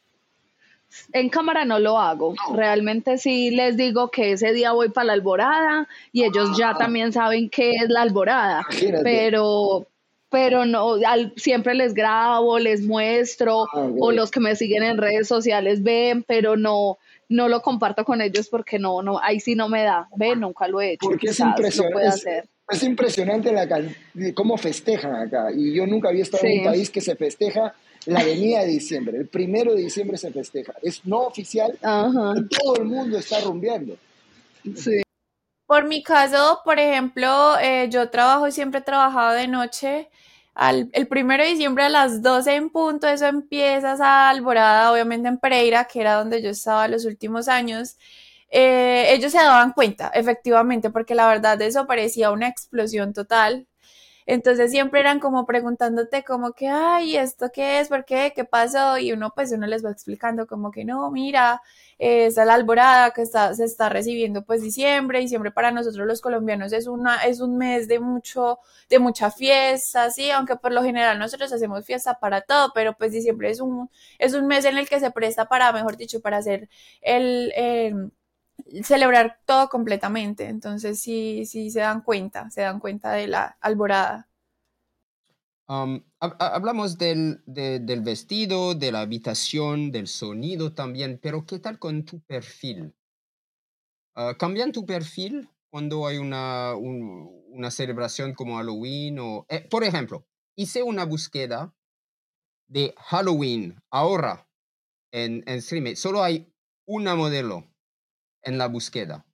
En 1.12 1.28
cámara 1.28 1.64
no 1.64 1.78
lo 1.78 1.99
hago. 1.99 2.34
Realmente 2.55 3.18
sí 3.18 3.51
les 3.51 3.76
digo 3.76 4.11
que 4.11 4.32
ese 4.32 4.53
día 4.53 4.72
voy 4.72 4.90
para 4.90 5.07
la 5.07 5.12
alborada 5.14 5.88
y 6.12 6.24
ellos 6.24 6.57
ya 6.57 6.70
ah. 6.70 6.78
también 6.78 7.12
saben 7.12 7.49
qué 7.51 7.72
es 7.72 7.88
la 7.88 8.03
alborada. 8.03 8.66
Pero, 9.03 9.86
pero 10.30 10.64
no, 10.64 10.97
siempre 11.36 11.74
les 11.74 11.95
grabo, 11.95 12.59
les 12.59 12.82
muestro, 12.82 13.66
ah, 13.72 13.88
o 13.99 14.12
los 14.12 14.30
que 14.30 14.40
me 14.40 14.57
siguen 14.57 14.82
en 14.82 14.99
redes 14.99 15.28
sociales 15.28 15.82
ven, 15.82 16.22
pero 16.22 16.57
no, 16.57 16.99
no 17.28 17.49
lo 17.49 17.62
comparto 17.62 18.05
con 18.05 18.20
ellos 18.20 18.49
porque 18.49 18.78
no, 18.78 19.03
no, 19.03 19.18
ahí 19.20 19.40
sí 19.40 19.55
no 19.55 19.68
me 19.68 19.82
da. 19.82 20.09
Ve, 20.16 20.36
nunca 20.36 20.68
lo 20.68 20.80
he 20.80 20.92
hecho. 20.92 21.09
Porque 21.09 21.28
es 21.28 21.40
impresionante. 21.40 22.45
Es, 22.70 22.82
impresionante 22.82 23.53
la 23.53 23.68
cómo 24.34 24.57
festejan 24.57 25.14
acá. 25.14 25.49
Y 25.55 25.74
yo 25.74 25.86
nunca 25.86 26.09
había 26.09 26.22
estado 26.22 26.45
en 26.47 26.61
un 26.61 26.64
país 26.64 26.88
que 26.88 27.01
se 27.01 27.14
festeja 27.14 27.74
la 28.07 28.25
venida 28.25 28.61
de 28.61 28.67
diciembre. 28.67 29.19
El 29.19 29.29
primero 29.29 29.75
de 29.75 29.83
diciembre 29.83 30.17
se 30.17 30.31
festeja. 30.33 30.75
Es 30.83 31.05
no 31.05 31.21
oficial. 31.21 31.79
Todo 31.81 32.77
el 32.77 32.85
mundo 32.85 33.19
está 33.19 33.41
rumbeando. 33.41 33.97
Sí. 34.77 35.03
Por 35.67 35.85
mi 35.85 36.03
caso, 36.03 36.61
por 36.65 36.79
ejemplo, 36.79 37.59
eh, 37.59 37.89
yo 37.91 38.11
trabajo 38.11 38.47
y 38.47 38.53
siempre 38.53 38.81
he 38.81 38.83
trabajado 38.83 39.33
de 39.33 39.49
noche. 39.49 40.11
Al, 40.55 40.89
el 40.93 41.09
primero 41.09 41.43
de 41.43 41.51
diciembre 41.51 41.85
a 41.85 41.89
las 41.89 42.23
12 42.23 42.55
en 42.55 42.71
punto, 42.71 43.09
eso 43.09 43.27
empieza 43.27 43.95
esa 43.95 44.29
alborada, 44.29 44.93
obviamente 44.93 45.29
en 45.29 45.39
Pereira, 45.39 45.87
que 45.87 46.01
era 46.01 46.15
donde 46.15 46.43
yo 46.43 46.51
estaba 46.51 46.87
los 46.87 47.05
últimos 47.07 47.49
años. 47.49 47.97
Eh, 48.51 49.13
ellos 49.13 49.33
se 49.33 49.39
daban 49.39 49.73
cuenta, 49.73 50.13
efectivamente, 50.15 50.91
porque 50.91 51.15
la 51.17 51.27
verdad 51.27 51.61
eso 51.63 51.87
parecía 51.87 52.31
una 52.31 52.47
explosión 52.49 53.13
total. 53.13 53.67
Entonces 54.27 54.70
siempre 54.70 55.01
eran 55.01 55.20
como 55.20 55.47
preguntándote 55.47 56.25
como 56.25 56.53
que, 56.53 56.68
ay, 56.68 57.16
¿esto 57.16 57.51
qué 57.53 57.81
es? 57.81 57.89
¿Por 57.89 58.05
qué? 58.05 58.33
¿Qué 58.35 58.45
pasó? 58.45 58.99
Y 58.99 59.12
uno 59.12 59.33
pues 59.35 59.53
uno 59.53 59.66
les 59.66 59.85
va 59.85 59.91
explicando 59.91 60.47
como 60.47 60.70
que 60.70 60.85
no, 60.85 61.11
mira, 61.11 61.61
eh, 61.99 62.27
esa 62.27 62.43
es 62.43 62.47
la 62.47 62.55
alborada 62.55 63.11
que 63.12 63.22
está, 63.22 63.55
se 63.55 63.64
está 63.64 63.89
recibiendo 63.89 64.45
pues 64.45 64.62
diciembre, 64.62 65.20
diciembre 65.20 65.51
para 65.51 65.70
nosotros 65.70 66.07
los 66.07 66.20
colombianos 66.20 66.72
es 66.72 66.87
una, 66.87 67.25
es 67.25 67.41
un 67.41 67.57
mes 67.59 67.87
de 67.89 68.01
mucho, 68.01 68.59
de 68.89 68.99
mucha 68.99 69.31
fiesta, 69.31 70.11
sí, 70.11 70.31
aunque 70.31 70.57
por 70.57 70.72
lo 70.72 70.83
general 70.83 71.18
nosotros 71.18 71.53
hacemos 71.53 71.85
fiesta 71.85 72.18
para 72.18 72.41
todo, 72.43 72.72
pero 72.75 72.95
pues 72.95 73.12
diciembre 73.12 73.51
es 73.51 73.61
un, 73.61 73.91
es 74.18 74.35
un 74.35 74.47
mes 74.47 74.64
en 74.64 74.79
el 74.79 74.89
que 74.89 75.01
se 75.01 75.11
presta 75.11 75.47
para, 75.49 75.72
mejor 75.72 75.97
dicho, 75.97 76.20
para 76.20 76.39
hacer 76.39 76.68
el 77.03 77.53
celebrar 78.83 79.41
todo 79.45 79.69
completamente. 79.69 80.49
Entonces 80.49 81.01
sí, 81.01 81.45
sí 81.47 81.71
se 81.71 81.81
dan 81.81 82.03
cuenta, 82.03 82.51
se 82.51 82.62
dan 82.62 82.81
cuenta 82.81 83.12
de 83.12 83.29
la 83.29 83.57
alborada. 83.61 84.29
hablamos 85.67 86.99
del, 86.99 87.43
del, 87.47 88.01
vestido, 88.03 88.75
de 88.75 88.93
la 88.93 89.01
habitación, 89.03 89.91
del 89.91 90.07
sonido 90.09 90.73
también, 90.75 91.19
pero 91.23 91.47
¿qué 91.47 91.59
tal 91.59 91.79
con 91.79 92.05
tu 92.05 92.21
perfil? 92.21 92.95
Uh, 94.17 94.37
¿Cambian 94.39 94.73
tu 94.73 94.87
perfil 94.87 95.49
cuando 95.71 96.07
hay 96.07 96.19
una, 96.19 96.75
una 96.77 97.71
celebración 97.71 98.33
como 98.35 98.57
Halloween? 98.57 99.19
O, 99.19 99.47
eh, 99.49 99.67
por 99.69 99.83
ejemplo, 99.83 100.25
hice 100.55 100.83
una 100.83 101.05
búsqueda 101.05 101.75
de 102.69 102.95
Halloween 102.97 103.83
ahora 103.91 104.49
en, 105.12 105.43
en 105.47 105.61
Stream. 105.61 105.97
Solo 105.97 106.23
hay 106.23 106.53
una 106.87 107.15
modelo 107.17 107.74
en 108.45 108.59
la 108.59 108.68
búsqueda? 108.68 109.24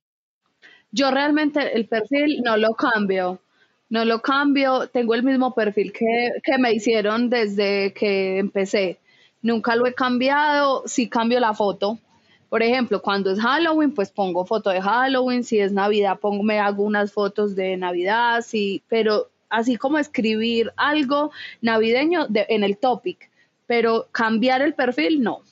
Yo 0.91 1.11
realmente 1.11 1.75
el 1.75 1.87
perfil 1.87 2.41
no 2.43 2.57
lo 2.57 2.73
cambio, 2.73 3.41
no 3.89 4.05
lo 4.05 4.21
cambio, 4.21 4.87
tengo 4.87 5.15
el 5.15 5.23
mismo 5.23 5.53
perfil 5.53 5.93
que, 5.93 6.31
que 6.43 6.57
me 6.57 6.73
hicieron 6.73 7.29
desde 7.29 7.93
que 7.93 8.39
empecé. 8.39 8.99
Nunca 9.41 9.75
lo 9.75 9.85
he 9.85 9.93
cambiado, 9.93 10.83
sí 10.85 11.09
cambio 11.09 11.39
la 11.39 11.53
foto. 11.53 11.97
Por 12.49 12.61
ejemplo, 12.61 13.01
cuando 13.01 13.31
es 13.31 13.39
Halloween, 13.39 13.93
pues 13.93 14.11
pongo 14.11 14.45
foto 14.45 14.69
de 14.69 14.81
Halloween, 14.81 15.43
si 15.45 15.59
es 15.59 15.71
Navidad, 15.71 16.19
pongo, 16.19 16.43
me 16.43 16.59
hago 16.59 16.83
unas 16.83 17.13
fotos 17.13 17.55
de 17.55 17.77
Navidad, 17.77 18.41
sí, 18.45 18.83
pero 18.89 19.29
así 19.49 19.77
como 19.77 19.97
escribir 19.97 20.73
algo 20.75 21.31
navideño 21.61 22.27
en 22.33 22.63
el 22.63 22.77
topic, 22.77 23.29
pero 23.67 24.07
cambiar 24.11 24.61
el 24.61 24.73
perfil, 24.73 25.23
no. 25.23 25.43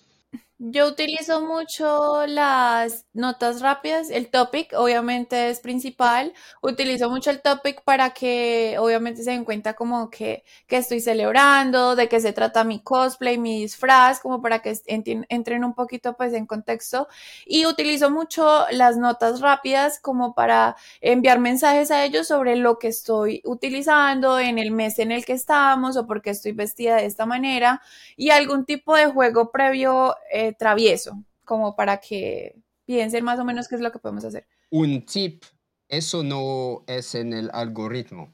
Yo 0.62 0.90
utilizo 0.90 1.40
mucho 1.40 2.26
las 2.28 3.06
notas 3.14 3.62
rápidas, 3.62 4.10
el 4.10 4.30
topic 4.30 4.74
obviamente 4.76 5.50
es 5.50 5.62
principal, 5.62 6.34
utilizo 6.62 7.10
mucho 7.10 7.30
el 7.32 7.42
topic 7.42 7.82
para 7.86 8.10
que 8.10 8.76
obviamente 8.78 9.24
se 9.24 9.32
den 9.32 9.46
cuenta 9.46 9.74
como 9.76 10.10
que, 10.10 10.44
que 10.68 10.76
estoy 10.76 11.00
celebrando, 11.00 11.96
de 11.96 12.10
qué 12.10 12.20
se 12.20 12.34
trata 12.34 12.66
mi 12.66 12.82
cosplay, 12.82 13.38
mi 13.38 13.62
disfraz, 13.62 14.20
como 14.20 14.42
para 14.42 14.60
que 14.62 14.78
entren 14.86 15.64
un 15.64 15.74
poquito 15.74 16.18
pues 16.18 16.34
en 16.34 16.46
contexto 16.46 17.08
y 17.46 17.66
utilizo 17.66 18.12
mucho 18.12 18.66
las 18.72 18.98
notas 18.98 19.40
rápidas 19.40 19.98
como 20.02 20.34
para 20.34 20.76
enviar 21.00 21.40
mensajes 21.40 21.90
a 21.90 22.04
ellos 22.04 22.28
sobre 22.28 22.58
lo 22.58 22.80
que 22.80 22.90
estoy 22.90 23.42
utilizando 23.46 24.38
en 24.40 24.60
el 24.60 24.72
mes 24.72 25.00
en 25.00 25.14
el 25.14 25.24
que 25.24 25.32
estamos 25.34 25.96
o 25.96 26.06
porque 26.06 26.32
estoy 26.32 26.52
vestida 26.52 26.98
de 26.98 27.06
esta 27.06 27.26
manera 27.26 27.82
y 28.18 28.32
algún 28.32 28.66
tipo 28.66 28.94
de 28.98 29.06
juego 29.08 29.52
previo. 29.52 30.16
Travieso, 30.54 31.24
como 31.46 31.76
para 31.76 32.00
que 32.00 32.56
piensen 32.86 33.24
más 33.24 33.40
o 33.40 33.46
menos 33.46 33.68
qué 33.68 33.76
es 33.76 33.82
lo 33.82 33.92
que 33.92 34.00
podemos 34.00 34.26
hacer. 34.26 34.48
Un 34.72 35.06
tip, 35.06 35.44
eso 35.88 36.24
no 36.24 36.84
es 36.88 37.16
en 37.16 37.34
el 37.34 37.50
algoritmo. 37.54 38.34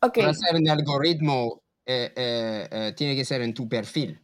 Okay. 0.00 0.22
Para 0.22 0.30
hacer 0.30 0.56
en 0.56 0.66
el 0.66 0.70
algoritmo, 0.70 1.62
eh, 1.84 2.12
eh, 2.14 2.68
eh, 2.70 2.92
tiene 2.96 3.16
que 3.16 3.24
ser 3.24 3.42
en 3.42 3.54
tu 3.54 3.68
perfil. 3.68 4.20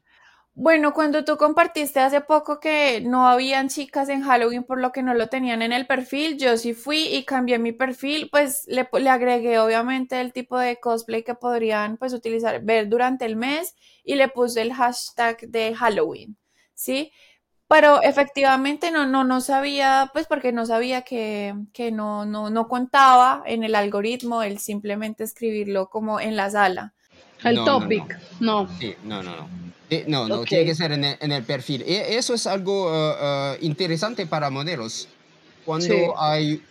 Bueno, 0.57 0.95
cuando 0.95 1.25
tú 1.25 1.37
compartiste 1.37 1.99
hace 1.99 2.21
poco 2.21 2.61
que 2.61 3.01
no 3.01 3.27
habían 3.27 3.69
chicas 3.69 4.09
en 4.09 4.23
Halloween 4.23 4.63
por 4.63 4.81
lo 4.81 4.93
que 4.93 5.03
no 5.03 5.13
lo 5.13 5.27
tenían 5.27 5.63
en 5.63 5.73
el 5.73 5.85
perfil, 5.85 6.39
yo 6.39 6.57
sí 6.57 6.75
fui 6.75 7.09
y 7.09 7.25
cambié 7.25 7.59
mi 7.59 7.73
perfil, 7.73 8.29
pues 8.31 8.65
le, 8.69 8.89
le, 8.93 9.11
agregué 9.11 9.59
obviamente 9.59 10.21
el 10.21 10.33
tipo 10.33 10.57
de 10.57 10.79
cosplay 10.79 11.25
que 11.25 11.35
podrían 11.35 11.97
pues 11.97 12.13
utilizar, 12.13 12.63
ver 12.63 12.89
durante 12.89 13.25
el 13.25 13.35
mes 13.35 13.75
y 14.05 14.15
le 14.15 14.29
puse 14.29 14.63
el 14.63 14.73
hashtag 14.73 15.41
de 15.49 15.75
Halloween, 15.75 16.37
¿sí? 16.73 17.11
Pero 17.67 18.01
efectivamente 18.03 18.93
no, 18.93 19.07
no, 19.07 19.25
no 19.25 19.41
sabía, 19.41 20.09
pues 20.13 20.29
porque 20.29 20.53
no 20.53 20.67
sabía 20.67 21.03
que, 21.03 21.55
que 21.73 21.91
no, 21.91 22.27
no, 22.27 22.49
no 22.51 22.69
contaba 22.69 23.43
en 23.45 23.65
el 23.65 23.75
algoritmo 23.75 24.45
el 24.45 24.61
simplemente 24.61 25.25
escribirlo 25.25 25.91
como 25.91 26.21
en 26.21 26.37
la 26.37 26.49
sala. 26.49 26.95
El 27.43 27.57
topic, 27.65 28.05
no. 28.39 28.69
Sí, 28.79 28.95
no, 29.03 29.21
no, 29.21 29.37
no. 29.37 29.74
Eh, 29.95 30.05
no, 30.09 30.28
no, 30.28 30.45
tiene 30.45 30.64
que 30.64 30.74
ser 30.74 30.92
en 30.92 31.32
el, 31.32 31.45
perfil. 31.45 31.82
E, 31.82 32.16
eso 32.16 32.34
es 32.34 32.47
algo 32.47 32.86
uh, 32.86 33.55
uh, 33.55 33.57
interesante 33.61 34.26
para 34.26 34.51
modelos. 34.51 35.09
Cuando 35.64 36.18
hay 36.18 36.62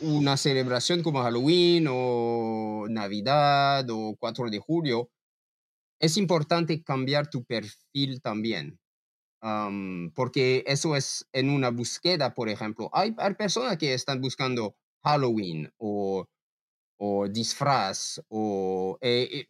una 0.00 0.36
celebración 0.36 1.02
como 1.02 1.22
Halloween 1.22 1.86
o 1.88 2.86
Navidad 2.88 3.88
o 3.90 4.16
4 4.18 4.50
de 4.50 4.58
julio, 4.58 5.10
es 6.00 6.16
importante 6.16 6.82
cambiar 6.82 7.28
tu 7.28 7.44
perfil 7.44 8.20
también. 8.20 8.78
porque 10.14 10.64
eso 10.66 10.96
es 10.96 11.26
en 11.32 11.50
una 11.50 11.70
búsqueda, 11.70 12.34
por 12.34 12.48
ejemplo. 12.48 12.90
Hay, 12.92 13.14
hay 13.18 13.34
personas 13.34 13.78
que 13.78 13.94
están 13.94 14.20
buscando 14.20 14.74
Halloween 15.02 15.72
o, 15.78 16.26
o 16.98 17.28
disfraz 17.28 18.20
o... 18.28 18.98
Eh, 19.00 19.28
eh, 19.32 19.46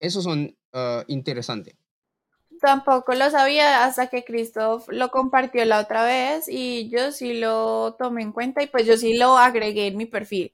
esos 0.00 0.24
son 0.24 0.56
uh, 0.74 1.02
interesantes. 1.08 1.74
Tampoco 2.60 3.14
lo 3.14 3.30
sabía 3.30 3.84
hasta 3.84 4.08
que 4.08 4.24
Christoph 4.24 4.88
lo 4.88 5.10
compartió 5.10 5.64
la 5.64 5.80
otra 5.80 6.04
vez 6.04 6.48
y 6.48 6.88
yo 6.88 7.12
sí 7.12 7.34
lo 7.34 7.94
tomé 7.94 8.22
en 8.22 8.32
cuenta 8.32 8.62
y 8.62 8.66
pues 8.66 8.86
yo 8.86 8.96
sí 8.96 9.16
lo 9.16 9.36
agregué 9.38 9.86
en 9.88 9.96
mi 9.96 10.06
perfil. 10.06 10.52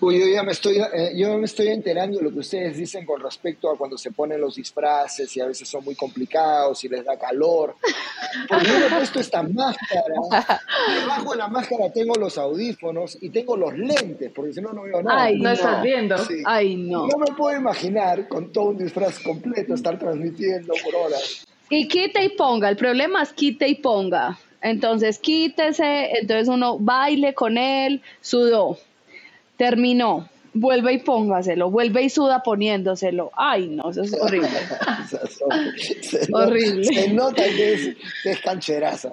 Uy, 0.00 0.20
yo 0.20 0.26
ya 0.28 0.44
me 0.44 0.52
estoy, 0.52 0.76
eh, 0.76 1.12
yo 1.16 1.36
me 1.38 1.46
estoy 1.46 1.68
enterando 1.68 2.18
de 2.18 2.24
lo 2.24 2.32
que 2.32 2.38
ustedes 2.38 2.76
dicen 2.76 3.04
con 3.04 3.20
respecto 3.20 3.68
a 3.68 3.76
cuando 3.76 3.98
se 3.98 4.12
ponen 4.12 4.40
los 4.40 4.54
disfraces 4.54 5.36
y 5.36 5.40
a 5.40 5.46
veces 5.46 5.68
son 5.68 5.84
muy 5.84 5.96
complicados 5.96 6.84
y 6.84 6.88
les 6.88 7.04
da 7.04 7.18
calor. 7.18 7.74
Porque 8.48 8.66
yo 8.66 8.78
me 8.78 8.86
he 8.86 8.90
puesto 8.90 9.18
esta 9.18 9.42
máscara, 9.42 10.04
debajo 11.00 11.32
de 11.32 11.38
la 11.38 11.48
máscara 11.48 11.92
tengo 11.92 12.14
los 12.14 12.38
audífonos 12.38 13.18
y 13.20 13.30
tengo 13.30 13.56
los 13.56 13.76
lentes, 13.76 14.30
porque 14.32 14.52
si 14.52 14.60
no, 14.60 14.72
no 14.72 14.82
veo 14.82 15.02
nada. 15.02 15.24
Ay, 15.24 15.40
no, 15.40 15.50
estás 15.50 15.82
viendo. 15.82 16.14
Ay, 16.44 16.76
no. 16.76 17.08
No 17.08 17.18
me 17.18 17.34
puedo 17.36 17.56
imaginar 17.56 18.28
con 18.28 18.52
todo 18.52 18.66
un 18.66 18.78
disfraz 18.78 19.18
completo 19.18 19.74
estar 19.74 19.98
transmitiendo 19.98 20.74
por 20.84 20.94
horas. 20.94 21.44
Y 21.70 21.88
quita 21.88 22.22
y 22.22 22.28
ponga, 22.30 22.68
el 22.68 22.76
problema 22.76 23.24
es 23.24 23.32
quita 23.32 23.66
y 23.66 23.74
ponga. 23.74 24.38
Entonces 24.60 25.18
quítese, 25.18 26.10
entonces 26.20 26.46
uno 26.48 26.78
baile 26.78 27.34
con 27.34 27.58
él, 27.58 28.00
sudó 28.20 28.78
terminó, 29.58 30.28
vuelve 30.54 30.94
y 30.94 30.98
póngaselo, 30.98 31.68
vuelve 31.68 32.02
y 32.02 32.10
suda 32.10 32.42
poniéndoselo. 32.44 33.32
Ay, 33.36 33.68
no, 33.68 33.90
eso 33.90 34.02
es 34.02 34.14
horrible. 34.14 34.48
se 36.00 36.28
horrible. 36.32 36.84
se 36.84 37.12
nota 37.12 37.42
que 37.42 37.72
es, 37.74 37.96
es, 38.24 38.40
cancheraza. 38.40 39.10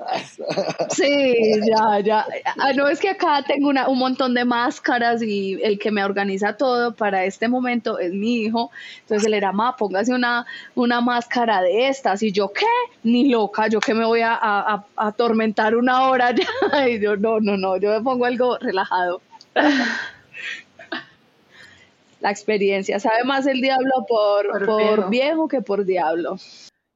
sí, 0.90 1.34
ya, 1.68 2.00
ya. 2.00 2.26
Ah, 2.58 2.74
no, 2.74 2.88
es 2.88 3.00
que 3.00 3.10
acá 3.10 3.44
tengo 3.46 3.70
una, 3.70 3.90
un 3.90 3.98
montón 3.98 4.36
de 4.36 4.46
máscaras 4.46 5.24
y 5.24 5.60
el 5.64 5.80
que 5.80 5.90
me 5.90 6.04
organiza 6.06 6.58
todo 6.58 6.96
para 6.96 7.26
este 7.26 7.48
momento 7.48 7.98
es 7.98 8.14
mi 8.14 8.42
hijo. 8.42 8.70
Entonces 9.02 9.26
él 9.26 9.34
era, 9.34 9.52
ma, 9.52 9.76
póngase 9.76 10.14
una, 10.14 10.46
una 10.76 11.02
máscara 11.02 11.64
de 11.64 11.88
estas. 11.88 12.22
Y 12.22 12.32
yo, 12.32 12.54
¿qué? 12.54 12.66
Ni 13.02 13.30
loca, 13.30 13.68
yo 13.68 13.80
que 13.80 13.96
me 13.96 14.06
voy 14.06 14.22
a, 14.22 14.36
a, 14.36 14.86
a 14.96 15.08
atormentar 15.08 15.76
una 15.76 16.08
hora 16.08 16.34
ya. 16.36 16.46
Y 16.88 17.00
yo, 17.00 17.18
no, 17.18 17.40
no, 17.40 17.58
no, 17.58 17.78
yo 17.78 17.90
me 17.90 18.02
pongo 18.02 18.26
algo 18.26 18.60
relajado 18.60 19.22
la 22.26 22.32
experiencia. 22.32 23.00
Sabe 23.00 23.24
más 23.24 23.46
el 23.46 23.62
diablo 23.62 24.06
por, 24.08 24.66
por, 24.66 25.10
viejo. 25.12 25.48
que 25.48 25.62
por 25.62 25.86
diablo. 25.86 26.38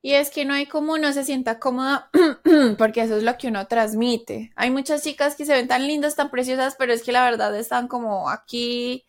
Y 0.02 0.14
es 0.14 0.32
que 0.32 0.44
no 0.44 0.56
hay 0.56 0.66
como 0.66 0.94
uno 0.94 1.14
se 1.14 1.24
sienta 1.24 1.60
cómoda, 1.60 2.10
porque 2.80 3.02
eso 3.02 3.16
es 3.16 3.24
lo 3.24 3.38
que 3.38 3.50
uno 3.50 3.68
transmite. 3.68 4.52
Hay 4.56 4.72
muchas 4.72 5.04
chicas 5.04 5.36
que 5.36 5.46
se 5.46 5.54
ven 5.54 5.68
tan 5.68 5.86
lindas, 5.86 6.16
tan 6.16 6.32
preciosas, 6.32 6.76
pero 6.80 6.94
es 6.94 7.04
que 7.04 7.12
la 7.12 7.24
verdad 7.24 7.56
están 7.56 7.88
como 7.88 8.28
aquí 8.30 9.06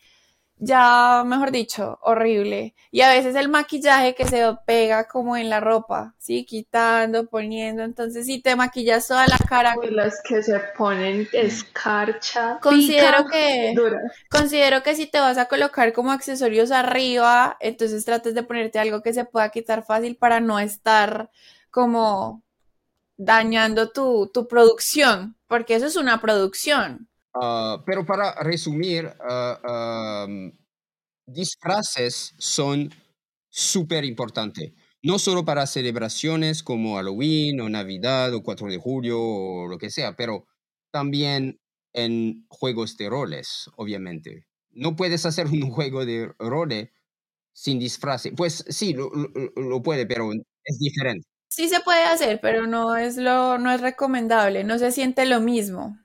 ya, 0.62 1.24
mejor 1.24 1.50
dicho, 1.52 1.98
horrible. 2.02 2.74
Y 2.90 3.00
a 3.00 3.08
veces 3.08 3.34
el 3.34 3.48
maquillaje 3.48 4.14
que 4.14 4.26
se 4.26 4.44
pega 4.66 5.08
como 5.08 5.38
en 5.38 5.48
la 5.48 5.58
ropa, 5.58 6.14
¿sí? 6.18 6.44
Quitando, 6.44 7.26
poniendo. 7.28 7.82
Entonces, 7.82 8.26
si 8.26 8.42
te 8.42 8.54
maquillas 8.56 9.08
toda 9.08 9.26
la 9.26 9.38
cara. 9.38 9.74
Uy, 9.78 9.90
las 9.90 10.20
que 10.22 10.42
se 10.42 10.60
ponen 10.76 11.26
escarcha. 11.32 12.58
Considero 12.60 13.24
pica, 13.24 13.30
que, 13.30 13.72
dura. 13.74 14.00
considero 14.30 14.82
que 14.82 14.94
si 14.94 15.06
te 15.06 15.18
vas 15.18 15.38
a 15.38 15.46
colocar 15.46 15.94
como 15.94 16.12
accesorios 16.12 16.70
arriba, 16.72 17.56
entonces 17.60 18.04
trates 18.04 18.34
de 18.34 18.42
ponerte 18.42 18.78
algo 18.78 19.02
que 19.02 19.14
se 19.14 19.24
pueda 19.24 19.48
quitar 19.48 19.82
fácil 19.82 20.16
para 20.16 20.40
no 20.40 20.58
estar 20.58 21.30
como 21.70 22.42
dañando 23.16 23.90
tu, 23.92 24.30
tu 24.32 24.46
producción, 24.46 25.38
porque 25.46 25.74
eso 25.76 25.86
es 25.86 25.96
una 25.96 26.20
producción. 26.20 27.09
Ah, 27.34 27.82
pero 27.86 28.04
para 28.04 28.34
resumir, 28.42 29.06
ah, 29.20 30.24
am, 30.26 30.52
disfraces 31.26 32.34
son 32.38 32.90
súper 33.50 34.04
importantes. 34.04 34.72
No 35.02 35.18
solo 35.18 35.44
para 35.44 35.66
celebraciones 35.66 36.62
como 36.62 36.96
Halloween 36.96 37.60
o 37.60 37.68
Navidad 37.70 38.34
o 38.34 38.42
4 38.42 38.68
de 38.68 38.78
julio 38.78 39.20
o 39.20 39.68
lo 39.68 39.78
que 39.78 39.90
sea, 39.90 40.16
pero 40.16 40.46
también 40.92 41.60
en 41.94 42.46
juegos 42.50 42.96
de 42.98 43.08
roles, 43.10 43.70
obviamente. 43.76 44.46
No 44.70 44.96
puedes 44.96 45.26
hacer 45.26 45.46
un 45.48 45.70
juego 45.70 46.06
de 46.06 46.32
roles 46.38 46.90
sin 47.54 47.78
disfrace. 47.80 48.32
Pues 48.32 48.64
sí, 48.70 48.94
lo, 48.94 49.10
lo- 49.10 49.30
lo 49.56 49.82
puede, 49.82 50.06
pero 50.06 50.32
es 50.32 50.78
diferente. 50.80 51.26
Sí 51.48 51.68
se 51.68 51.80
puede 51.80 52.04
hacer, 52.04 52.40
pero 52.40 52.66
no 52.66 52.96
es 52.96 53.16
lo, 53.16 53.58
no 53.58 53.70
es 53.72 53.80
recomendable, 53.80 54.64
no 54.64 54.78
se 54.78 54.90
siente 54.92 55.26
lo 55.26 55.40
mismo. 55.40 55.98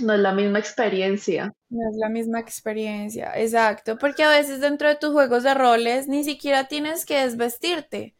No 0.00 0.14
es 0.14 0.20
la 0.20 0.32
misma 0.32 0.58
experiencia. 0.58 1.52
No 1.68 1.90
es 1.90 1.96
la 1.96 2.08
misma 2.08 2.40
experiencia, 2.40 3.32
exacto, 3.36 3.98
porque 3.98 4.22
a 4.22 4.30
veces 4.30 4.60
dentro 4.60 4.88
de 4.88 4.96
tus 4.96 5.12
juegos 5.12 5.42
de 5.42 5.54
roles 5.54 6.08
ni 6.08 6.24
siquiera 6.24 6.68
tienes 6.68 7.04
que 7.04 7.22
desvestirte. 7.22 8.14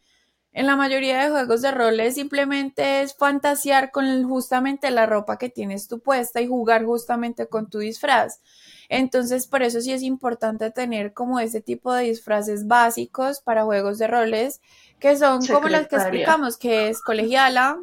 En 0.55 0.67
la 0.67 0.77
mayoría 0.77 1.23
de 1.23 1.31
juegos 1.31 1.63
de 1.63 1.71
roles 1.71 2.15
simplemente 2.15 3.01
es 3.01 3.15
fantasear 3.15 3.91
con 3.91 4.23
justamente 4.29 4.91
la 4.91 5.07
ropa 5.07 5.39
que 5.39 5.49
tienes 5.49 5.89
tú 5.89 6.01
puesta 6.01 6.43
y 6.43 6.47
jugar 6.47 6.85
justamente 6.85 7.47
con 7.47 7.71
tu 7.71 7.79
disfraz. 7.79 8.43
Entonces, 8.91 9.47
por 9.47 9.63
eso 9.63 9.81
sí 9.81 9.93
es 9.93 10.03
importante 10.03 10.71
tener 10.71 11.15
como 11.15 11.41
ese 11.41 11.63
tipo 11.63 11.95
de 11.95 12.05
disfraces 12.05 12.67
básicos 12.67 13.41
para 13.41 13.65
juegos 13.65 13.97
de 13.97 14.09
roles, 14.09 14.61
que 14.99 15.17
son 15.17 15.47
como 15.47 15.69
los 15.69 15.89
que 15.89 15.97
explicamos, 15.97 16.59
que 16.59 16.91
es 16.91 17.01
colegiala, 17.01 17.79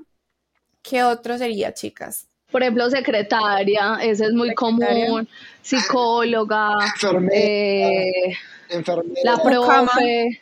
¿qué 0.84 1.04
otro 1.04 1.40
sería, 1.40 1.74
chicas? 1.74 2.29
Por 2.52 2.62
ejemplo, 2.64 2.90
secretaria, 2.90 4.00
ese 4.02 4.26
es 4.26 4.34
muy 4.34 4.50
Secretaria. 4.50 5.06
común, 5.08 5.28
psicóloga, 5.62 6.72
Enfermera, 6.96 7.36
eh, 7.38 8.38
enfermera, 8.70 9.22
la 9.24 9.38
profe, 9.44 10.42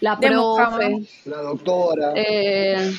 la 0.00 0.18
profe, 0.20 0.96
la 1.24 1.36
doctora. 1.38 2.12
eh, 2.14 2.92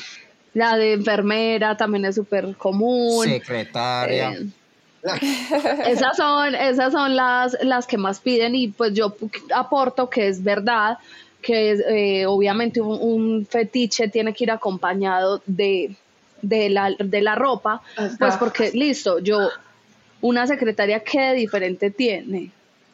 la 0.52 0.76
de 0.76 0.92
enfermera 0.94 1.76
también 1.76 2.04
es 2.04 2.16
súper 2.16 2.54
común. 2.56 3.24
Secretaria. 3.24 4.32
eh, 4.32 4.46
esas 5.86 6.16
son, 6.16 6.54
esas 6.54 6.92
son 6.92 7.16
las, 7.16 7.56
las 7.62 7.86
que 7.86 7.96
más 7.96 8.20
piden 8.20 8.54
y 8.54 8.68
pues 8.68 8.92
yo 8.92 9.16
aporto 9.54 10.10
que 10.10 10.28
es 10.28 10.42
verdad 10.44 10.98
que 11.40 11.70
es, 11.70 11.80
eh, 11.88 12.26
obviamente 12.26 12.82
un, 12.82 12.98
un 13.00 13.46
fetiche 13.46 14.08
tiene 14.08 14.34
que 14.34 14.44
ir 14.44 14.50
acompañado 14.50 15.40
de, 15.46 15.94
de, 16.42 16.70
la, 16.70 16.94
de 16.98 17.22
la 17.22 17.34
ropa, 17.34 17.82
pues 18.18 18.36
porque 18.36 18.70
listo, 18.72 19.18
yo, 19.18 19.48
una 20.20 20.46
secretaria, 20.46 21.00
¿qué 21.00 21.20
de 21.20 21.34
diferente 21.34 21.90
tiene? 21.90 22.50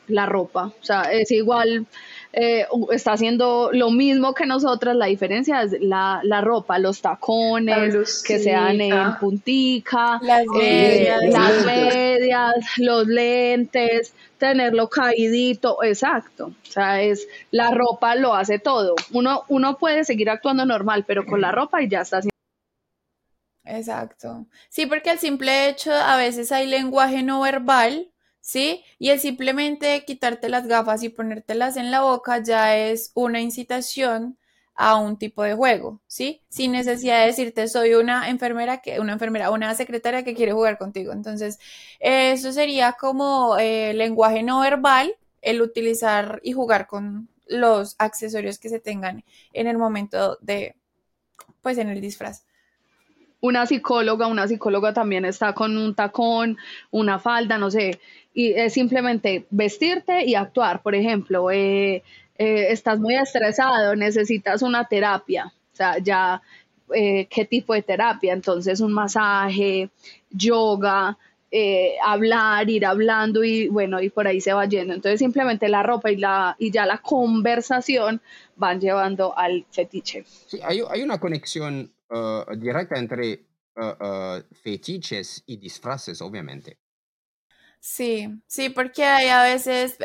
La 0.09 0.25
ropa, 0.25 0.67
o 0.67 0.85
sea, 0.85 1.03
es 1.11 1.33
igual, 1.33 1.85
eh, 2.33 2.65
está 2.93 3.13
haciendo 3.13 3.71
lo 3.73 3.91
mismo 3.91 4.35
que 4.35 4.47
nosotras, 4.47 4.95
la 4.95 5.07
diferencia 5.07 5.63
es 5.63 5.75
la, 5.81 6.21
la 6.23 6.43
ropa, 6.43 6.79
los 6.79 7.03
tacones, 7.03 8.23
que 8.23 8.39
sean 8.39 8.81
en 8.81 9.17
puntica, 9.17 10.21
Las 10.23 10.45
eh, 10.61 11.17
medias. 11.19 11.25
Los 11.25 11.35
las 11.35 11.65
lentes. 11.65 11.85
medias, 11.87 12.55
los 12.77 13.07
lentes, 13.09 14.15
tenerlo 14.39 14.89
caídito, 14.89 15.83
exacto. 15.83 16.47
O 16.47 16.71
sea, 16.71 17.03
es 17.03 17.27
la 17.51 17.71
ropa 17.71 18.15
lo 18.15 18.35
hace 18.35 18.59
todo. 18.59 18.95
Uno, 19.13 19.45
uno 19.49 19.77
puede 19.79 20.05
seguir 20.05 20.31
actuando 20.31 20.65
normal, 20.67 21.05
pero 21.07 21.25
con 21.27 21.41
la 21.41 21.53
ropa 21.53 21.83
y 21.83 21.89
ya 21.89 22.03
está 22.03 22.19
haciendo. 22.19 22.36
Exacto. 23.67 24.47
Sí, 24.69 24.87
porque 24.87 25.11
el 25.11 25.19
simple 25.19 25.69
hecho, 25.69 25.93
a 25.93 26.17
veces 26.17 26.53
hay 26.53 26.67
lenguaje 26.67 27.23
no 27.23 27.41
verbal, 27.41 28.13
¿sí? 28.41 28.85
Y 28.99 29.11
el 29.11 29.19
simplemente 29.21 30.05
quitarte 30.05 30.49
las 30.49 30.67
gafas 30.69 31.03
y 31.03 31.09
ponértelas 31.09 31.77
en 31.77 31.91
la 31.91 32.03
boca 32.03 32.43
ya 32.43 32.77
es 32.77 33.11
una 33.15 33.41
incitación 33.41 34.39
a 34.75 34.97
un 34.97 35.17
tipo 35.19 35.43
de 35.43 35.55
juego, 35.55 36.01
¿sí? 36.07 36.43
Sin 36.49 36.73
necesidad 36.73 37.21
de 37.21 37.27
decirte 37.27 37.67
soy 37.67 37.95
una 37.95 38.29
enfermera 38.29 38.79
que, 38.83 39.01
una 39.01 39.15
enfermera, 39.15 39.51
una 39.51 39.75
secretaria 39.75 40.23
que 40.23 40.35
quiere 40.35 40.53
jugar 40.53 40.79
contigo. 40.79 41.13
Entonces, 41.13 41.59
eso 41.99 42.53
sería 42.53 42.93
como 42.93 43.57
eh, 43.59 43.95
lenguaje 43.95 44.43
no 44.43 44.61
verbal, 44.61 45.15
el 45.43 45.63
utilizar 45.63 46.41
y 46.45 46.53
jugar 46.53 46.87
con 46.87 47.29
los 47.47 47.97
accesorios 47.99 48.59
que 48.59 48.69
se 48.69 48.81
tengan 48.81 49.25
en 49.53 49.67
el 49.67 49.79
momento 49.79 50.39
de, 50.41 50.77
pues 51.63 51.79
en 51.79 51.89
el 51.89 52.01
disfraz. 52.01 52.45
Una 53.47 53.65
psicóloga, 53.65 54.27
una 54.27 54.49
psicóloga 54.49 54.93
también 54.93 55.25
está 55.25 55.53
con 55.53 55.77
un 55.77 55.95
tacón, 55.95 56.57
una 56.91 57.21
falda, 57.21 57.59
no 57.59 57.71
sé, 57.71 58.01
y 58.35 58.51
es 58.51 58.73
simplemente 58.73 59.47
vestirte 59.51 60.25
y 60.25 60.35
actuar. 60.35 60.83
Por 60.83 60.97
ejemplo, 60.97 61.53
eh, 61.53 62.03
eh, 62.39 62.67
estás 62.71 62.99
muy 62.99 63.15
estresado, 63.15 63.95
necesitas 63.95 64.63
una 64.63 64.85
terapia, 64.87 65.53
o 65.73 65.77
sea, 65.77 65.99
ya, 65.99 66.43
eh, 66.93 67.29
¿qué 67.31 67.45
tipo 67.45 67.73
de 67.73 67.83
terapia? 67.83 68.33
Entonces, 68.33 68.81
un 68.81 68.93
masaje, 68.93 69.91
yoga, 70.31 71.17
eh, 71.53 71.95
hablar, 72.05 72.69
ir 72.69 72.85
hablando 72.85 73.45
y 73.45 73.69
bueno, 73.69 74.03
y 74.03 74.11
por 74.11 74.27
ahí 74.27 74.41
se 74.41 74.53
va 74.53 74.67
yendo. 74.67 74.93
Entonces, 74.93 75.21
simplemente 75.21 75.69
la 75.69 75.85
ropa 75.85 76.11
y, 76.11 76.17
la, 76.17 76.57
y 76.59 76.73
ya 76.73 76.85
la 76.85 76.99
conversación 76.99 78.21
van 78.57 78.81
llevando 78.81 79.39
al 79.39 79.65
fetiche. 79.71 80.25
Sí, 80.49 80.59
hay, 80.65 80.83
hay 80.91 81.03
una 81.03 81.21
conexión 81.21 81.93
uh, 82.11 82.57
directa 82.57 82.99
entre 82.99 83.47
uh, 83.77 84.41
fetiches 84.63 85.43
y 85.47 85.57
disfraces, 85.57 86.21
obviamente. 86.23 86.79
Sí, 87.81 88.27
sí, 88.49 88.69
porque 88.69 89.05
hay 89.05 89.29
a 89.29 89.43
veces 89.45 89.97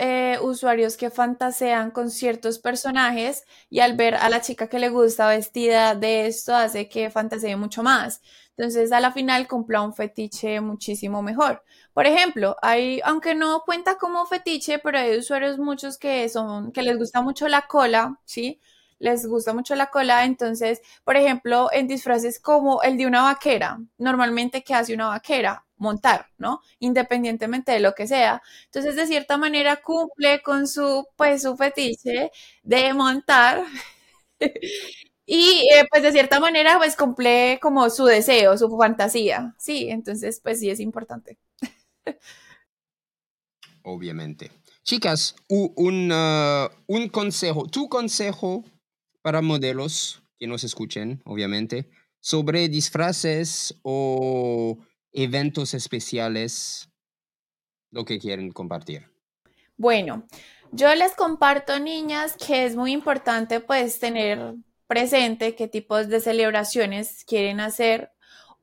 usuarios 0.41 0.97
que 0.97 1.09
fantasean 1.09 1.89
con 1.89 2.11
ciertos 2.11 2.59
personajes 2.59 3.43
y 3.69 3.79
al 3.79 3.95
ver 3.95 4.13
a 4.15 4.29
la 4.29 4.41
chica 4.41 4.67
que 4.67 4.77
le 4.77 4.89
gusta 4.89 5.27
vestida 5.27 5.95
de 5.95 6.27
esto 6.27 6.53
hace 6.55 6.87
que 6.89 7.09
fantasee 7.09 7.55
mucho 7.55 7.81
más. 7.81 8.21
Entonces, 8.55 8.91
a 8.91 8.99
la 8.99 9.11
final 9.11 9.47
cumpla 9.47 9.81
un 9.81 9.93
fetiche 9.95 10.61
muchísimo 10.61 11.23
mejor. 11.23 11.63
Por 11.93 12.05
ejemplo, 12.05 12.55
hay, 12.61 13.01
aunque 13.03 13.33
no 13.33 13.63
cuenta 13.65 13.97
como 13.97 14.25
fetiche, 14.27 14.77
pero 14.77 14.99
hay 14.99 15.17
usuarios 15.17 15.57
muchos 15.57 15.97
que 15.97 16.29
son, 16.29 16.71
que 16.71 16.83
les 16.83 16.97
gusta 16.97 17.21
mucho 17.21 17.47
la 17.47 17.63
cola, 17.67 18.19
¿sí? 18.25 18.61
Les 19.01 19.25
gusta 19.25 19.53
mucho 19.53 19.75
la 19.75 19.87
cola, 19.89 20.25
entonces, 20.25 20.81
por 21.03 21.17
ejemplo, 21.17 21.69
en 21.73 21.87
disfraces 21.87 22.39
como 22.39 22.81
el 22.83 22.97
de 22.97 23.07
una 23.07 23.23
vaquera, 23.23 23.79
normalmente, 23.97 24.63
¿qué 24.63 24.73
hace 24.75 24.93
una 24.93 25.09
vaquera? 25.09 25.65
montar, 25.81 26.27
¿no? 26.37 26.61
Independientemente 26.79 27.71
de 27.71 27.79
lo 27.79 27.95
que 27.95 28.05
sea. 28.05 28.41
Entonces, 28.65 28.95
de 28.95 29.07
cierta 29.07 29.37
manera, 29.37 29.81
cumple 29.81 30.41
con 30.43 30.67
su, 30.67 31.07
pues, 31.15 31.41
su 31.41 31.57
fetiche 31.57 32.31
de 32.63 32.93
montar. 32.93 33.65
Y 35.23 35.69
eh, 35.71 35.85
pues 35.89 36.03
de 36.03 36.11
cierta 36.11 36.41
manera, 36.41 36.77
pues 36.77 36.97
cumple 36.97 37.57
como 37.61 37.89
su 37.89 38.03
deseo, 38.03 38.57
su 38.57 38.69
fantasía. 38.75 39.55
Sí, 39.57 39.87
entonces, 39.89 40.41
pues 40.43 40.59
sí 40.59 40.69
es 40.69 40.81
importante. 40.81 41.37
Obviamente. 43.83 44.51
Chicas, 44.83 45.35
un, 45.47 46.11
un 46.87 47.09
consejo, 47.09 47.67
tu 47.67 47.87
consejo 47.87 48.65
para 49.21 49.41
modelos 49.41 50.23
que 50.37 50.47
nos 50.47 50.63
escuchen, 50.63 51.21
obviamente, 51.25 51.89
sobre 52.19 52.69
disfraces 52.69 53.79
o 53.83 54.77
eventos 55.11 55.73
especiales, 55.73 56.89
lo 57.91 58.05
que 58.05 58.19
quieren 58.19 58.51
compartir. 58.51 59.07
Bueno, 59.77 60.25
yo 60.71 60.93
les 60.95 61.13
comparto, 61.15 61.79
niñas, 61.79 62.37
que 62.37 62.65
es 62.65 62.75
muy 62.75 62.91
importante 62.91 63.59
pues 63.59 63.99
tener 63.99 64.55
presente 64.87 65.55
qué 65.55 65.67
tipos 65.67 66.07
de 66.07 66.21
celebraciones 66.21 67.25
quieren 67.25 67.59
hacer. 67.59 68.11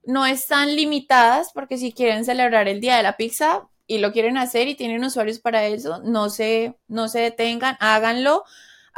No 0.05 0.27
están 0.27 0.75
limitadas 0.75 1.51
porque 1.53 1.77
si 1.77 1.93
quieren 1.93 2.25
celebrar 2.25 2.69
el 2.69 2.81
Día 2.81 2.97
de 2.97 3.03
la 3.03 3.17
Pizza 3.17 3.69
y 3.87 3.99
lo 3.99 4.13
quieren 4.13 4.39
hacer 4.39 4.69
y 4.69 4.75
tienen 4.75 5.05
usuarios 5.05 5.39
para 5.39 5.67
eso, 5.67 6.03
no 6.03 6.31
se, 6.31 6.77
no 6.87 7.09
se 7.09 7.21
detengan, 7.21 7.77
háganlo. 7.81 8.45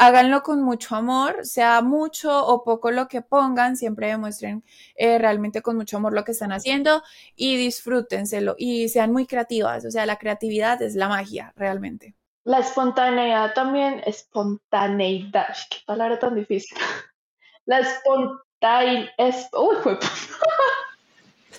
Háganlo 0.02 0.42
con 0.42 0.62
mucho 0.62 0.96
amor, 0.96 1.44
sea 1.44 1.82
mucho 1.82 2.46
o 2.46 2.64
poco 2.64 2.90
lo 2.90 3.06
que 3.06 3.20
pongan, 3.20 3.76
siempre 3.76 4.06
demuestren 4.06 4.64
eh, 4.94 5.18
realmente 5.18 5.60
con 5.60 5.76
mucho 5.76 5.98
amor 5.98 6.14
lo 6.14 6.24
que 6.24 6.32
están 6.32 6.52
haciendo 6.52 7.02
y 7.36 7.56
disfrútenselo 7.56 8.54
y 8.56 8.88
sean 8.88 9.12
muy 9.12 9.26
creativas, 9.26 9.84
o 9.84 9.90
sea, 9.90 10.06
la 10.06 10.16
creatividad 10.16 10.80
es 10.80 10.94
la 10.94 11.06
magia, 11.08 11.52
realmente. 11.54 12.14
La 12.44 12.60
espontaneidad 12.60 13.52
también, 13.52 14.00
espontaneidad, 14.06 15.54
qué 15.68 15.76
palabra 15.84 16.18
tan 16.18 16.34
difícil. 16.34 16.78
La 17.66 17.80
espontaneidad, 17.80 19.10
es, 19.18 19.50
uy, 19.52 19.76
fue 19.82 19.98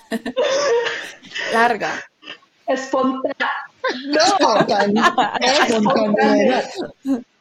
Larga. 1.54 1.94
espontánea. 2.74 3.52
No, 4.06 4.22
Espontaneidad. 5.40 6.70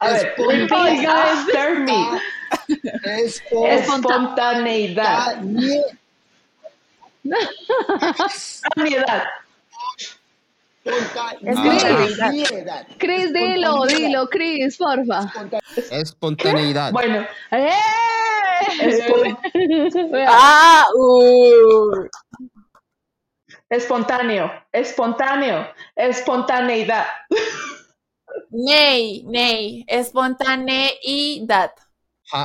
a 0.01 0.09
ver, 0.11 0.35
repeat 0.39 0.73
Oiga, 0.73 1.33
after 1.33 1.79
me. 1.81 2.21
Espontaneidad. 3.69 5.37
Espontaneidad. 8.27 9.25
Espontaneidad. 10.85 12.87
Cris, 12.99 13.33
dilo, 13.33 13.87
dilo, 13.87 14.29
Cris, 14.29 14.77
porfa. 14.79 15.31
Espontaneidad. 15.91 16.93
Bueno, 16.93 17.27
¡Eh! 17.51 17.71
espon- 18.81 19.39
Ah, 20.29 20.87
uh. 20.97 22.09
Espontáneo, 23.71 24.51
espontáneo, 24.73 25.67
espontaneidad. 25.97 27.07
Ney, 28.51 29.23
ney, 29.27 29.85
espontaneidad. 29.89 31.71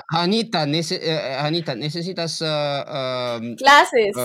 Anita, 0.09 0.65
nece- 0.65 0.99
eh, 1.01 1.36
Anita, 1.39 1.76
¿necesitas 1.76 2.41
um, 2.41 3.55
Clases. 3.55 4.15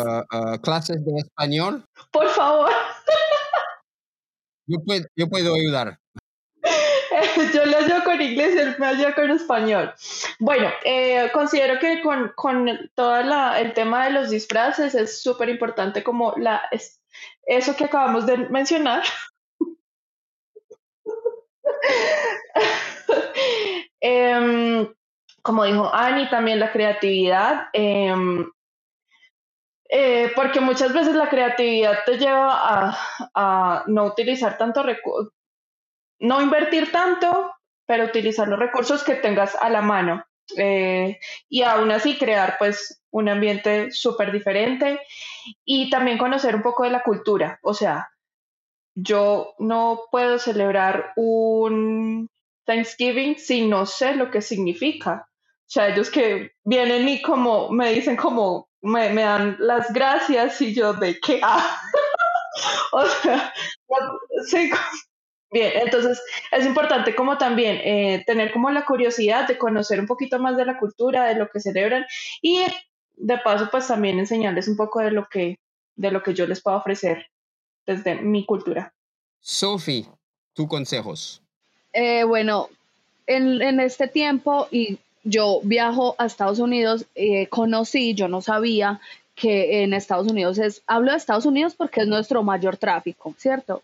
clases 0.62 1.04
de 1.04 1.12
español? 1.18 1.84
Por 2.10 2.28
favor, 2.28 2.70
Yo 4.66 4.78
puedo, 4.86 5.04
yo 5.16 5.28
puedo 5.28 5.54
ayudar. 5.54 5.98
yo 7.54 7.64
le 7.66 7.76
ayudo 7.76 8.04
con 8.04 8.20
inglés 8.20 8.54
y 8.54 8.58
él 8.58 8.76
me 8.78 8.86
ayuda 8.86 9.14
con 9.14 9.30
español. 9.30 9.92
Bueno, 10.38 10.68
eh, 10.84 11.30
considero 11.32 11.78
que 11.78 12.00
con, 12.02 12.32
con 12.36 12.68
todo 12.94 13.16
el 13.56 13.72
tema 13.74 14.06
de 14.06 14.12
los 14.12 14.30
disfraces 14.30 14.94
es 14.94 15.22
súper 15.22 15.48
importante 15.48 16.02
como 16.02 16.34
la, 16.36 16.62
es- 16.70 17.00
eso 17.46 17.74
que 17.76 17.84
acabamos 17.84 18.26
de 18.26 18.36
mencionar. 18.48 19.02
Em, 24.00 24.88
como 25.42 25.64
dijo 25.64 25.90
Ani, 25.92 26.28
también 26.30 26.60
la 26.60 26.72
creatividad. 26.72 27.68
em, 27.72 28.46
eh, 29.88 30.30
porque 30.36 30.60
muchas 30.60 30.92
veces 30.92 31.14
la 31.16 31.28
creatividad 31.28 31.98
te 32.06 32.16
lleva 32.18 32.52
a, 32.92 32.96
a 33.34 33.84
no 33.88 34.04
utilizar 34.04 34.56
tanto 34.56 34.82
recursos, 34.82 35.32
no 36.20 36.40
invertir 36.42 36.92
tanto, 36.92 37.52
pero 37.86 38.04
utilizar 38.04 38.48
los 38.48 38.58
recursos 38.58 39.04
que 39.04 39.14
tengas 39.16 39.56
a 39.56 39.70
la 39.70 39.82
mano. 39.82 40.24
eh, 40.56 41.18
y 41.48 41.62
aún 41.62 41.92
así 41.92 42.18
crear 42.18 42.56
pues 42.58 43.02
un 43.12 43.28
ambiente 43.28 43.90
súper 43.92 44.32
diferente 44.32 45.00
y 45.64 45.90
también 45.90 46.18
conocer 46.18 46.56
un 46.56 46.62
poco 46.62 46.84
de 46.84 46.90
la 46.90 47.02
cultura. 47.02 47.58
O 47.62 47.74
sea, 47.74 48.10
yo 48.94 49.54
no 49.58 50.02
puedo 50.10 50.38
celebrar 50.38 51.12
un 51.16 52.28
Thanksgiving 52.66 53.38
si 53.38 53.66
no 53.66 53.86
sé 53.86 54.14
lo 54.14 54.30
que 54.30 54.42
significa. 54.42 55.28
O 55.30 55.72
sea, 55.72 55.88
ellos 55.88 56.10
que 56.10 56.52
vienen 56.64 57.08
y 57.08 57.22
como 57.22 57.70
me 57.70 57.92
dicen 57.92 58.16
como 58.16 58.68
me, 58.82 59.10
me 59.10 59.22
dan 59.22 59.56
las 59.60 59.92
gracias 59.92 60.60
y 60.62 60.74
yo 60.74 60.92
de 60.94 61.18
qué. 61.20 61.40
Ah. 61.42 61.80
o 62.92 63.06
sea, 63.06 63.52
sí, 64.46 64.70
bien, 65.50 65.72
entonces 65.74 66.20
es 66.52 66.66
importante 66.66 67.14
como 67.14 67.38
también 67.38 67.76
eh, 67.82 68.22
tener 68.26 68.52
como 68.52 68.70
la 68.70 68.84
curiosidad 68.84 69.46
de 69.48 69.58
conocer 69.58 70.00
un 70.00 70.06
poquito 70.06 70.38
más 70.38 70.56
de 70.56 70.64
la 70.64 70.78
cultura, 70.78 71.24
de 71.24 71.34
lo 71.34 71.48
que 71.48 71.60
celebran 71.60 72.04
y 72.42 72.64
de 73.16 73.38
paso 73.38 73.68
pues 73.70 73.86
también 73.86 74.18
enseñarles 74.18 74.68
un 74.68 74.76
poco 74.76 75.00
de 75.00 75.10
lo 75.10 75.28
que, 75.28 75.58
de 75.96 76.10
lo 76.10 76.22
que 76.22 76.34
yo 76.34 76.46
les 76.46 76.62
puedo 76.62 76.76
ofrecer 76.76 77.26
desde 77.86 78.16
mi 78.16 78.46
cultura. 78.46 78.92
Sophie, 79.40 80.06
tus 80.54 80.68
consejos. 80.68 81.42
Eh, 81.92 82.24
bueno, 82.24 82.68
en, 83.26 83.60
en 83.62 83.80
este 83.80 84.06
tiempo 84.08 84.68
y 84.70 84.98
yo 85.24 85.60
viajo 85.62 86.14
a 86.18 86.26
Estados 86.26 86.58
Unidos, 86.58 87.06
eh, 87.14 87.46
conocí, 87.48 88.14
yo 88.14 88.28
no 88.28 88.40
sabía 88.40 89.00
que 89.34 89.82
en 89.82 89.94
Estados 89.94 90.30
Unidos 90.30 90.58
es, 90.58 90.82
hablo 90.86 91.12
de 91.12 91.16
Estados 91.16 91.46
Unidos 91.46 91.74
porque 91.74 92.02
es 92.02 92.06
nuestro 92.06 92.42
mayor 92.42 92.76
tráfico, 92.76 93.34
¿cierto? 93.38 93.82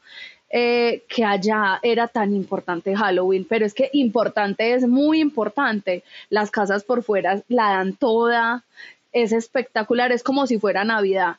Eh, 0.49 1.03
que 1.09 1.24
allá 1.24 1.80
era 1.82 2.07
tan 2.07 2.32
importante 2.32 2.94
Halloween, 2.94 3.44
pero 3.49 3.66
es 3.66 3.74
que 3.74 3.90
importante 3.92 4.74
es 4.74 4.86
muy 4.86 5.20
importante. 5.20 6.05
Las 6.30 6.53
casas 6.53 6.84
por 6.84 7.03
fuera 7.03 7.42
la 7.49 7.70
dan 7.70 7.94
toda, 7.94 8.62
es 9.12 9.32
espectacular, 9.32 10.12
es 10.12 10.22
como 10.22 10.47
si 10.47 10.59
fuera 10.59 10.84
Navidad, 10.84 11.36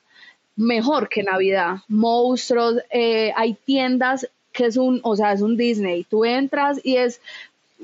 mejor 0.58 1.08
que 1.08 1.24
Navidad. 1.24 1.78
Monstruos, 1.88 2.82
eh, 2.90 3.32
hay 3.38 3.54
tiendas 3.54 4.28
que 4.52 4.66
es 4.66 4.76
un, 4.76 5.00
o 5.04 5.16
sea, 5.16 5.32
es 5.32 5.42
un 5.42 5.56
Disney. 5.56 6.04
Tú 6.04 6.26
entras 6.26 6.82
y 6.84 6.98
es 6.98 7.22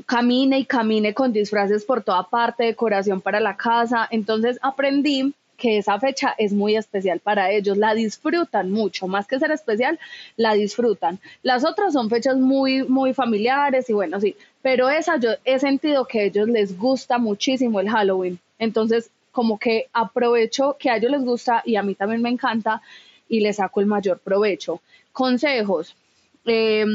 camine 0.06 0.60
y 0.60 0.66
camine 0.66 1.14
con 1.14 1.32
disfraces 1.32 1.86
por 1.86 2.04
toda 2.04 2.24
parte, 2.24 2.66
decoración 2.66 3.22
para 3.22 3.40
la 3.40 3.56
casa. 3.56 4.08
Entonces 4.12 4.60
aprendí 4.62 5.34
que 5.58 5.78
esa 5.78 6.00
fecha 6.00 6.34
es 6.38 6.54
muy 6.54 6.76
especial 6.76 7.20
para 7.20 7.52
ellos, 7.52 7.78
la 7.78 7.94
disfrutan 7.94 8.72
mucho, 8.72 9.08
más 9.08 9.28
que 9.28 9.40
ser 9.40 9.52
especial, 9.52 10.00
la 10.36 10.54
disfrutan. 10.54 11.20
Las 11.42 11.64
otras 11.66 11.94
son 11.94 12.10
fechas 12.10 12.38
muy, 12.38 12.84
muy 12.84 13.14
familiares 13.14 13.90
y 13.90 13.94
bueno, 13.94 14.20
sí, 14.20 14.36
pero 14.62 14.90
esa 14.90 15.18
yo 15.18 15.32
he 15.46 15.60
sentido 15.60 16.06
que 16.06 16.20
a 16.20 16.24
ellos 16.24 16.48
les 16.48 16.78
gusta 16.78 17.18
muchísimo 17.18 17.80
el 17.80 17.90
Halloween. 17.90 18.40
Entonces, 18.60 19.10
como 19.32 19.58
que 19.58 19.88
aprovecho 19.94 20.78
que 20.80 20.90
a 20.90 20.98
ellos 20.98 21.12
les 21.12 21.24
gusta 21.24 21.64
y 21.66 21.76
a 21.76 21.84
mí 21.84 21.96
también 21.96 22.22
me 22.22 22.30
encanta 22.30 22.82
y 23.28 23.40
les 23.40 23.58
saco 23.58 23.80
el 23.80 23.88
mayor 23.88 24.20
provecho. 24.20 24.82
Consejos. 25.12 25.96
Eh, 26.46 26.86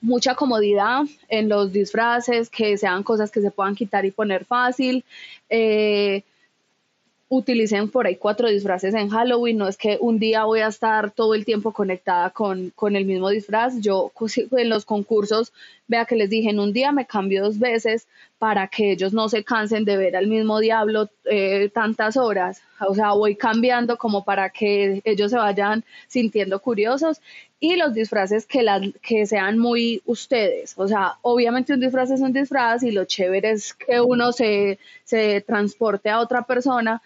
mucha 0.00 0.34
comodidad 0.34 1.02
en 1.28 1.48
los 1.48 1.72
disfraces, 1.72 2.48
que 2.48 2.76
sean 2.76 3.02
cosas 3.02 3.30
que 3.30 3.40
se 3.40 3.50
puedan 3.50 3.74
quitar 3.74 4.04
y 4.04 4.10
poner 4.10 4.44
fácil. 4.44 5.04
Eh, 5.48 6.22
utilicen 7.32 7.88
por 7.88 8.06
ahí 8.06 8.16
cuatro 8.16 8.48
disfraces 8.48 8.92
en 8.92 9.08
Halloween, 9.08 9.56
no 9.56 9.68
es 9.68 9.76
que 9.76 9.98
un 10.00 10.18
día 10.18 10.44
voy 10.44 10.60
a 10.60 10.66
estar 10.66 11.12
todo 11.12 11.34
el 11.36 11.44
tiempo 11.44 11.72
conectada 11.72 12.30
con, 12.30 12.70
con 12.70 12.96
el 12.96 13.04
mismo 13.04 13.30
disfraz, 13.30 13.80
yo 13.80 14.10
en 14.50 14.68
los 14.68 14.84
concursos, 14.84 15.52
vea 15.90 16.04
que 16.04 16.14
les 16.14 16.30
dije, 16.30 16.50
en 16.50 16.60
un 16.60 16.72
día 16.72 16.92
me 16.92 17.04
cambio 17.04 17.42
dos 17.42 17.58
veces 17.58 18.06
para 18.38 18.68
que 18.68 18.92
ellos 18.92 19.12
no 19.12 19.28
se 19.28 19.42
cansen 19.42 19.84
de 19.84 19.96
ver 19.96 20.14
al 20.14 20.28
mismo 20.28 20.60
diablo 20.60 21.10
eh, 21.24 21.68
tantas 21.74 22.16
horas, 22.16 22.62
o 22.78 22.94
sea, 22.94 23.12
voy 23.12 23.34
cambiando 23.34 23.98
como 23.98 24.24
para 24.24 24.50
que 24.50 25.02
ellos 25.04 25.32
se 25.32 25.36
vayan 25.36 25.84
sintiendo 26.06 26.60
curiosos 26.60 27.20
y 27.58 27.74
los 27.74 27.92
disfraces 27.92 28.46
que, 28.46 28.62
las, 28.62 28.82
que 29.02 29.26
sean 29.26 29.58
muy 29.58 30.00
ustedes. 30.06 30.74
O 30.76 30.86
sea, 30.86 31.18
obviamente 31.22 31.74
un 31.74 31.80
disfraz 31.80 32.10
es 32.12 32.20
un 32.20 32.32
disfraz 32.32 32.84
y 32.84 32.92
lo 32.92 33.04
chévere 33.04 33.50
es 33.50 33.74
que 33.74 34.00
uno 34.00 34.30
se, 34.30 34.78
se 35.02 35.40
transporte 35.40 36.08
a 36.08 36.20
otra 36.20 36.42
persona, 36.42 37.02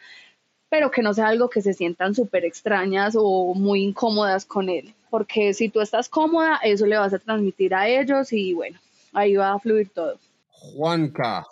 pero 0.68 0.90
que 0.90 1.02
no 1.02 1.14
sea 1.14 1.28
algo 1.28 1.48
que 1.48 1.62
se 1.62 1.72
sientan 1.72 2.14
súper 2.14 2.44
extrañas 2.44 3.14
o 3.18 3.54
muy 3.54 3.82
incómodas 3.82 4.44
con 4.44 4.68
él. 4.68 4.94
Porque 5.14 5.54
si 5.54 5.68
tú 5.68 5.80
estás 5.80 6.08
cómoda, 6.08 6.58
eso 6.64 6.86
le 6.86 6.96
vas 6.96 7.14
a 7.14 7.20
transmitir 7.20 7.72
a 7.72 7.86
ellos 7.86 8.32
y 8.32 8.52
bueno, 8.52 8.80
ahí 9.12 9.36
va 9.36 9.52
a 9.52 9.60
fluir 9.60 9.88
todo. 9.90 10.18
Juanca, 10.48 11.46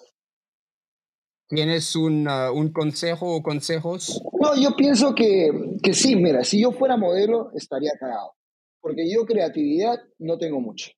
¿tienes 1.47 1.95
un, 1.95 2.27
uh, 2.27 2.53
un 2.53 2.73
consejo 2.73 3.37
o 3.37 3.41
consejos? 3.41 4.21
No, 4.41 4.61
yo 4.61 4.75
pienso 4.75 5.15
que, 5.15 5.79
que 5.81 5.95
sí, 5.95 6.17
mira, 6.17 6.43
si 6.43 6.61
yo 6.61 6.73
fuera 6.73 6.97
modelo 6.97 7.53
estaría 7.55 7.93
cagado, 8.01 8.33
porque 8.81 9.09
yo 9.09 9.25
creatividad 9.25 10.01
no 10.19 10.39
tengo 10.39 10.61
mucho. 10.61 10.91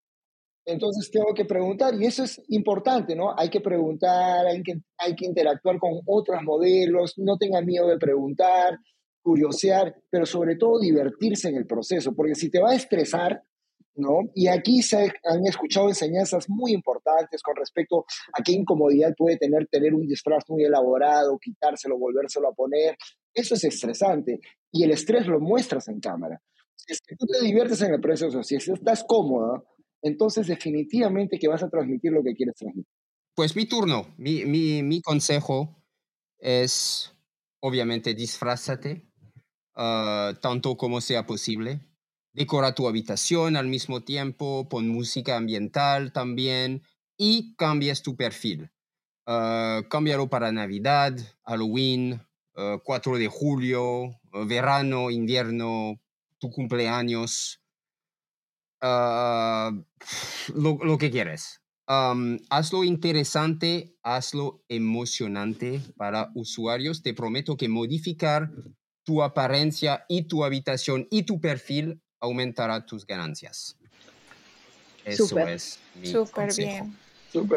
Entonces 0.65 1.11
tengo 1.11 1.35
que 1.35 1.45
preguntar, 1.45 1.93
y 2.01 2.07
eso 2.07 2.25
es 2.25 2.41
importante, 2.49 3.15
¿no? 3.15 3.39
Hay 3.39 3.51
que 3.51 3.61
preguntar, 3.61 4.47
hay 4.47 4.63
que, 4.63 4.81
hay 4.97 5.15
que 5.15 5.27
interactuar 5.27 5.79
con 5.79 6.01
otros 6.07 6.43
modelos, 6.43 7.13
no 7.19 7.37
tengan 7.37 7.67
miedo 7.67 7.89
de 7.89 7.99
preguntar, 7.99 8.79
curiosear, 9.25 9.97
pero 10.11 10.27
sobre 10.27 10.57
todo 10.57 10.79
divertirse 10.79 11.49
en 11.49 11.57
el 11.57 11.67
proceso, 11.67 12.15
porque 12.15 12.35
si 12.35 12.51
te 12.51 12.61
va 12.61 12.73
a 12.73 12.77
estresar, 12.77 13.43
¿no? 13.97 14.19
Y 14.35 14.49
aquí 14.49 14.83
se 14.83 15.11
han 15.25 15.47
escuchado 15.47 15.89
enseñanzas 15.89 16.49
muy 16.49 16.73
importantes 16.73 17.43
con 17.43 17.57
respecto 17.57 18.05
a 18.33 18.43
qué 18.43 18.53
incomodidad 18.53 19.15
puede 19.17 19.39
tener 19.39 19.67
tener 19.69 19.95
un 19.95 20.07
disfraz 20.07 20.45
muy 20.49 20.65
elaborado, 20.65 21.39
quitárselo, 21.39 21.99
volvérselo 21.99 22.49
a 22.49 22.55
poner. 22.55 22.97
Eso 23.33 23.55
es 23.55 23.65
estresante 23.65 24.41
y 24.71 24.85
el 24.85 24.91
estrés 24.91 25.27
lo 25.27 25.41
muestras 25.41 25.89
en 25.89 26.01
cámara. 26.01 26.41
Si 26.77 26.93
es 26.93 27.01
que 27.01 27.17
tú 27.17 27.27
te 27.27 27.45
diviertes 27.45 27.81
en 27.83 27.95
el 27.95 28.01
proceso, 28.01 28.43
si 28.43 28.57
estás 28.57 29.05
cómoda, 29.07 29.63
entonces 30.03 30.47
definitivamente 30.47 31.39
que 31.39 31.49
vas 31.49 31.63
a 31.63 31.71
transmitir 31.71 32.13
lo 32.13 32.23
que 32.23 32.35
quieres 32.35 32.57
transmitir. 32.57 32.93
Pues 33.35 33.57
mi 33.57 33.67
turno, 33.67 34.15
mi, 34.19 34.45
mi, 34.45 34.83
mi 34.83 35.01
consejo 35.01 35.83
es, 36.39 37.13
obviamente, 37.61 38.15
disfrázate 38.15 39.14
uh, 39.77 40.35
tanto 40.41 40.77
como 40.77 41.01
sea 41.01 41.27
posible. 41.27 41.81
decora 42.33 42.75
tu 42.75 42.89
habitación 42.89 43.57
al 43.57 43.69
mismo 43.69 44.03
tiempo, 44.03 44.69
pon 44.69 44.89
música 44.89 45.37
ambiental 45.37 46.13
también 46.13 46.83
y 47.17 47.55
cambies 47.57 48.03
tu 48.03 48.17
perfil. 48.17 48.71
Uh, 49.27 49.89
cámbialo 49.89 50.29
para 50.29 50.53
Navidad, 50.53 51.17
Halloween, 51.45 52.21
4 52.85 53.19
de 53.19 53.27
julio, 53.27 54.21
verano, 54.47 55.11
invierno, 55.11 56.01
tu 56.39 56.51
cumpleaños, 56.51 57.61
lo, 58.81 59.83
lo, 60.55 60.99
que 60.99 61.11
quieres. 61.11 61.63
hazlo 61.87 62.85
interesante, 62.85 63.97
hazlo 64.03 64.63
emocionante 64.69 65.81
para 65.97 66.31
usuarios. 66.35 67.03
Te 67.03 67.15
prometo 67.15 67.57
que 67.57 67.69
modificar 67.69 68.51
tu 69.05 69.23
apariencia 69.23 70.05
y 70.09 70.23
tu 70.23 70.45
habitación 70.45 71.07
y 71.11 71.23
tu 71.23 71.41
perfil 71.41 72.01
aumentará 72.21 72.85
tus 72.85 73.07
ganancias. 73.07 73.77
Eso 75.05 75.39
es 75.39 75.79
mi 75.95 76.07
Súper 76.07 76.55
bien. 76.57 76.97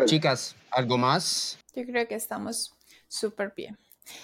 Chicas, 0.05 0.55
¿algo 0.71 0.97
más? 0.97 1.57
Yo 1.75 1.85
creo 1.85 2.07
que 2.07 2.15
estamos 2.15 2.75
súper 3.07 3.53
bien. 3.55 3.77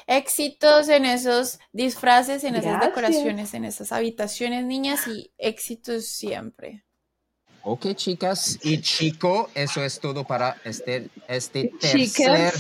Éxitos 0.08 0.90
en 0.90 1.06
esos 1.06 1.60
disfraces, 1.72 2.44
en 2.44 2.56
esas 2.56 2.80
decoraciones, 2.82 3.54
en 3.54 3.66
esas 3.66 3.92
habitaciones, 3.92 4.66
niñas, 4.66 5.08
y 5.08 5.32
éxitos 5.38 6.08
siempre. 6.08 6.84
Ok, 7.64 7.94
chicas 7.96 8.60
y 8.64 8.82
chico, 8.82 9.50
eso 9.56 9.84
es 9.84 10.00
todo 10.00 10.26
para 10.26 10.58
este, 10.66 11.10
este 11.28 11.72
tercer 11.80 12.54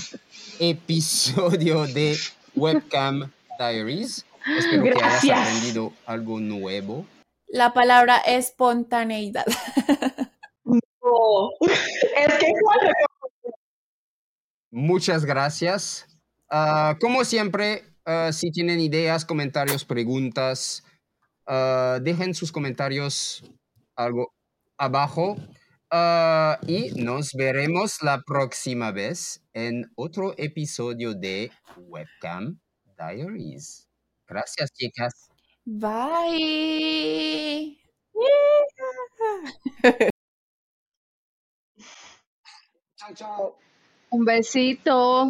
episodio 0.60 1.86
de 1.88 2.18
Webcam 2.56 3.30
Diaries. 3.60 4.26
Espero 4.46 4.84
que 4.84 5.04
hayas 5.04 5.24
aprendido 5.30 5.94
algo 6.06 6.40
nuevo. 6.40 7.06
La 7.48 7.74
palabra 7.74 8.18
espontaneidad. 8.18 9.46
Es 12.18 12.34
que 12.40 12.54
Muchas 14.72 15.26
gracias. 15.26 16.08
Ah, 16.50 16.98
como 17.00 17.24
siempre, 17.26 17.84
ah, 18.06 18.32
si 18.32 18.52
tienen 18.52 18.80
ideas, 18.80 19.24
comentarios, 19.24 19.86
preguntas, 19.86 20.84
uh, 21.48 22.02
dejen 22.02 22.34
sus 22.34 22.52
comentarios 22.52 23.44
algo 23.96 24.34
abajo 24.78 25.38
y 26.66 26.90
nos 26.96 27.34
veremos 27.34 28.02
la 28.02 28.24
próxima 28.26 28.92
vez 28.92 29.44
en 29.54 29.92
otro 29.96 30.34
episodio 30.38 31.14
de 31.14 31.52
Webcam 31.78 32.60
Diaries. 32.98 33.88
Gracias, 34.34 34.72
chicas. 34.74 35.14
Bye. 35.64 37.78
chao, 42.98 43.14
chao. 43.20 43.60
Un 44.10 44.26
besito. 44.26 45.30